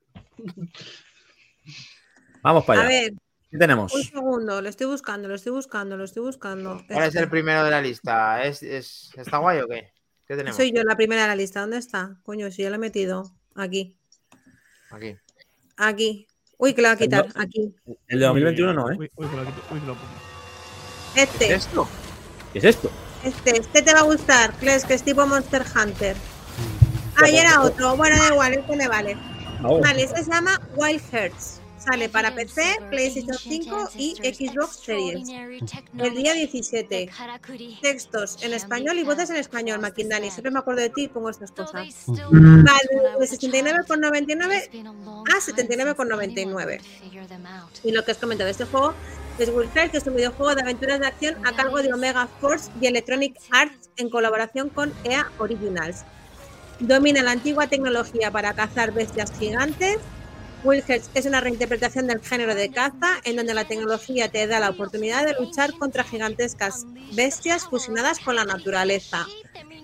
[2.42, 2.88] vamos para A allá.
[3.02, 3.12] ver,
[3.50, 3.92] ¿Qué tenemos?
[3.94, 6.82] un segundo, lo estoy buscando, lo estoy buscando, lo estoy buscando.
[6.88, 8.44] ¿Cuál es el primero de la lista?
[8.44, 9.92] ¿Es, es- ¿Está guay o qué?
[10.26, 10.56] ¿Qué tenemos?
[10.56, 11.60] Soy yo la primera de la lista.
[11.60, 12.18] ¿Dónde está?
[12.24, 13.32] Coño, si yo lo he metido.
[13.54, 13.96] Aquí.
[14.90, 15.16] Aquí.
[15.76, 16.26] Aquí.
[16.58, 17.28] Uy, que la va a quitar.
[17.36, 17.74] Aquí.
[18.08, 18.96] El de 2021 no, ¿eh?
[18.98, 20.08] Uy, uy, que lo quito, uy, que lo pongo.
[21.14, 21.88] Este, ¿Esto?
[22.52, 22.90] ¿Qué es esto?
[23.24, 26.16] este, este te va a gustar, Kles, que es tipo Monster Hunter.
[27.18, 27.96] Ah, y era otro.
[27.96, 29.16] Bueno, da igual, este me vale.
[29.64, 31.60] Oh, Vale, este se llama Wild Hearts.
[31.78, 35.28] Sale para PC, PlayStation 5 y Xbox Series.
[35.98, 37.08] El día 17.
[37.80, 40.30] Textos en español y voces en español, Maquindani.
[40.30, 41.86] Siempre me acuerdo de ti y pongo estas cosas.
[42.06, 42.88] Vale,
[43.20, 44.84] de 69,99
[45.26, 46.80] a 79,99.
[47.84, 48.92] Y lo que os comento de este juego
[49.38, 52.26] es Wild Hearts, que es un videojuego de aventuras de acción a cargo de Omega
[52.40, 56.04] Force y Electronic Arts en colaboración con EA Originals.
[56.80, 59.96] Domina la antigua tecnología para cazar bestias gigantes.
[60.62, 64.60] Wild Hearts es una reinterpretación del género de caza, en donde la tecnología te da
[64.60, 69.26] la oportunidad de luchar contra gigantescas bestias fusionadas con la naturaleza.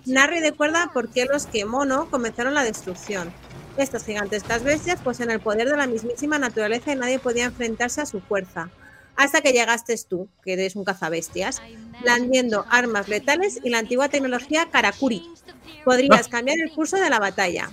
[0.05, 3.33] Narra y recuerda por qué los Kemono comenzaron la destrucción.
[3.79, 8.07] Estas gigantescas bestias poseen el poder de la mismísima naturaleza y nadie podía enfrentarse a
[8.07, 8.69] su fuerza.
[9.15, 11.61] hasta que llegaste tú, que eres un cazabestias,
[12.01, 15.29] blandiendo armas letales y la antigua tecnología Karakuri.
[15.85, 17.71] Podrías cambiar el curso de la batalla.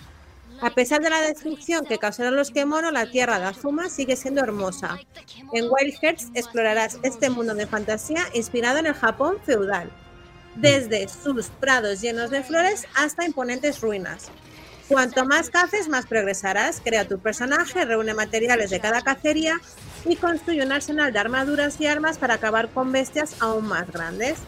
[0.62, 4.42] A pesar de la destrucción que causaron los Kemono, la tierra de Azuma sigue siendo
[4.42, 5.00] hermosa.
[5.54, 9.90] En Wild Hearts explorarás este mundo de fantasía inspirado en el Japón feudal,
[10.56, 14.30] desde sus prados llenos de flores hasta imponentes ruinas.
[14.90, 16.82] Cuanto más caces, más progresarás.
[16.84, 19.62] Crea tu personaje, reúne materiales de cada cacería
[20.04, 24.40] y construye un arsenal de armaduras y armas para acabar con bestias aún más grandes.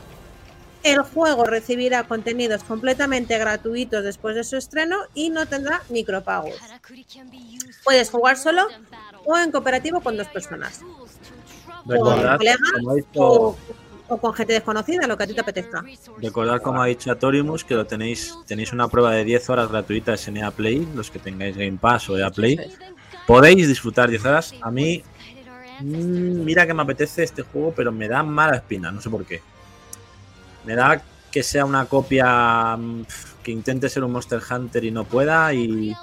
[0.83, 6.55] El juego recibirá contenidos completamente gratuitos después de su estreno y no tendrá micropagos.
[7.83, 8.67] Puedes jugar solo
[9.25, 10.81] o en cooperativo con dos personas.
[11.85, 13.57] Recordad, colegas como ha dicho, O,
[14.07, 15.83] o con gente desconocida, lo que a ti te apetezca.
[16.17, 20.27] recordad como ha dicho Atorimus, que lo tenéis, tenéis una prueba de 10 horas gratuitas
[20.27, 22.59] en EA Play, los que tengáis Game Pass o EA Play.
[23.25, 24.55] Podéis disfrutar 10 horas.
[24.61, 25.03] A mí,
[25.79, 29.25] mm, mira que me apetece este juego, pero me da mala espina, no sé por
[29.25, 29.41] qué.
[30.65, 31.01] Me da
[31.31, 33.05] que sea una copia mm,
[33.43, 35.95] que intente ser un Monster Hunter y no pueda y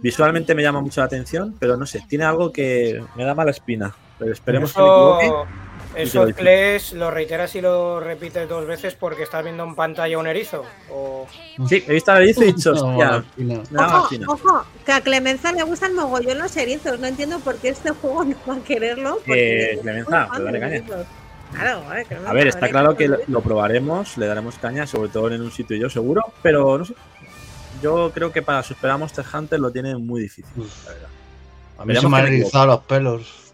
[0.00, 3.50] visualmente me llama mucho la atención, pero no sé, tiene algo que me da mala
[3.50, 3.94] espina.
[4.18, 5.26] Pero esperemos que me equivoque.
[5.94, 6.34] Eso, eso.
[6.36, 10.64] Kles, lo reiteras y lo repites dos veces porque estás viendo en pantalla un erizo.
[10.90, 11.26] O...
[11.68, 13.24] Sí, he visto la erizo y he dicho, No, hostia,
[13.70, 14.26] mala Ojo, espina.
[14.28, 16.98] ojo, que a Clemenza le gustan mogollón los erizos.
[16.98, 19.16] No entiendo por qué este juego no va a quererlo.
[19.26, 20.82] porque Eh, Clemenza, pues dale caña.
[21.58, 25.40] Claro, eh, A ver, está claro que lo, probaremos, le daremos caña, sobre todo en
[25.40, 26.94] un sitio yo seguro, pero no sé.
[27.82, 31.08] Yo creo que para superar a Monster Hunter lo tiene muy difícil, la verdad.
[31.78, 33.52] A mí se me han erizado los pelos.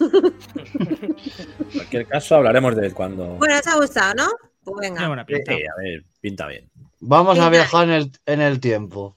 [0.00, 3.26] En cualquier caso, hablaremos de él cuando.
[3.36, 4.28] Bueno, os ha gustado, ¿no?
[4.64, 5.52] Pues venga, buena pinta.
[5.52, 6.70] Sí, a ver, pinta bien.
[7.00, 9.16] Vamos a viajar en el, en el tiempo.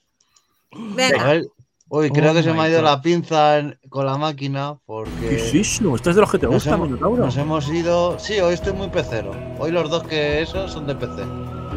[0.72, 1.24] A venga.
[1.26, 1.44] ver.
[1.88, 2.86] Uy, creo Oh que se me ha ido God.
[2.88, 5.96] la pinza en- con la máquina porque ¿Qué es eso?
[5.96, 7.26] Esto es de los que te nos, gustan, hemos, Minotauro.
[7.26, 8.18] nos hemos ido.
[8.20, 9.32] Sí, hoy estoy muy pecero.
[9.60, 11.24] Hoy los dos que esos son de PC.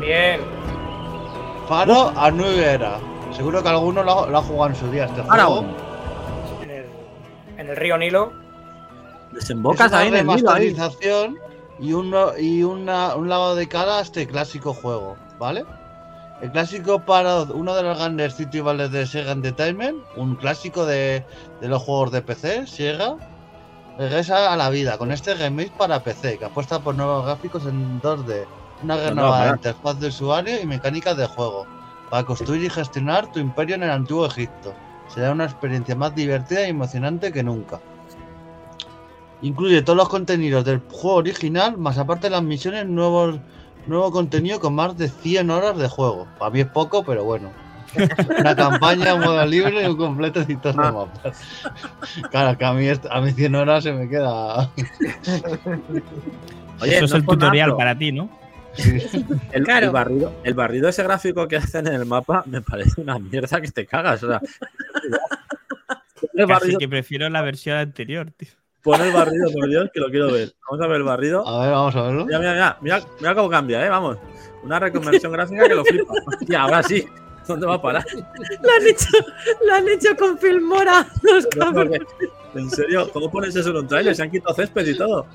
[0.00, 0.40] Bien.
[1.68, 2.98] Faro a New Era.
[3.36, 5.64] Seguro que alguno lo, ha- lo ha jugado en su día este juego.
[6.62, 6.84] En el,
[7.58, 8.32] en el río Nilo.
[9.28, 10.74] Es Desembocas ahí en el Nilo, ahí.
[11.80, 15.64] y, un, y una, un lavado de cara a este clásico juego, ¿vale?
[16.40, 21.24] El clásico para uno de los grandes festivales de Sega Entertainment, un clásico de,
[21.60, 23.16] de los juegos de PC, Sega,
[23.98, 28.00] regresa a la vida con este remake para PC, que apuesta por nuevos gráficos en
[28.00, 28.46] 2D,
[28.84, 29.56] una no, renovada para.
[29.56, 31.66] interfaz de usuario y mecánicas de juego,
[32.08, 34.72] para construir y gestionar tu imperio en el antiguo Egipto.
[35.08, 37.80] Será una experiencia más divertida y emocionante que nunca.
[39.42, 43.40] Incluye todos los contenidos del juego original, más aparte de las misiones, nuevos,
[43.88, 46.28] nuevo contenido con más de 100 horas de juego.
[46.38, 47.50] Para mí es poco, pero bueno.
[48.38, 51.40] Una campaña, un modo libre y un completo editor de mapas.
[52.30, 54.70] Claro, que a mí, a mí 100 horas se me queda.
[56.80, 58.28] Oye, Eso es el tutorial para ti, ¿no?
[59.52, 59.86] El, Claro.
[59.86, 63.60] el barrido, el barrido ese gráfico que hacen en el mapa me parece una mierda
[63.60, 64.22] que te cagas.
[64.22, 64.40] O sea,
[66.46, 68.50] Casi que prefiero la versión anterior, tío.
[68.88, 70.52] Pon el barrido, por Dios, que lo quiero ver.
[70.68, 71.46] Vamos a ver el barrido.
[71.46, 72.26] A ver, vamos a verlo.
[72.26, 73.88] Mira, mira, mira, mira, mira cómo cambia, ¿eh?
[73.88, 74.16] Vamos.
[74.62, 76.14] Una reconversión gráfica que lo flipa.
[76.26, 77.06] Hostia, ahora sí.
[77.46, 78.04] ¿Dónde va a parar?
[78.14, 79.08] Lo han hecho,
[79.66, 81.06] lo han hecho con Filmora.
[81.22, 82.00] Los cabrones.
[82.54, 84.14] en serio, ¿cómo pones eso en un trailer?
[84.14, 85.26] Se han quitado césped y todo.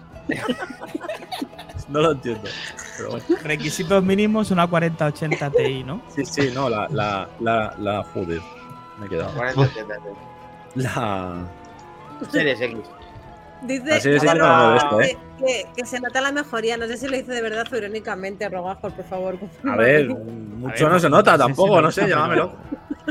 [1.90, 2.50] No lo entiendo.
[2.98, 3.26] Pero bueno.
[3.44, 6.02] Requisitos mínimos, una 4080 Ti, ¿no?
[6.16, 8.42] Sí, sí, no, la, la, la, la, joder.
[9.00, 9.34] Me he quedado.
[9.36, 9.96] 40, 80,
[10.76, 11.46] La.
[12.32, 12.78] Series X.
[13.66, 15.18] Dice Así no que, ¿eh?
[15.40, 16.76] que- que se nota la mejoría.
[16.78, 18.48] No sé si lo hice de verdad o irónicamente.
[18.50, 19.38] Rogajo, por favor.
[19.70, 22.56] A ver, mucho ver, no se no nota tampoco, no sé, llámamelo.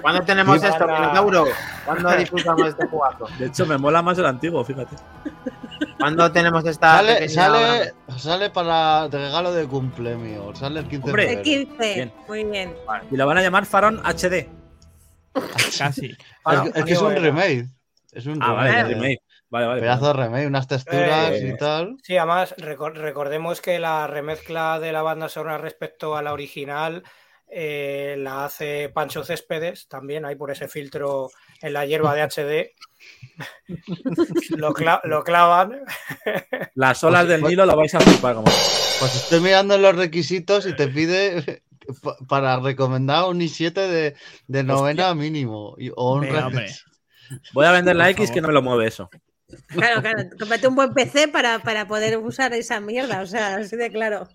[0.01, 1.45] ¿Cuándo tenemos Sí, esto, Minotauro?
[1.85, 3.27] ¿Cuándo disfrutamos de este jugazo?
[3.39, 4.97] De hecho, me mola más el antiguo, fíjate.
[5.99, 10.51] ¿Cuándo tenemos esta Sale, sale, sale para de regalo de cumple mío.
[10.55, 11.27] Sale el 15 Hombre.
[11.27, 11.69] de El febrero.
[11.77, 11.95] 15.
[11.95, 12.13] Bien.
[12.29, 12.75] Muy bien.
[13.11, 14.49] Y lo van a llamar Faron HD.
[15.79, 16.07] Casi.
[16.07, 17.67] Es, que- es que es un remake.
[18.13, 19.19] Es un Ah, vale, remake.
[19.53, 19.81] Vale, vale.
[19.83, 21.97] Pedazo de remake, unas texturas Eh, y tal.
[22.03, 27.03] Sí, además, recor- recordemos que la remezcla de la banda sonora respecto a la original
[27.55, 31.29] eh, la hace Pancho Céspedes, también hay por ese filtro
[31.61, 32.71] en la hierba de HD.
[34.57, 35.83] lo, cla- lo clavan.
[36.75, 38.47] Las olas del Nilo lo vais a flipar como.
[38.47, 41.63] Pues estoy mirando en los requisitos y te pide
[42.03, 44.15] pa- para recomendar un i7 de,
[44.47, 45.75] de novena mínimo.
[45.77, 46.27] y- O un.
[47.53, 49.11] Voy a vender la X que no me lo mueve eso.
[49.69, 50.29] Claro, claro.
[50.39, 53.23] Cómprate un buen PC para, para poder usar esa mierda.
[53.23, 54.29] O sea, así de claro.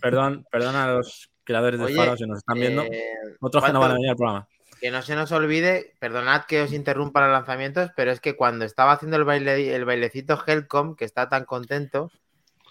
[0.00, 2.82] Perdón, perdón a los creadores de Oye, Faro si nos están viendo.
[2.84, 3.02] Eh,
[3.40, 4.48] Otros que no van a ¿cuánto- venir al programa.
[4.80, 8.64] Que no se nos olvide, perdonad que os interrumpa los lanzamientos, pero es que cuando
[8.64, 12.12] estaba haciendo el, baile, el bailecito Helcom, que está tan contento,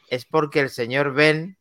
[0.09, 1.57] es porque el señor Ben,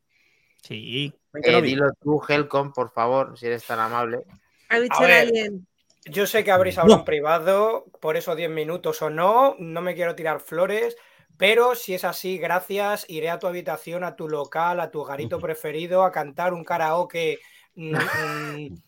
[0.63, 1.13] Sí.
[1.43, 4.21] eh, dilo tú, Helcom, por favor, si eres tan amable.
[4.69, 5.67] Ha dicho alguien.
[6.09, 9.97] Yo sé que habréis hablado en privado, por esos 10 minutos o no, no me
[9.97, 10.97] quiero tirar flores,
[11.37, 15.41] pero si es así, gracias, iré a tu habitación, a tu local, a tu garito
[15.41, 17.41] preferido, a cantar un karaoke
[17.75, 18.83] mm, mm,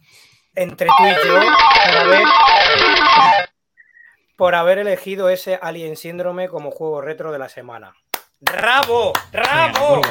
[0.55, 1.41] entre tú y yo,
[1.87, 2.25] por haber,
[4.37, 7.95] por haber elegido ese Alien Síndrome como juego retro de la semana.
[8.39, 9.13] ¡Bravo!
[9.33, 10.03] ¡Bravo!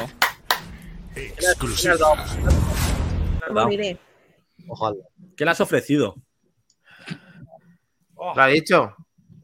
[4.68, 4.96] Ojalá.
[5.36, 6.14] ¿Qué le has ofrecido?
[8.20, 8.94] Oh, ¿Lo ha dicho?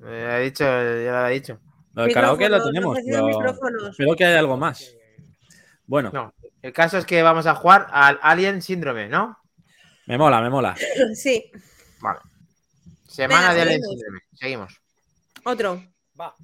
[0.05, 1.59] Eh, ha dicho, ya lo ha dicho.
[1.95, 2.99] Lo del karaoke lo tenemos.
[3.05, 3.89] pero.
[3.89, 4.95] Espero que haya algo más.
[5.87, 6.35] Bueno, No.
[6.61, 9.39] El caso es que vamos a jugar al Alien Síndrome, ¿no?
[10.07, 10.75] me mola, me mola.
[11.15, 11.51] Sí,
[12.01, 12.21] Vale.
[13.07, 13.83] Semana Venga, de Alien.
[13.83, 14.21] Síndrome.
[14.33, 14.81] Seguimos.
[15.45, 15.83] otro.
[16.21, 16.35] va.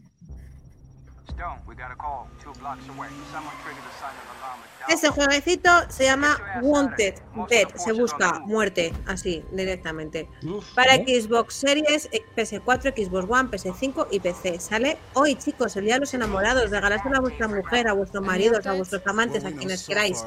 [1.41, 3.09] Stone, we got a call two blocks away.
[3.33, 4.93] Someone triggered the silent alarm at Delta.
[4.93, 7.15] Este jueguecito se llama Wanted.
[7.49, 7.67] Dead.
[7.77, 10.29] Se busca muerte, así, directamente.
[10.75, 14.61] Para Xbox Series, PS4, Xbox One, PS5 y PC.
[14.61, 16.69] Sale hoy, chicos, el día de los enamorados.
[16.69, 20.23] Regalárselo a vuestra mujer, a vuestros maridos, a vuestros amantes, a quienes queráis.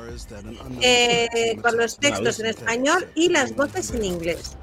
[0.82, 4.58] Eh, con los textos en español y las voces en inglés.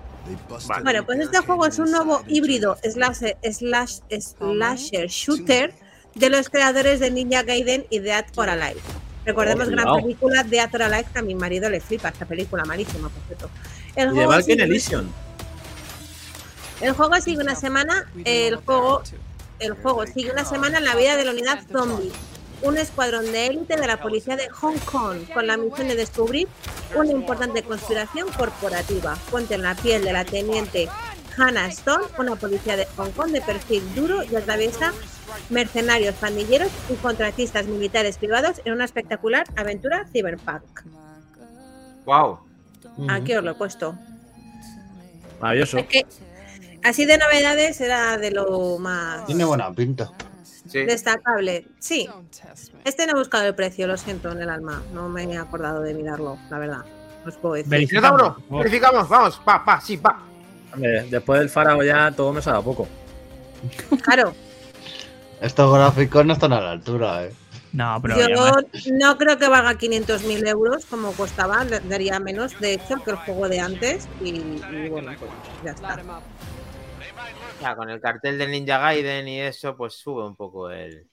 [0.83, 5.75] Bueno, pues este juego es un nuevo híbrido slash, slash, slasher shooter
[6.15, 8.81] de los creadores de Ninja Gaiden y Dead or Alive.
[9.25, 12.65] Recordemos Oh, gran película Dead or Alive que a mi marido le flipa esta película
[12.65, 13.51] malísima, por cierto.
[13.97, 15.09] El Y de Valken Elysium.
[16.81, 19.03] el juego sigue una semana, el juego,
[19.59, 22.11] el juego sigue una semana en la vida de la unidad zombie,
[22.63, 26.49] un escuadrón de élite de la policía de Hong Kong con la misión de descubrir
[26.95, 29.17] una importante conspiración corporativa.
[29.31, 30.89] Ponte en la piel de la teniente
[31.41, 34.93] Hannah Stone, una policía de Hong Kong de perfil duro y atraviesa
[35.49, 40.83] mercenarios, pandilleros y contratistas militares privados en una espectacular aventura cyberpunk.
[42.05, 42.41] Wow.
[43.09, 43.97] Aquí os lo he puesto.
[45.41, 45.79] Maravilloso.
[45.79, 46.07] Es que
[46.85, 50.11] así de novedades era de lo más Tiene buena pinta.
[50.69, 50.85] Sí.
[50.85, 51.67] destacable.
[51.79, 52.09] Sí,
[52.85, 54.83] este no he buscado el precio, lo siento en el alma.
[54.93, 56.85] No me he acordado de mirarlo, la verdad.
[57.25, 57.71] No os puedo decir.
[57.71, 60.30] Verificamos, vamos, pa, pa, sí, pa.
[60.77, 62.87] Después del Faraón ya todo me sabe a poco.
[64.03, 64.35] Claro,
[65.41, 67.33] Estos gráficos no están a la altura, eh.
[67.73, 72.75] No, pero yo además- no creo que valga 500.000 euros como costaba, daría menos de
[72.75, 74.09] hecho que el juego de antes.
[74.21, 75.31] Y, y bueno, pues
[75.65, 76.03] ya está.
[77.61, 81.07] Ya, con el cartel del Ninja Gaiden y eso, pues sube un poco el.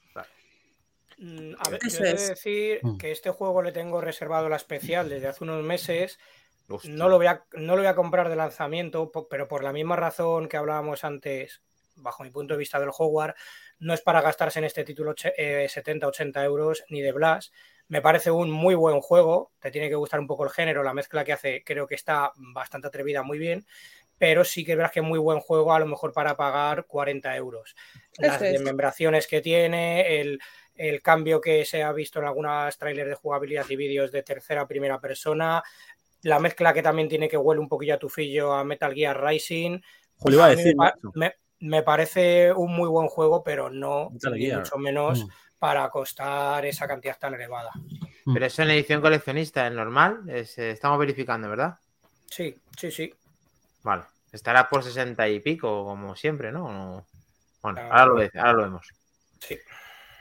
[1.19, 2.97] Mm, A ver, yo he de decir Mm.
[2.97, 6.19] que este juego le tengo reservado la especial desde hace unos meses.
[6.67, 6.93] Hostia.
[6.93, 9.95] No lo, voy a, no lo voy a comprar de lanzamiento, pero por la misma
[9.95, 11.61] razón que hablábamos antes,
[11.95, 13.39] bajo mi punto de vista del Hogwarts,
[13.79, 17.53] no es para gastarse en este título oche- eh, 70-80 euros ni de Blast.
[17.87, 20.93] Me parece un muy buen juego, te tiene que gustar un poco el género, la
[20.93, 23.65] mezcla que hace creo que está bastante atrevida, muy bien,
[24.17, 27.35] pero sí que verás que es muy buen juego, a lo mejor para pagar 40
[27.35, 27.75] euros.
[28.17, 28.53] Las es.
[28.53, 30.39] desmembraciones que tiene, el,
[30.75, 34.61] el cambio que se ha visto en algunas trailers de jugabilidad y vídeos de tercera
[34.61, 35.63] a primera persona,
[36.23, 39.79] la mezcla que también tiene que huele un poquillo a tufillo a Metal Gear Rising.
[40.17, 40.75] Julio iba a A mí decir.
[40.77, 45.29] me, me- me parece un muy buen juego, pero no ni mucho menos Mm.
[45.59, 47.71] para costar esa cantidad tan elevada.
[48.31, 50.21] Pero eso en edición coleccionista, es normal.
[50.29, 51.77] Es, eh, estamos verificando, ¿verdad?
[52.29, 53.13] Sí, sí, sí.
[53.83, 54.03] Vale.
[54.31, 56.71] Estará por 60 y pico, como siempre, ¿no?
[56.71, 57.07] ¿no?
[57.61, 57.89] Bueno, Ah.
[57.91, 58.87] ahora lo, ve- ahora lo vemos.
[59.39, 59.57] sí.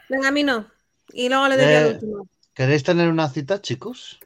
[0.09, 0.66] Venga, Mino.
[1.12, 2.28] Y luego le doy yo Eh, al último.
[2.55, 4.18] ¿Queréis tener una cita, chicos?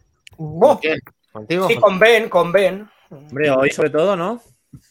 [1.33, 1.69] ¿Contigo?
[1.69, 2.89] Sí, con Ben, con Ben.
[3.11, 4.41] Hombre, hoy sobre todo, ¿no?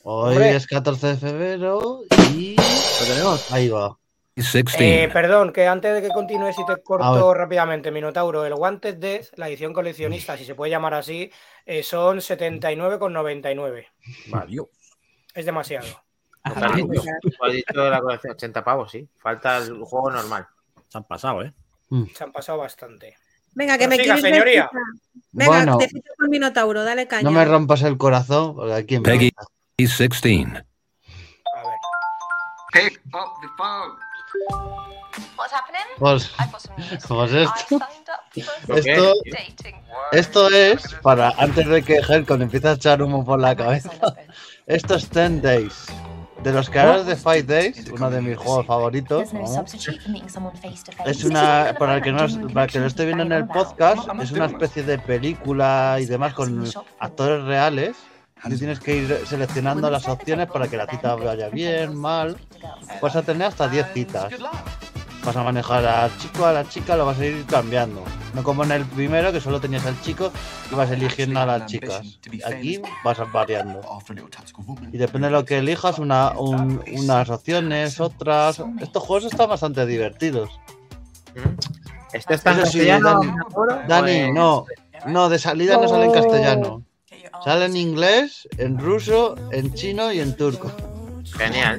[0.03, 0.55] Hoy Hombre.
[0.55, 2.01] es 14 de febrero
[2.35, 3.51] y Lo tenemos.
[3.51, 3.95] ahí va.
[4.35, 4.75] 16.
[4.79, 9.27] Eh, perdón, que antes de que continúes y te corto rápidamente, Minotauro, el Wanted Death,
[9.35, 11.29] la edición coleccionista, si se puede llamar así,
[11.65, 13.87] eh, son 79,99.
[14.27, 14.57] Vale.
[15.33, 15.87] Es demasiado.
[16.41, 16.75] Pues has
[17.51, 19.07] dicho- la colección, 80 pavos, sí.
[19.17, 20.47] Falta el juego normal.
[20.87, 21.53] Se han pasado, ¿eh?
[22.13, 23.17] Se han pasado bastante.
[23.53, 24.69] Venga, que me Prosiga, quieres señoría.
[25.31, 25.77] Venga, Bueno.
[25.77, 27.23] te con Minotauro, dale caña.
[27.23, 29.31] No me rompas el corazón, porque aquí me Peggy.
[29.35, 29.51] gusta.
[29.77, 30.45] 16.
[30.45, 31.79] A ver.
[32.73, 33.97] Pick up the phone.
[35.37, 35.81] What's happening?
[35.97, 36.31] Pues,
[37.07, 37.79] pues I esto,
[38.67, 38.91] ¿Por qué?
[38.91, 39.13] esto,
[40.11, 43.91] esto es para antes de que Helcon empiece a echar humo por la cabeza.
[44.67, 45.85] Esto es 10 Days.
[46.43, 49.33] De los creadores de Five Days, uno de mis juegos favoritos.
[49.33, 49.73] vamos.
[51.05, 54.07] Es una, para el que no, para el que lo esté viendo en el podcast,
[54.21, 56.65] es una especie de película y demás con
[56.99, 57.97] actores reales.
[58.45, 62.37] Y tienes que ir seleccionando las opciones para que la cita vaya bien, mal.
[63.01, 64.31] Vas a tener hasta 10 citas.
[65.25, 68.03] Vas a manejar al chico, a la chica, lo vas a ir cambiando.
[68.33, 70.31] No como en el primero, que solo tenías al chico
[70.71, 72.01] y vas eligiendo a las chicas.
[72.45, 73.81] Aquí vas variando.
[74.91, 78.61] Y depende de lo que elijas, una, un- unas opciones, otras.
[78.79, 80.49] Estos juegos están bastante divertidos.
[82.13, 83.19] ¿Esto está en sí, castellano?
[83.21, 83.87] Dani?
[83.87, 84.65] Dani, Pues- no,
[85.05, 86.13] no, de salida no sale en Oh.
[86.13, 86.83] castellano.
[87.43, 90.71] Sale en inglés, en ruso, en chino y en turco.
[91.37, 91.77] Genial.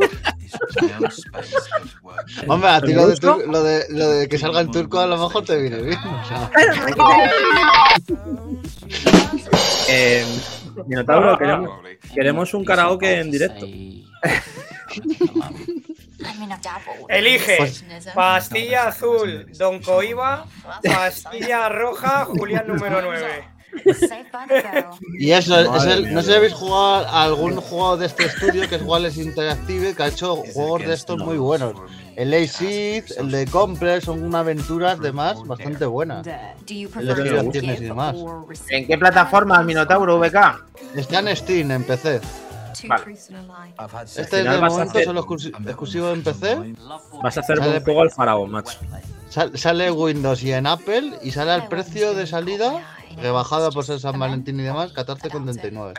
[2.49, 5.07] Hombre, a ti lo de, tur- lo de, lo de que salga en turco a
[5.07, 5.99] lo mejor te viene bien.
[5.99, 6.51] o sea.
[9.89, 10.25] Eh,
[10.87, 11.71] Minotauro, queremos,
[12.15, 13.67] queremos un karaoke en directo.
[17.09, 20.47] Elige Pues- pastilla azul, Don Coiba,
[20.83, 23.45] pastilla roja, Julián número 9.
[25.19, 28.69] Y eso, es el, no sé si habéis jugado a algún juego de este estudio
[28.69, 31.75] que es Wallace Interactive que ha hecho juegos de estos muy buenos.
[32.17, 36.27] El Ace el de Complex son unas aventuras de más bastante buenas.
[36.67, 38.17] Y demás.
[38.69, 40.65] ¿En qué plataforma, Minotauro VK?
[40.97, 42.21] Está en Steam, en PC.
[42.89, 43.05] Vale.
[44.17, 46.57] Este de momento hacer- solo exclusi- exclusivo en PC.
[47.23, 48.79] Vas a hacer Sale- un juego al faraón, macho.
[49.29, 52.81] Sal- sale en Windows y en Apple y sale al precio de salida,
[53.17, 55.95] rebajado por ser San Valentín y demás, 14,79.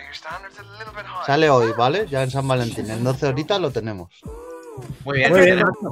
[1.26, 2.08] Sale hoy, ¿vale?
[2.10, 2.90] Ya en San Valentín.
[2.90, 4.10] En 12 horitas lo tenemos.
[5.04, 5.92] Muy bien, Muy bien, macho.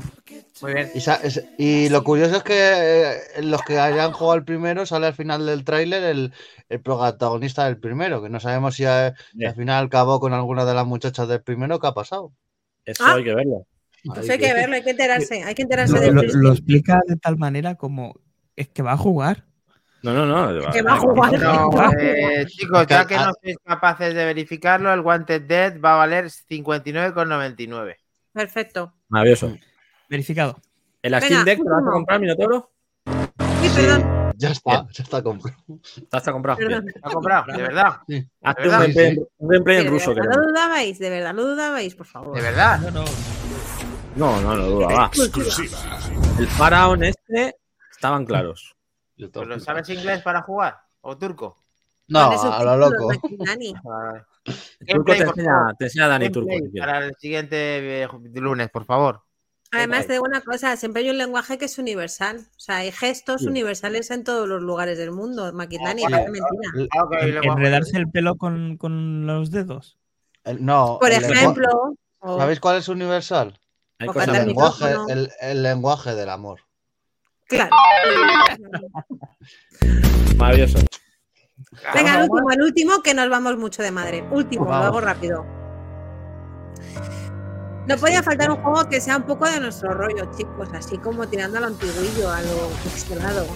[0.62, 0.90] Muy bien.
[0.96, 4.86] Y, sa- es- y lo curioso es que eh, los que hayan jugado el primero
[4.86, 6.34] sale al final del tráiler el,
[6.70, 10.66] el protagonista del primero, que no sabemos si, eh, si al final acabó con alguna
[10.66, 12.32] de las muchachas del primero, ¿qué ha pasado?
[12.86, 13.16] Eso Ah.
[13.16, 13.66] hay que verlo.
[14.06, 16.52] Pues Ahí hay que verlo, hay que enterarse, hay que enterarse Lo, del lo- lo
[16.54, 18.16] explica de tal manera como
[18.56, 19.46] es que va a jugar.
[20.02, 20.72] No, no, no.
[20.72, 21.40] Que va a jugar.
[21.40, 21.92] No, Ah.
[22.00, 23.26] eh, chicos, Que- ya que ah.
[23.28, 27.96] no sois capaces de verificarlo, el Wanted Dead va a valer 59,99.
[28.34, 28.94] Perfecto.
[29.10, 29.58] Maravilloso.
[30.10, 30.58] Verificado.
[31.02, 32.72] ¿El Venga, Steam Deck te lo vas a comprar, Minotauro?
[33.62, 35.58] Sí, perdón, Ya está, ya está comprado.
[36.10, 36.60] ¿Te has comprado?
[36.62, 37.46] ¿Lo comprado?
[37.54, 37.98] ¿De verdad?
[38.44, 38.80] Hazte ¿De un verdad?
[38.82, 40.10] gameplay, Sí, un gameplay en ¿De ruso.
[40.14, 40.46] verdad queremos.
[40.46, 41.00] lo dudabais?
[41.00, 41.96] ¿De verdad lo dudabais?
[41.96, 42.36] Por favor.
[42.38, 42.80] ¿De verdad?
[42.80, 43.06] No, no.
[44.16, 45.12] No, no, no duda, va.
[46.40, 47.56] El faraón este
[47.92, 48.76] estaban claros.
[49.20, 50.78] Yo Pues ¿Lo sabes inglés para jugar?
[51.02, 51.62] ¿O turco?
[52.08, 52.20] No,
[52.54, 53.10] a lo loco.
[54.88, 56.50] Turco te enseña, te enseña Dani Turco.
[56.80, 59.22] Para el siguiente eh, lunes, por favor.
[59.72, 62.38] Además, te digo una cosa, siempre hay un lenguaje que es universal.
[62.40, 63.48] O sea, hay gestos Sí.
[63.48, 66.08] universales en todos los lugares del mundo, Maquitani, Sí.
[66.10, 66.90] parece mentira.
[66.98, 67.08] Ah,
[67.44, 70.00] enredarse el pelo con, con los dedos.
[70.46, 71.68] el- no, Por ejemplo,
[72.22, 73.60] ¿sabéis cuál es universal?
[74.00, 74.96] Hay cosas El lenguaje,
[75.42, 76.62] el lenguaje del amor.
[77.50, 77.76] Claro.
[80.38, 80.80] Maravilloso.
[81.94, 84.24] Venga, el último, el último, que nos vamos mucho de madre.
[84.32, 84.88] Último, lo Vamos.
[84.88, 85.46] hago rápido.
[87.88, 91.28] No podía faltar un juego que sea un poco de nuestro rollo, chicos, así como
[91.28, 93.48] tirando a lo antiguillo, a lo pixelado.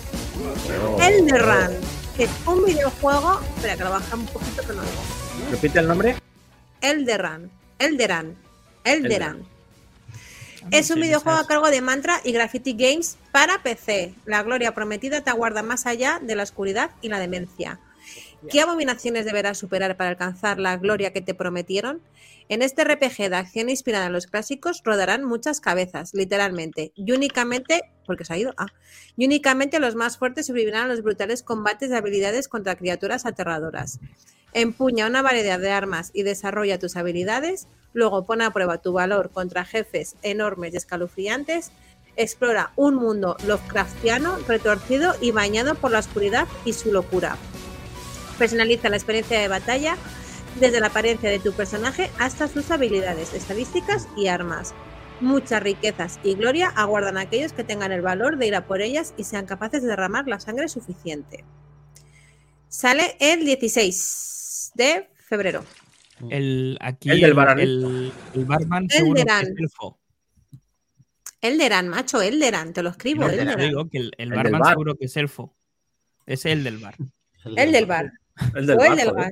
[1.00, 1.78] Elderrun,
[2.18, 3.40] que es un videojuego.
[3.56, 5.52] Espera, que lo baja un poquito que no lo.
[5.52, 6.16] Repite el nombre.
[6.82, 8.36] Elderrun, Elderan,
[8.84, 9.53] Elderan.
[10.72, 14.14] Es un videojuego a cargo de Mantra y Graffiti Games para PC.
[14.26, 17.80] La gloria prometida te aguarda más allá de la oscuridad y la demencia.
[18.50, 22.02] ¿Qué abominaciones deberás superar para alcanzar la gloria que te prometieron?
[22.50, 27.82] En este RPG de acción inspirada en los clásicos rodarán muchas cabezas, literalmente, y únicamente,
[28.06, 28.68] porque se ha ido, ah,
[29.16, 34.00] y únicamente los más fuertes sobrevivirán a los brutales combates de habilidades contra criaturas aterradoras.
[34.52, 39.32] Empuña una variedad de armas y desarrolla tus habilidades, luego pone a prueba tu valor
[39.32, 41.72] contra jefes enormes y escalofriantes,
[42.18, 47.38] explora un mundo Lovecraftiano, retorcido y bañado por la oscuridad y su locura.
[48.38, 49.96] Personaliza la experiencia de batalla
[50.60, 54.74] desde la apariencia de tu personaje hasta sus habilidades, estadísticas y armas.
[55.22, 58.82] Muchas riquezas y gloria aguardan a aquellos que tengan el valor de ir a por
[58.82, 61.46] ellas y sean capaces de derramar la sangre suficiente.
[62.68, 65.64] Sale el 16 de febrero.
[66.30, 70.00] El, aquí El del el, el, el barman El es elfo.
[71.42, 73.22] Elderan, macho, Elderan, te lo escribo.
[73.24, 73.60] No, te Elderan.
[73.60, 74.70] digo que el, el El del barman bar.
[74.72, 75.56] seguro que es elfo.
[76.26, 76.96] Es el del bar.
[77.56, 78.12] El del bar.
[78.56, 79.32] El del el bar, del bar.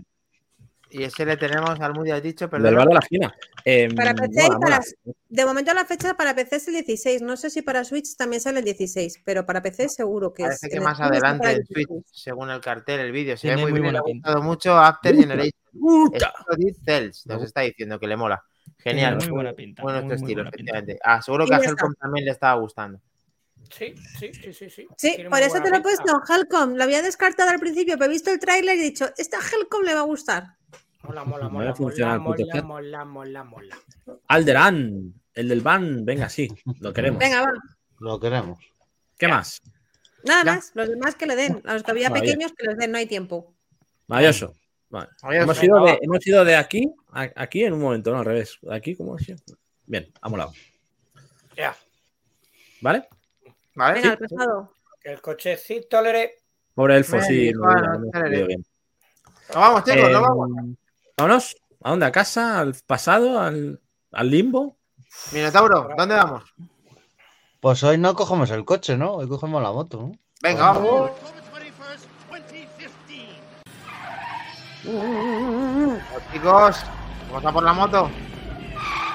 [0.94, 2.76] Y ese le tenemos al Moody, has dicho, El del perdón.
[2.80, 3.36] bar de la esquina.
[3.64, 4.76] Eh, Para PC y mola, para-
[5.06, 5.16] mola.
[5.30, 7.22] De momento la fecha para PC es el 16.
[7.22, 10.68] No sé si para Switch también sale el 16, pero para PC seguro que Parece
[10.68, 10.74] es.
[10.74, 12.04] que más está adelante el Switch, 16.
[12.12, 13.38] según el cartel, el vídeo.
[13.38, 15.52] Se ve muy, muy bien, le ha gustado mucho After Generation.
[17.26, 18.44] Nos está diciendo que le mola.
[18.78, 19.16] Genial.
[19.18, 20.50] Muy buena pinta, Bueno, muy, muy estilo, pinta.
[20.56, 21.00] efectivamente.
[21.04, 23.00] Ah, seguro que a Helcom también le estaba gustando.
[23.72, 24.70] Sí, sí, sí, sí.
[24.70, 26.74] Sí, Sí, por eso te lo he puesto, Helcom.
[26.76, 29.84] Lo había descartado al principio, pero he visto el tráiler y he dicho, esta Helcom
[29.84, 30.56] le va a gustar.
[31.04, 33.78] Mola, mola, No mola, mola, mola, mola, mola, mola.
[34.28, 36.48] Alderan, el del ban, venga, sí,
[36.80, 37.20] lo queremos.
[37.20, 37.52] Venga, va.
[38.00, 38.60] Lo queremos.
[39.18, 39.62] ¿Qué más?
[40.24, 40.56] Nada Ya.
[40.56, 41.62] más, los demás que le den.
[41.66, 42.34] A los que había Maravilla.
[42.34, 43.54] pequeños que les den, no hay tiempo.
[44.08, 44.54] Maravilloso.
[44.90, 45.08] Vale.
[45.24, 48.26] Maravilloso, Hemos ido, de, hemos ido de aquí a aquí en un momento, no al
[48.26, 48.60] revés.
[48.62, 49.38] De aquí, ¿cómo sido?
[49.86, 50.54] Bien, ha molado.
[51.56, 51.76] Ya.
[52.82, 53.08] ¿Vale?
[53.76, 54.02] ¿Vale?
[54.02, 54.74] Venga, al pasado.
[55.04, 56.38] El cochecito le
[56.74, 57.54] Pobre elfo, Venga, sí.
[57.54, 58.18] bueno, no he espérate.
[58.18, 58.66] entendido bien.
[59.50, 60.50] Nos vamos, chicos, Eh, nos vamos.
[61.18, 61.56] Vámonos.
[61.84, 62.06] ¿A dónde?
[62.06, 62.60] ¿A casa?
[62.60, 63.40] ¿Al pasado?
[63.40, 63.82] ¿Al,
[64.12, 64.78] al limbo?
[65.34, 66.44] Minotauro, ¿dónde vamos?
[67.60, 69.16] Pues hoy no cogemos el coche, ¿no?
[69.16, 70.12] Hoy cogemos la moto, ¿no?
[70.42, 71.12] Venga, vamos.
[76.34, 76.78] Chicos,
[77.28, 78.10] ¿cómo está por la moto?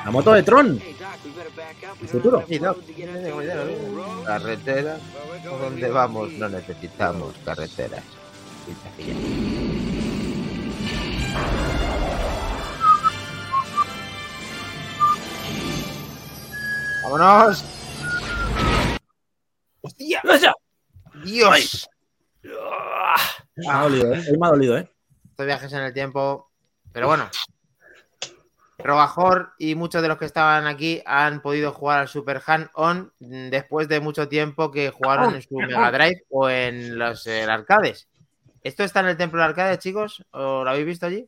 [0.05, 0.81] La moto de Tron.
[2.01, 2.45] El futuro.
[2.49, 2.77] Sí, no.
[4.25, 4.99] Carretera,
[5.49, 6.33] ¿por dónde vamos?
[6.33, 8.05] No necesitamos carreteras.
[17.03, 17.65] ¡Vámonos!
[19.81, 20.23] ¡Hostia!
[21.25, 21.89] ¡Dios!
[23.57, 24.25] Me ha dolido, ¿eh?
[24.39, 24.91] Me ha dolido, ¿eh?
[25.31, 26.51] Estos viajes en el tiempo.
[26.93, 27.29] Pero bueno.
[28.79, 33.13] Robajor y muchos de los que estaban aquí han podido jugar al Super Hand On
[33.19, 38.09] después de mucho tiempo que jugaron en su Mega Drive o en los eh, arcades.
[38.63, 40.25] ¿Esto está en el templo de arcades, chicos?
[40.33, 41.27] ¿O lo habéis visto allí?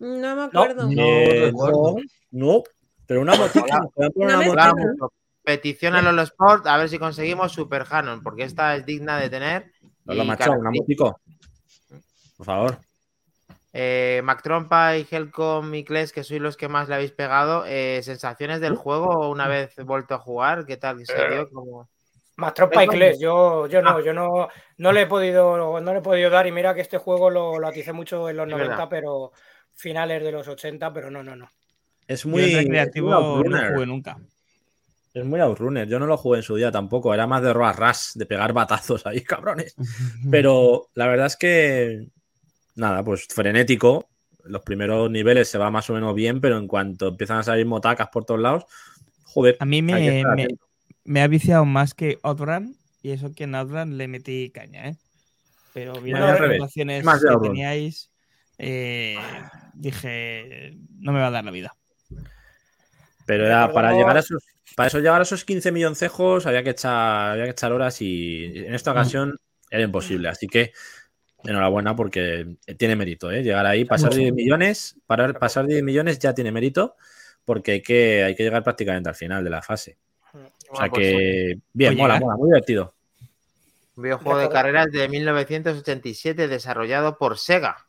[0.00, 0.84] No me acuerdo.
[0.88, 1.96] No Eh, recuerdo.
[2.30, 2.62] no, no,
[3.06, 3.32] pero una
[4.12, 5.12] poner No.
[5.42, 9.30] Petición a los Sport a ver si conseguimos Super Hanon, porque esta es digna de
[9.30, 9.72] tener.
[10.04, 11.20] Macho, una motico.
[12.36, 12.78] Por favor.
[13.72, 17.64] Eh, Mac Trompa y Helcom y Kles, que sois los que más le habéis pegado,
[17.66, 21.04] eh, sensaciones del juego una vez vuelto a jugar, ¿qué tal?
[21.04, 21.48] ¿Se dio?
[21.50, 21.88] Como...
[22.36, 22.86] Más tropa y.
[22.86, 26.46] Kles, yo, yo no, yo no, no le he podido, no le he podido dar,
[26.46, 28.88] y mira que este juego lo, lo aticé mucho en los Es 90, verdad.
[28.88, 29.32] pero
[29.74, 31.50] finales de los 80, pero no, no, no.
[32.06, 32.42] Es muy.
[32.42, 33.74] en es muy recreativo no outrunner.
[33.74, 34.18] jugué nunca.
[35.14, 35.88] Es muy outrunner.
[35.88, 37.12] Yo no lo jugué en su día tampoco.
[37.12, 39.74] Era más de roar ras, de pegar batazos ahí, cabrones.
[40.30, 42.08] Pero la verdad es que.
[42.78, 44.08] Nada, pues frenético.
[44.44, 47.66] Los primeros niveles se va más o menos bien, pero en cuanto empiezan a salir
[47.66, 48.66] motacas por todos lados,
[49.24, 49.56] joder.
[49.58, 54.50] A mí me, ha viciado más que Outrun y eso que en Outrun le metí
[54.50, 54.96] caña, ¿eh?
[55.74, 57.42] Pero viendo las de que Outrun.
[57.42, 58.12] teníais,
[58.58, 59.18] eh,
[59.74, 61.74] dije, no me va a dar la vida.
[63.26, 64.44] Pero era para llegar a esos.
[64.76, 68.44] Para eso llegar a esos 15 milloncejos había que echar, había que echar horas y
[68.54, 69.36] en esta ocasión
[69.68, 70.28] era imposible.
[70.28, 70.72] Así que
[71.44, 73.42] enhorabuena porque tiene mérito, ¿eh?
[73.42, 74.20] Llegar ahí, pasar Mucho.
[74.20, 76.96] 10 millones, para, pasar 10 millones ya tiene mérito
[77.44, 79.96] porque hay que, hay que llegar prácticamente al final de la fase.
[80.70, 82.20] O sea pues, que bien, mola, ¿eh?
[82.20, 82.94] mola, muy divertido.
[83.96, 87.86] Un videojuego de carreras de 1987 desarrollado por Sega.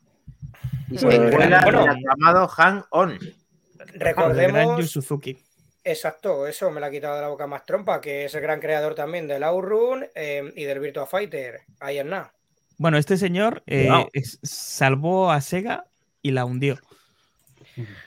[0.88, 1.84] Y Pues, secuela bueno.
[1.84, 3.10] del llamado Hang On.
[3.12, 5.36] El Recordemos, Suzuki.
[5.84, 8.60] exacto, eso me la ha quitado de la boca más trompa, que es el gran
[8.60, 12.32] creador también del Outrun eh, y del Virtua Fighter, ahí en nada.
[12.80, 15.84] Bueno, este señor eh, es- salvó a Sega
[16.22, 16.78] y la hundió.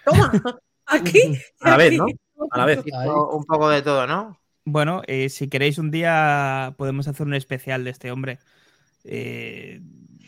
[0.04, 0.32] Toma,
[0.88, 1.38] aquí.
[1.62, 1.94] A la vez.
[1.94, 2.08] ¿no?
[2.50, 2.80] A la vez.
[3.32, 4.40] Un poco de todo, ¿no?
[4.66, 8.40] Bueno, eh, si queréis un día podemos hacer un especial de este hombre.
[9.04, 9.80] Eh,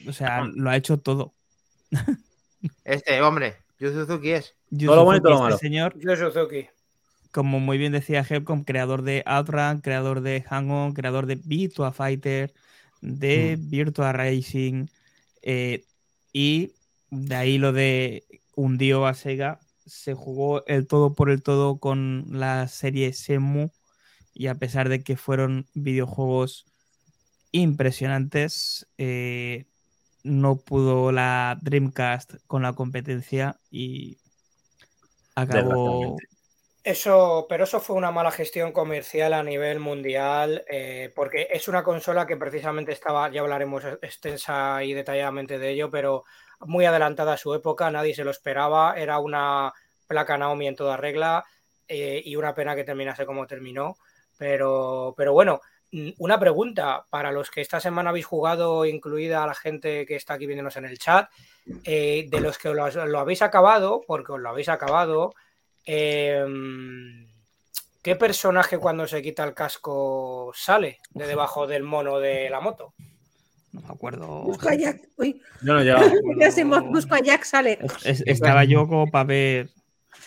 [0.08, 1.34] o sea, lo ha hecho todo.
[2.84, 4.54] Este hombre, Yu Suzuki es.
[4.70, 5.92] Yu Todo lo bueno y Suzuki, todo lo este malo.
[5.92, 6.68] señor, Yu Suzuki.
[7.32, 12.54] como muy bien decía Helcom, creador de Outrun, creador de Hang-On, creador de Virtua Fighter,
[13.06, 14.88] de Virtua Racing,
[15.42, 15.86] eh,
[16.34, 16.74] y
[17.12, 18.24] de ahí lo de
[18.56, 19.60] hundió a Sega.
[19.86, 23.70] Se jugó el todo por el todo con la serie Semu,
[24.34, 26.66] y a pesar de que fueron videojuegos
[27.52, 29.66] impresionantes, eh,
[30.24, 34.18] no pudo la Dreamcast con la competencia y
[35.36, 36.18] acabó.
[36.86, 41.84] Eso, pero eso fue una mala gestión comercial a nivel mundial, eh, porque es una
[41.84, 46.26] consola que precisamente estaba, ya hablaremos extensa y detalladamente de ello, pero
[46.60, 49.74] muy adelantada a su época, nadie se lo esperaba, era una
[50.06, 51.44] placa Naomi en toda regla
[51.88, 53.98] eh, y una pena que terminase como terminó,
[54.38, 59.56] pero, pero bueno, mm, una pregunta para los que esta semana habéis jugado, incluida la
[59.56, 61.32] gente que está aquí viéndonos en el chat,
[61.84, 65.34] eh, de los que lo, lo habéis acabado, porque os lo habéis acabado.
[65.86, 67.28] Em,
[68.02, 72.94] ¿Qué personaje cuando se quita el casco sale de debajo del mono de la moto?
[73.72, 74.44] No me acuerdo.
[74.44, 75.10] Busco a Jack.
[75.18, 76.12] Uy, Yo no llegado.
[76.40, 77.80] ya mo- busco a Jack, sale.
[78.04, 79.70] Es- estaba yo como para ver.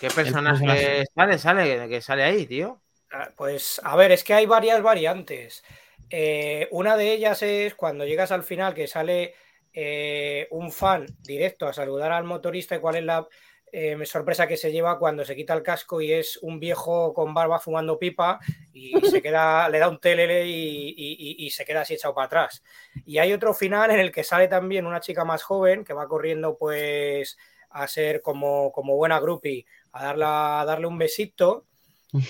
[0.01, 1.05] ¿Qué personaje personaje.
[1.15, 2.81] sale, sale, que sale ahí, tío?
[3.11, 5.65] Ah, Pues a ver, es que hay varias variantes.
[6.11, 9.35] Eh, una de ellas es cuando llegas al final que sale
[9.73, 13.27] eh, un fan directo a saludar al motorista y cuál es la...
[13.73, 17.35] eh, sorpresa que se lleva cuando se quita el casco y es un viejo con
[17.35, 18.39] barba fumando pipa
[18.73, 22.15] y se queda, le da un telele y, y- y- y se queda así echado
[22.15, 22.63] para atrás.
[23.07, 26.09] Y hay otro final en el que sale también una chica más joven que va
[26.09, 27.37] corriendo pues
[27.71, 31.67] a ser como, como buena groupie, a, darla, a darle un besito.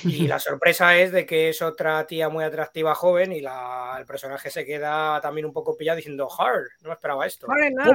[0.05, 4.07] Y la sorpresa es de que es otra tía muy atractiva joven y la- el
[4.07, 7.47] personaje se queda también un poco pillado diciendo, hard, no me esperaba esto.
[7.47, 7.93] Vale, nada.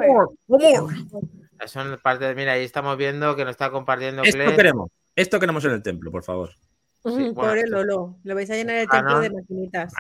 [1.66, 4.90] Son parte de, mira, ahí estamos viendo que nos está compartiendo Esto queremos.
[5.16, 6.50] Esto queremos en el templo, por favor.
[7.04, 8.18] Sí, bueno, Pobre Lolo.
[8.24, 9.20] Lo vais a llenar el Ah, templo no.
[9.22, 9.94] de maquinitas.
[9.94, 9.96] Eh,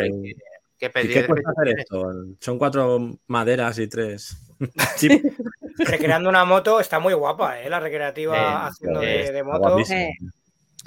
[0.00, 0.34] hay
[0.78, 2.12] que ¿y pedir qué cuesta hacer esto?
[2.40, 4.36] Son cuatro maderas y tres.
[5.78, 7.68] Recreando una moto está muy guapa, ¿eh?
[7.68, 9.78] La recreativa Sí, haciendo de, de moto.
[9.90, 10.12] Eh,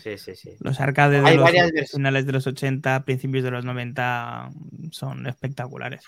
[0.03, 0.55] Sí, sí, sí.
[0.59, 1.91] Los arcades de Hay los varias versiones.
[1.91, 4.49] finales de los 80, principios de los 90
[4.91, 6.03] son espectaculares.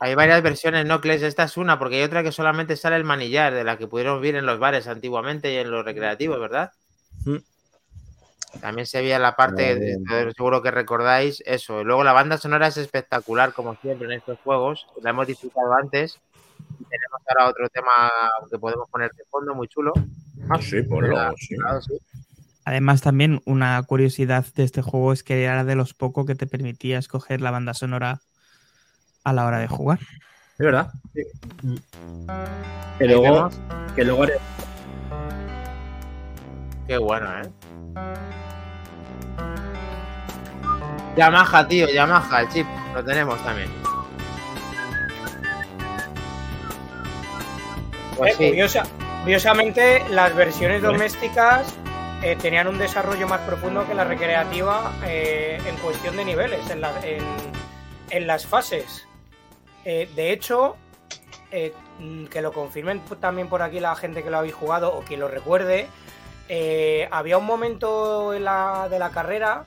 [0.00, 3.04] Hay varias versiones, no, Kles, esta es una, porque hay otra que solamente sale el
[3.04, 6.72] manillar, de la que pudieron ver en los bares antiguamente y en los recreativos, ¿verdad?
[7.26, 7.36] Mm.
[8.60, 11.84] También se veía la parte, de, de- seguro que recordáis eso.
[11.84, 14.86] Luego la banda sonora es espectacular, como siempre en estos juegos.
[15.02, 16.18] La hemos disfrutado antes.
[16.78, 18.10] Y tenemos ahora otro tema
[18.50, 19.92] que podemos poner de fondo, muy chulo.
[20.48, 21.56] Ah, sí, ponlo, Claro, sí.
[21.56, 21.94] claro, sí.
[22.64, 26.46] Además, también una curiosidad de este juego es que era de los pocos que te
[26.46, 28.20] permitía escoger la banda sonora
[29.24, 29.98] a la hora de jugar.
[30.00, 30.92] Es verdad.
[32.98, 33.50] Que luego,
[33.96, 34.38] que luego eres-
[36.86, 37.50] Qué bueno, ¿eh?
[41.16, 43.70] Yamaha, tío, Yamaha, el chip, lo tenemos también.
[48.16, 48.86] Pues Eh, sí, curiosa-
[49.22, 51.74] curiosamente, las versiones domésticas
[52.22, 56.80] eh, tenían un desarrollo más profundo que la recreativa eh, en cuestión de niveles, en,
[56.82, 57.24] la- en-
[58.10, 59.06] en las fases.
[59.84, 60.76] Eh, de hecho,
[61.50, 65.04] eh, mm, que lo confirmen también por aquí la gente que lo habéis jugado o
[65.04, 65.88] que lo recuerde,
[66.48, 69.64] eh, había un momento en la- de la carrera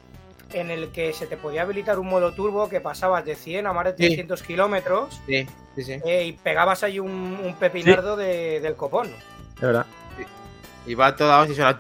[0.52, 3.73] en el que se te podía habilitar un modo turbo que pasabas de 100 a
[3.73, 3.98] más de Sí.
[3.98, 5.94] 300 kilómetros sí, sí, sí.
[6.06, 7.10] eh, y pegabas ahí un,
[7.44, 9.07] un pepinardo de- del copón.
[9.56, 9.85] Es verdad.
[10.85, 11.76] Y va toda y suena.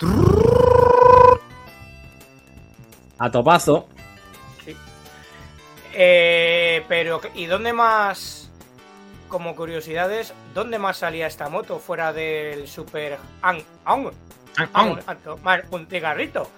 [3.19, 3.87] A topazo.
[5.93, 8.49] Eh, pero, ¿y dónde más,
[9.29, 14.11] como curiosidades, dónde más salía esta moto fuera del Super Ang Ang?
[14.73, 16.49] Ang, a tomar un cigarrito.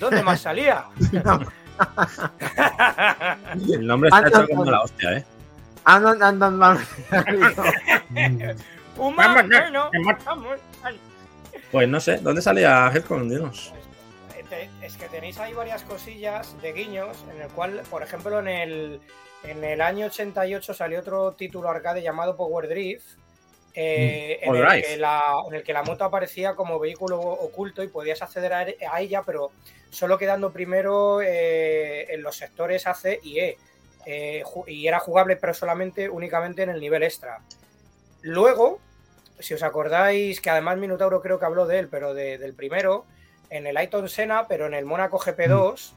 [0.00, 0.84] ¿Dónde más salía?
[3.68, 4.70] El nombre está hecho no, como no.
[4.70, 5.24] la hostia, ¿eh?
[10.24, 10.98] Vamos, ay.
[11.70, 13.28] Pues no sé, ¿dónde salía Helcon?
[13.28, 13.72] Dinos.
[14.82, 19.00] Es que tenéis ahí varias cosillas de guiños, en el cual, por ejemplo, en el,
[19.44, 23.04] en el año 88 salió otro título arcade llamado Power Drift,
[23.74, 24.84] eh, en, All el right.
[24.86, 28.66] que la, en el que la moto aparecía como vehículo oculto y podías acceder a,
[28.90, 29.50] a ella, pero
[29.90, 33.58] solo quedando primero eh, en los sectores AC y E.
[34.06, 37.40] Eh, y era jugable, pero solamente únicamente en el nivel extra.
[38.22, 38.78] Luego,
[39.40, 43.04] si os acordáis, que además Minotauro creo que habló de él, pero de- del primero,
[43.50, 45.92] en el Ayton Senna, pero en el Mónaco GP2,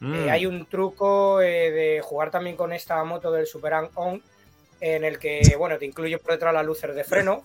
[0.00, 0.14] Mm.
[0.14, 4.20] eh, hay un truco eh, de jugar también con esta moto del Super On,
[4.80, 7.44] en el que, bueno, te incluye por detrás las luces de freno.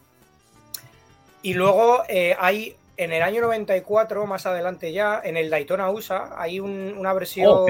[1.44, 6.30] Y luego eh, hay, en el año 94, más adelante ya, en el Daytona USA,
[6.42, 7.66] hay un- una versión Oh,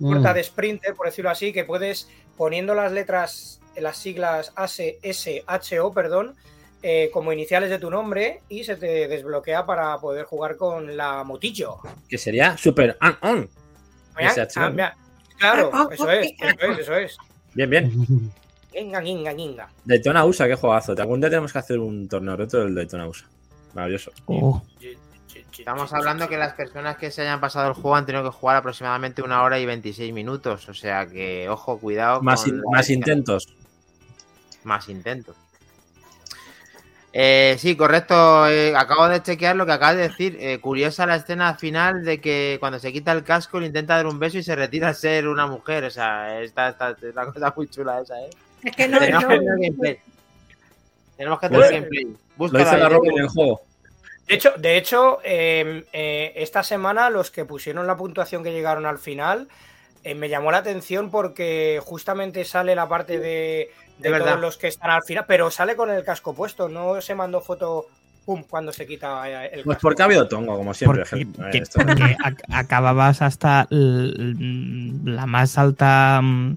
[0.00, 0.34] corta Mm.
[0.34, 5.80] de Sprinter, por decirlo así, que puedes, poniendo las letras, las siglas AS, S, H,
[5.80, 6.36] O, perdón,
[6.82, 11.24] eh, como iniciales de tu nombre y se te desbloquea para poder jugar con la
[11.24, 11.78] motillo.
[12.08, 13.48] Que sería Super On.
[14.18, 14.94] SH, ah,
[15.38, 17.16] Claro, Ah, eso ah, es, ah, eso es, eso es.
[17.54, 17.92] Bien, bien.
[18.74, 19.70] Inga, inga, inga.
[19.86, 20.92] Daytona USA, qué juegazo.
[20.92, 23.26] Algún día tenemos que hacer un torneo reto del Daytona USA.
[23.72, 24.10] Maravilloso.
[24.26, 24.62] Oh,
[25.58, 28.56] Estamos hablando que las personas que se hayan pasado el juego han tenido que jugar
[28.56, 30.68] aproximadamente una hora y 26 minutos.
[30.68, 32.20] O sea que, ojo, cuidado.
[32.20, 33.48] Más, con in- la- más intentos.
[34.64, 35.36] Más intentos.
[37.18, 38.46] Eh, sí, correcto.
[38.46, 40.36] eh, acabo de chequear lo que acabas de decir.
[40.38, 44.06] Eh, curiosa la escena final de que cuando se quita el casco le intenta dar
[44.06, 45.84] un beso y se retira a ser una mujer.
[45.84, 48.28] O sea, esta, esta- es una cosa muy chula esa, ¿eh?
[48.64, 49.98] Es que no, Tenemos no- que tener gameplay.
[51.16, 52.04] Tenemos que tener Pues, gameplay.
[52.38, 53.60] Lo hizo la ahí, Robin en el juego.
[54.28, 58.84] De hecho, de hecho eh, eh, esta semana los que pusieron la puntuación que llegaron
[58.84, 59.48] al final
[60.04, 64.26] eh, me llamó la atención porque justamente sale la parte de, de verdad.
[64.28, 67.40] todos los que están al final, pero sale con el casco puesto, no se mandó
[67.40, 67.86] foto
[68.24, 69.88] pum cuando se quita eh, el Pues casco.
[69.88, 71.04] porque ha habido tongo, como siempre.
[71.08, 71.78] porque, que- eh, esto.
[71.86, 74.12] porque ac- acababas hasta l-
[75.04, 76.56] la más alta mm,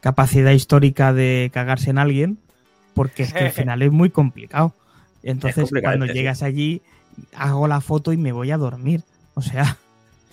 [0.00, 2.38] capacidad histórica de cagarse en alguien,
[2.94, 4.74] porque es que el final es muy complicado.
[5.22, 6.80] Entonces, complicado, cuando llegas allí,
[7.36, 9.02] hago la foto y me voy a dormir.
[9.34, 9.76] O sea,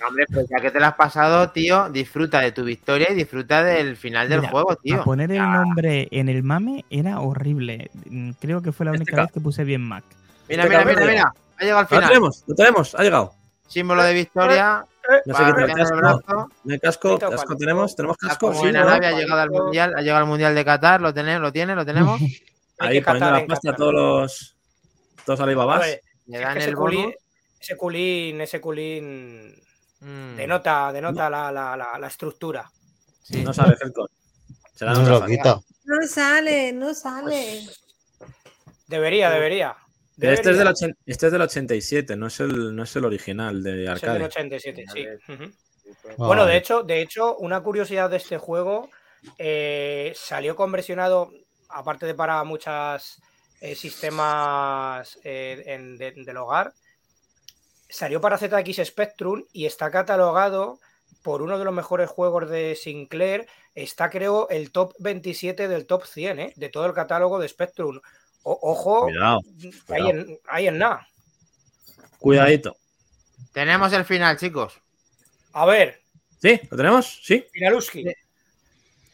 [0.07, 3.63] Hombre, pues ya que te lo has pasado, tío, disfruta de tu victoria y disfruta
[3.63, 5.01] del final del Mira, juego, tío.
[5.01, 7.89] a poner el nombre en el mame era horrible.
[8.09, 10.03] Mm, Creo que fue la Este única ca- vez que puse bien Mac.
[10.49, 11.33] Mira, Este mira, mira, mira.
[11.57, 12.07] Ha llegado al Lo final.
[12.09, 13.33] tenemos, lo tenemos, ha llegado.
[13.67, 14.85] Símbolo de victoria.
[15.25, 15.95] No sé para qué el tal, casco.
[15.97, 16.49] brazo.
[16.63, 18.79] No hay casco, casco tenemos, tenemos casco, sí, ¿no?
[18.89, 21.85] Ha llegado al mundial, ha llegado al mundial de Qatar, lo tiene, lo tiene, lo
[21.85, 22.19] tenemos.
[22.79, 24.55] Ahí poniendo la pasta a todos los
[25.25, 25.85] todos Alibabas.
[26.27, 26.73] Le es dan que el ese
[27.77, 29.55] culín, ese culín
[30.05, 32.69] Mm, denota, denota la, la, la, la estructura.
[33.23, 33.37] sí.
[33.37, 35.29] No nuestra lo fan.
[35.29, 35.59] quita.
[35.85, 37.61] No sale, no sale.
[38.87, 39.75] Debería, debería.
[40.17, 40.67] Pero este es, del
[41.05, 43.91] este es del 87, no es el, no es el original de Es el del
[43.91, 44.23] arcade.
[44.25, 45.05] 87, sí.
[45.31, 45.43] Ujú.
[45.43, 46.15] Vale.
[46.17, 48.89] Bueno, de hecho, de hecho, una curiosidad de este juego
[49.37, 51.31] eh, salió conversionado,
[51.69, 53.21] aparte de para muchos
[53.75, 56.73] sistemas eh, en- de- del hogar,
[57.89, 60.79] salió para ZX Spectrum y está catalogado
[61.23, 63.47] por uno de los mejores juegos de Sinclair.
[63.73, 66.53] Está, creo, el top 27 del top 100, ¿eh?
[66.55, 67.99] de todo el catálogo de Spectrum.
[68.43, 69.39] O- ojo, Cuidado,
[69.89, 71.07] ahí en, ahí en nada.
[72.19, 72.75] cuidadito.
[73.53, 74.79] Tenemos el final, chicos.
[75.53, 76.01] A ver,
[76.41, 76.59] ¿Sí?
[76.69, 77.21] ¿Lo tenemos?
[77.23, 77.45] ¿Sí?
[77.51, 78.05] Finaluski.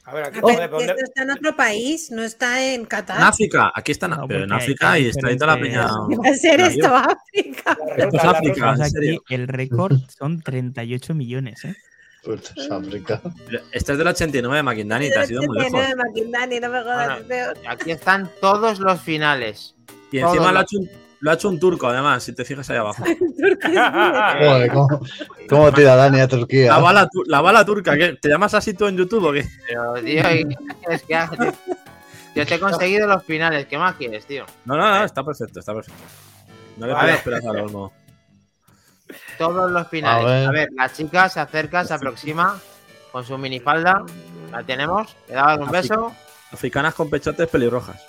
[0.05, 0.47] A ver, aquí Oh.
[0.47, 3.21] ver, ¿dónde- que dónde- esto está en otro país, no está en En Qatar.
[3.21, 5.87] África, aquí están, No, pero en África y está ahí toda la peña.
[5.87, 7.77] diferentes- ¿Qué va a ser esto, África?
[7.97, 8.71] Esto es África.
[8.77, 9.21] en serio.
[9.25, 11.75] aquí el récord son 38 millones, ¿eh?
[12.23, 13.21] Pues es África.
[13.71, 15.87] Este es del 89 de Makindani, te has ido muy lejos.
[15.87, 17.27] de Maquindani, no me jodas.
[17.27, 19.75] Bueno, Aquí están todos los finales.
[20.11, 20.89] Y encima lo ha, los- hecho un,
[21.21, 23.03] lo ha hecho un turco, además, si te fijas ahí abajo.
[23.63, 24.87] Joder, ¿cómo,
[25.49, 26.71] cómo tira Dani a Turquía?
[26.73, 28.17] La bala, tu- la bala turca, ¿qué?
[28.21, 29.47] ¿te llamas así tú en YouTube o qué?
[29.67, 31.53] Pero, tío, ¿y ¿qué quieres que haga?
[32.35, 33.65] Yo te he conseguido los finales.
[33.67, 34.45] ¿Qué más quieres, tío?
[34.65, 36.01] No, no, no, está perfecto, está perfecto.
[36.77, 37.09] No le ver.
[37.09, 37.91] esperas al olmo.
[39.37, 40.25] Todos los finales.
[40.25, 40.47] A ver.
[40.47, 42.57] A ver, la chica se acerca, se aproxima
[43.11, 44.03] con su minifalda.
[44.51, 45.15] La tenemos.
[45.27, 46.13] Le daba un beso.
[46.51, 48.01] Africanas con pechotes pelirrojas.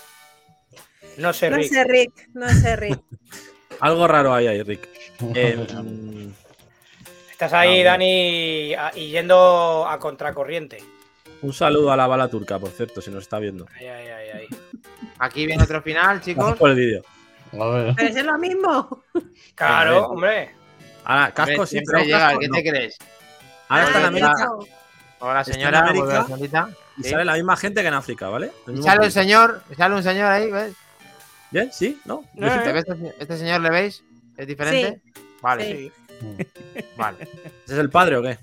[1.19, 1.69] No sé, No Rick.
[1.73, 3.01] sé, Rick, no sé, Rick.
[3.81, 4.89] Algo raro hay ahí, Rick.
[5.35, 5.67] Eh,
[7.31, 7.85] Estás ahí, Ah.
[7.93, 10.79] Dani, a- y yendo a contracorriente.
[11.43, 13.67] un saludo a la bala turca, por cierto, si nos está viendo.
[13.79, 14.49] Ay, ay, ay, ay.
[15.19, 16.45] Aquí viene otro final, chicos.
[16.45, 17.03] Gracias por el vídeo.
[17.61, 17.95] A ver.
[17.97, 19.03] Pero es lo mismo.
[19.55, 20.51] Claro, hombre.
[21.05, 22.55] Ahora, casco Hombre, siempre llega, ¿Qué no.
[22.57, 22.97] te crees?
[23.69, 24.49] Ahora está en América.
[25.19, 25.79] Hola, Está en señora.
[25.81, 26.27] América.
[26.99, 28.51] y sale la misma gente que en África, ¿vale?
[28.67, 30.75] El Y sale un señor, sale un señor ahí, ¿ves?
[31.53, 31.71] ¿Bien?
[31.73, 32.01] ¿Sí?
[32.05, 32.25] ¿No?
[32.35, 34.03] ¿Te ves este, este señor le veis?
[34.37, 35.01] ¿Es diferente?
[35.41, 35.93] Vale, Sí.
[36.97, 37.19] vale.
[37.23, 38.39] ¿Ese es el padre o qué?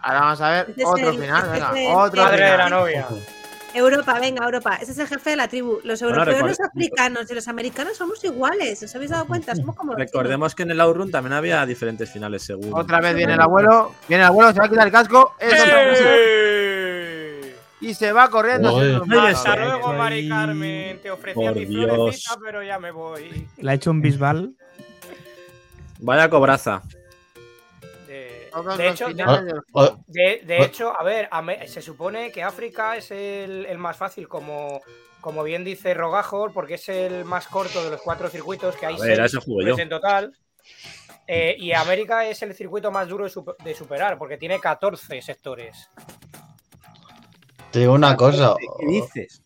[0.00, 2.64] Ahora vamos a ver Este es otro el- final, este venga, otro Padre de la
[2.64, 2.70] final.
[2.80, 3.06] novia.
[3.74, 4.78] Europa, venga, Europa.
[4.80, 5.78] Ese es el jefe de la tribu.
[5.84, 8.82] Los europeos, los africanos y los americanos somos iguales.
[8.82, 9.54] ¿Os habéis dado cuenta?
[9.54, 12.70] Somos como los Recordemos que en el Outrun también había diferentes finales según.
[12.74, 15.64] Otra vez viene el abuelo, viene el abuelo, se va a quitar el casco, eso
[15.64, 15.68] ¡Eh!
[17.80, 18.78] Y se va corriendo.
[19.20, 20.28] Hasta luego, Mari.
[20.28, 21.00] Carmen.
[21.00, 23.46] Te ofrecía mi florecita, pero ya me voy.
[23.58, 24.54] Le ha hecho un bisbal.
[26.00, 26.82] Vaya cobraza.
[28.06, 29.22] De, hecho, de
[29.74, 30.64] Ah.
[30.64, 31.28] hecho, a ver,
[31.68, 34.80] se supone que África es el, el más fácil, como,
[35.20, 38.94] como bien dice Rogajor, porque es el más corto de los cuatro circuitos que hay
[38.96, 39.74] A ver, seis eso juego yo.
[39.74, 40.32] pues, en total.
[41.26, 43.26] Eh, y América es el circuito más duro
[43.62, 45.90] de superar, porque tiene 14 sectores.
[47.72, 48.54] Te digo una cosa.
[48.80, 49.42] ¿Qué dices?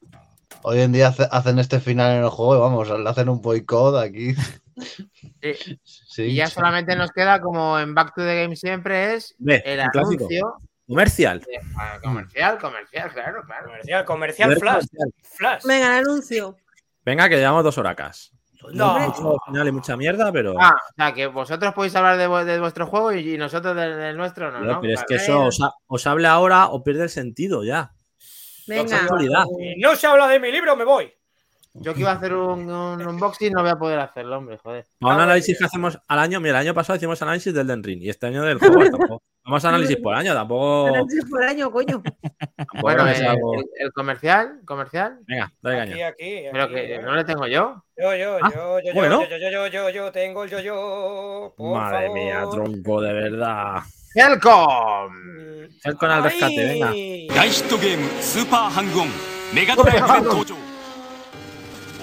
[0.62, 3.40] Hoy en día hace- hacen este final en el juego y vamos, le hacen un
[3.40, 4.34] boicot aquí.
[4.34, 5.08] Sí.
[5.84, 6.22] Sí.
[6.24, 9.80] Y ya solamente nos queda, como en Back to the Game siempre, es Ve, el
[9.80, 10.24] un clásico.
[10.24, 10.54] anuncio
[10.86, 11.42] Comercial.
[11.78, 13.66] ah, comercial, comercial, claro, claro.
[13.66, 14.84] Comercial, comercial flash.
[15.22, 15.62] Flash.
[15.64, 16.56] Venga, el anuncio.
[17.04, 18.30] Venga, que llevamos dos horacas.
[18.74, 18.98] No.
[18.98, 20.54] Mucho final y mucha mierda, pero.
[20.60, 23.74] Ah, o sea, que vosotros podéis hablar de, vu- de vuestro juego y, y nosotros
[23.74, 27.10] del, nuestro, no, pero es que eso os, ha- os hable ahora o pierde el
[27.10, 27.92] sentido ya.
[28.66, 29.06] Venga.
[29.58, 31.12] Si no se habla de mi libro, me voy.
[31.74, 34.84] Yo que iba a hacer un, un unboxing no voy a poder hacerlo, hombre, joder.
[35.00, 37.66] Para un Ah, análisis que hacemos al año, mira, el año pasado hicimos análisis del
[37.66, 39.22] Den Ring y este año del juego tampoco.
[39.44, 40.88] Vamos a análisis por año, tampoco.
[40.88, 42.02] Análisis por año, coño.
[42.82, 46.06] Bueno, eh, el, el comercial, comercial, Venga, dale Aquí, caña.
[46.08, 46.42] aquí.
[46.52, 47.02] pero aquí, que ¿eh?
[47.02, 47.82] no le tengo yo.
[47.96, 49.22] Yo, yo, Ah, yo, yo, yo, bueno.
[49.30, 51.54] yo, yo, yo, yo, yo, tengo el yo, yo.
[51.56, 52.18] Por Madre favor.
[52.18, 53.76] mía, tronco, de verdad.
[54.15, 55.11] ¡Helcom!
[55.11, 56.89] Mm, Falcon al rescate, venga.
[56.89, 57.27] ¡ay!
[57.27, 59.09] 大ヒットゲーム「スーパーハングオン」
[59.53, 60.55] メガドライブで登場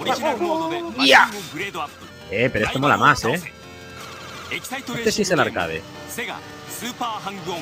[0.00, 3.38] オリジナルモードでマシンをグレードアップ Eh, pero este mola más, eh.
[4.50, 5.82] エキサイトレー Este sí シン es グ el ゲーム arcade.
[6.08, 6.36] セガ
[6.68, 7.58] スーパーハングオン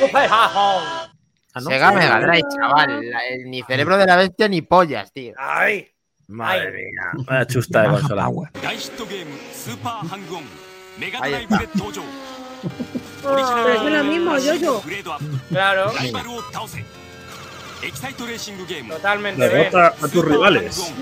[0.00, 1.12] ¡Super Jajón!
[1.54, 1.70] Ah, ¿no?
[1.70, 3.10] Sega Mega Drive, chaval.
[3.10, 5.34] La- el- ni cerebro de la bestia ni pollas, tío.
[5.36, 5.86] ¡Ay!
[6.28, 7.24] Madre mía.
[7.26, 8.24] Vaya chusta de Baja consola.
[8.24, 8.50] power.
[8.62, 10.44] 大ヒットゲームスーパーハングオン
[10.98, 12.10] メガドライブで登場オ リ
[12.70, 14.81] ジナ Pero es lo mismo, yo, yo.
[15.49, 15.91] Claro.
[18.95, 19.47] Totalmente.
[19.49, 20.93] Derrota a tus rivales.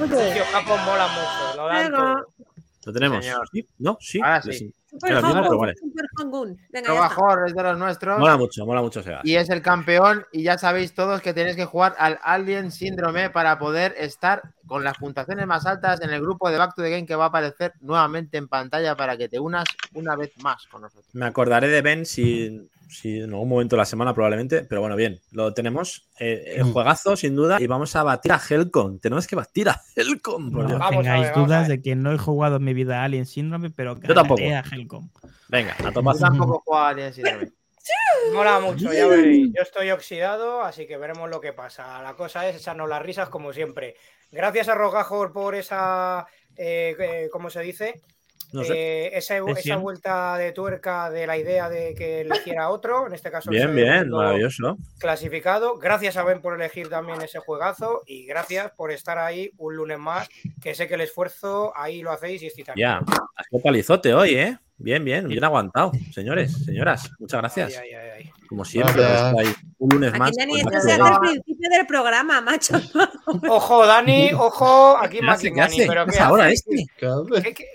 [0.51, 1.57] Japón mola mucho.
[1.57, 2.27] Lo dan todo.
[2.85, 3.25] Lo tenemos.
[3.25, 3.49] Señor.
[3.51, 3.67] ¿Sí?
[3.79, 3.97] ¿No?
[3.99, 4.19] Sí.
[4.21, 4.73] Ahora sí.
[4.85, 5.73] Super Era el mismo, pero vale.
[5.75, 6.05] Super.
[6.71, 6.89] Venga.
[6.89, 8.19] Robajor es de los nuestros.
[8.19, 9.03] Mola mucho, mola mucho.
[9.23, 10.25] Y es el campeón.
[10.31, 14.83] Y ya sabéis todos que tenéis que jugar al Alien Síndrome para poder estar con
[14.83, 17.27] las puntuaciones más altas en el grupo de Back to the Game que va a
[17.27, 21.13] aparecer nuevamente en pantalla para que te unas una vez más con nosotros.
[21.13, 24.95] Me acordaré de Ben si, si en algún momento de la semana probablemente, pero bueno,
[24.95, 26.09] bien, lo tenemos.
[26.19, 26.73] Eh, el Mm.
[26.73, 28.99] juegazo, sin duda, y vamos a batir a Helcom.
[28.99, 30.51] Tenemos que batir a Helcom.
[30.51, 30.59] No.
[30.63, 31.77] Vamos a tengáis ver, a dudas ver.
[31.77, 34.41] de que no he jugado en mi vida a Alien Syndrome, pero Yo tampoco.
[34.41, 35.09] ganaré a Helcom.
[35.49, 36.17] Venga, a Yo tomar.
[36.17, 37.51] tampoco juego al Alien Síndrome.
[38.33, 39.51] Mola mucho, ya veréis.
[39.55, 42.01] Yo estoy oxidado, así que veremos lo que pasa.
[42.01, 43.95] La cosa es echarnos las risas como siempre.
[44.31, 46.25] Gracias a Rogajor por esa,
[46.55, 48.01] eh, eh, ¿cómo se dice?
[48.53, 48.73] No sé.
[48.73, 49.81] Eh, esa, esa Lesión.
[49.81, 54.09] vuelta de tuerca de la idea de que eligiera otro, en este caso Bien, bien,
[54.09, 54.77] maravilloso.
[54.97, 55.77] clasificado.
[55.77, 59.99] Gracias a Ben por elegir también ese juegazo y gracias por estar ahí un lunes
[59.99, 60.29] más,
[60.61, 62.99] que sé que el esfuerzo ahí lo hacéis y tan Ya,
[63.35, 64.57] has palizote hoy, ¿eh?
[64.77, 65.93] Bien, bien, bien aguantado.
[66.13, 67.77] Señores, señoras, muchas gracias.
[67.77, 68.31] Ay, ay, ay, ay.
[68.49, 69.47] Como siempre, ahí
[69.79, 70.31] un lunes Aquí más.
[70.37, 72.75] Dani, con esto se hace al principio del programa, macho.
[73.49, 75.53] Ojo, Dani, ojo, aquí ¿Qué hace?
[75.53, 75.85] ¿Qué hace?
[75.87, 76.53] pero ¿Qué ¿qué hace ahora hace?
[76.55, 76.85] este?
[77.41, 77.65] ¿Qué, qué-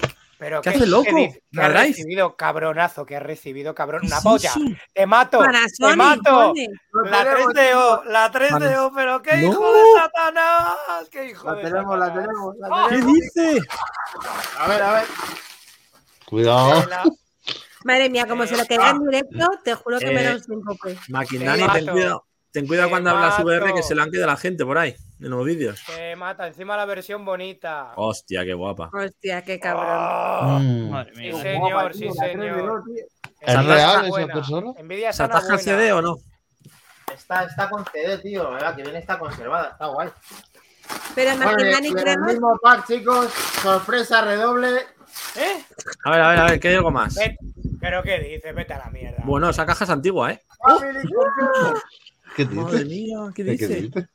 [0.41, 1.05] pero ¿Qué hace, loco?
[1.05, 3.05] ¿Qué ¿La ha recibido cabronazo?
[3.05, 4.07] que ha recibido cabrón?
[4.07, 4.55] Una ¿Qué polla.
[4.95, 6.55] Te mato, te mato.
[7.05, 9.51] La 3DO, la 3DO, pero qué No.
[9.53, 12.27] hijo de Satanás, qué hijo La de tenemos, la Satanás.
[12.27, 12.57] tenemos.
[12.59, 12.87] la ¡Ah!
[12.89, 13.13] ¿Qué tenemos.
[13.15, 13.61] dice?
[14.59, 15.05] A ver, a ver.
[16.25, 16.89] Cuidado.
[17.85, 20.43] Madre mía, como se lo queda en directo, te juro que me Eh, da un
[20.43, 20.99] síncope.
[21.09, 21.93] Maquinani, Te ten mato.
[21.93, 22.25] cuidado.
[22.53, 24.95] Ten cuidado Te cuando hablas VR que se le han quedado la gente por ahí,
[25.21, 25.81] en los vídeos.
[25.87, 27.93] Te mata, encima la versión bonita.
[27.97, 28.91] Hostia, qué guapa.
[28.93, 30.87] Hostia, qué cabrón.
[30.87, 30.91] Mm.
[30.91, 31.59] Madre Sí, mía.
[31.59, 32.57] Guapa, señor, tío, sí, la señor.
[32.57, 33.05] 3DO, tío.
[33.41, 34.35] ¿Es real esa buena.
[34.35, 34.73] persona?
[35.13, 35.61] ¿Se ataja el.
[35.61, 36.17] CD o no?
[37.15, 38.51] Está, está con CD, tío.
[38.59, 39.71] La que viene está conservada.
[39.71, 40.09] Está guay.
[41.15, 43.31] Pero y en el mismo pack, chicos.
[43.63, 44.81] Sorpresa, redoble.
[45.37, 45.65] ¿Eh?
[46.05, 47.17] A ver, a ver, a ver, ¿qué hay algo más?
[47.81, 48.55] ¿Pero qué dices?
[48.55, 49.23] Vete a la mierda.
[49.25, 50.41] Bueno, esa caja es antigua, ¿eh?
[50.59, 51.03] Computer.
[52.37, 53.81] ¿Qué Madre mía, ¿qué ¿Qué dice?
[53.83, 54.09] dices?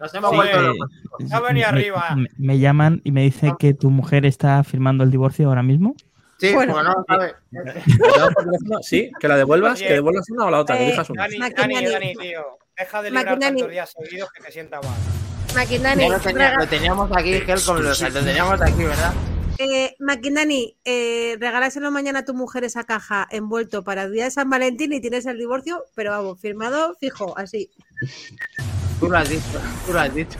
[0.00, 0.90] Nos hemos Sí, vuelto eh, locos.
[1.32, 2.16] Ha venido me, arriba.
[2.16, 5.94] Me, me llaman y me dice que tu mujer está firmando el divorcio ahora mismo.
[6.38, 6.72] Sí, Bueno.
[6.74, 7.36] bueno, no, a ver.
[8.82, 9.88] Sí, que la devuelvas, Oye.
[9.88, 11.22] que devuelvas una o la otra, que Eh, elijas una.
[11.22, 11.38] Dani.
[11.56, 12.40] Dani, Dani, tío.
[12.78, 14.94] Deja de librar tantos días seguidos que te sienta mal.
[15.56, 19.12] Maquinani, lo, tenía- rega- lo teníamos aquí, Helcom, lo, lo teníamos aquí, ¿verdad?
[19.58, 24.30] Eh, Maquinani, eh, regálaselo mañana a tu mujer esa caja envuelto para el día de
[24.30, 27.70] San Valentín y tienes el divorcio, pero vamos, firmado fijo, así.
[29.00, 30.38] Tú lo has dicho, tú lo has dicho.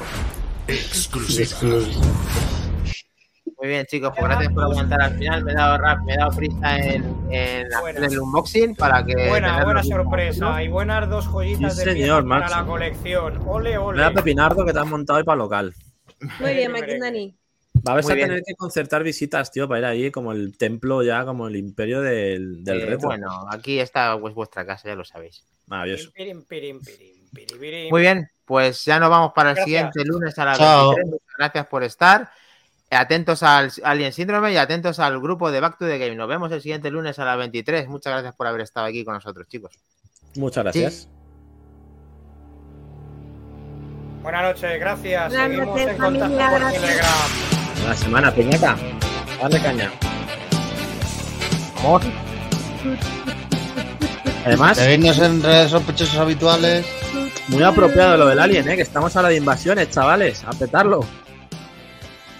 [3.60, 5.44] Muy bien, chicos, pues gracias por aguantar al final.
[5.44, 9.14] Me he dado, rap- me he dado prisa en, en hacer el unboxing para que.
[9.28, 10.62] Buena, buena sorpresa.
[10.62, 13.42] Y buenas dos joyitas Sí, de señor, para la colección.
[13.48, 13.96] Ole, ole.
[13.98, 15.74] Mira Pepinardo que te has montado ahí para local.
[16.38, 16.70] Muy bien.
[16.70, 17.34] Maquinani.
[17.86, 18.28] Va a bien.
[18.28, 22.00] tener que concertar visitas, tío, para ir ahí como el templo ya, como el imperio
[22.00, 23.08] del, del Eh, retro.
[23.08, 25.44] bueno, aquí está pues, vuestra casa, ya lo sabéis.
[25.66, 26.10] Maravilloso.
[26.12, 27.90] Pirim, pirim, pirim, pirim, pirim.
[27.90, 29.66] Muy bien, pues ya nos vamos para el Gracias.
[29.92, 30.88] siguiente lunes a las Chao.
[30.94, 31.10] 23.
[31.12, 32.30] Muchas gracias por estar.
[32.90, 36.16] Atentos al Alien Síndrome y atentos al grupo de Back to the Game.
[36.16, 37.86] Nos vemos el siguiente lunes a las 23.
[37.88, 39.78] Muchas gracias por haber estado aquí con nosotros, chicos.
[40.36, 41.08] Muchas gracias.
[44.22, 45.28] Buenas noches, gracias.
[45.28, 46.82] Buenas Seguimos noches, en contacto familia, por gracias.
[46.82, 47.57] Telegram.
[47.86, 48.76] La semana, piñata.
[49.40, 49.90] Dale caña.
[51.78, 52.02] Amor.
[54.44, 56.86] Además, Seguidnos en redes sospechosos habituales.
[57.48, 58.76] muy apropiado lo del alien, ¿eh?
[58.76, 60.44] Que estamos ahora de invasiones, chavales.
[60.44, 61.00] A petarlo.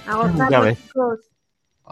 [0.06, 1.19] A gozarlo, chicos.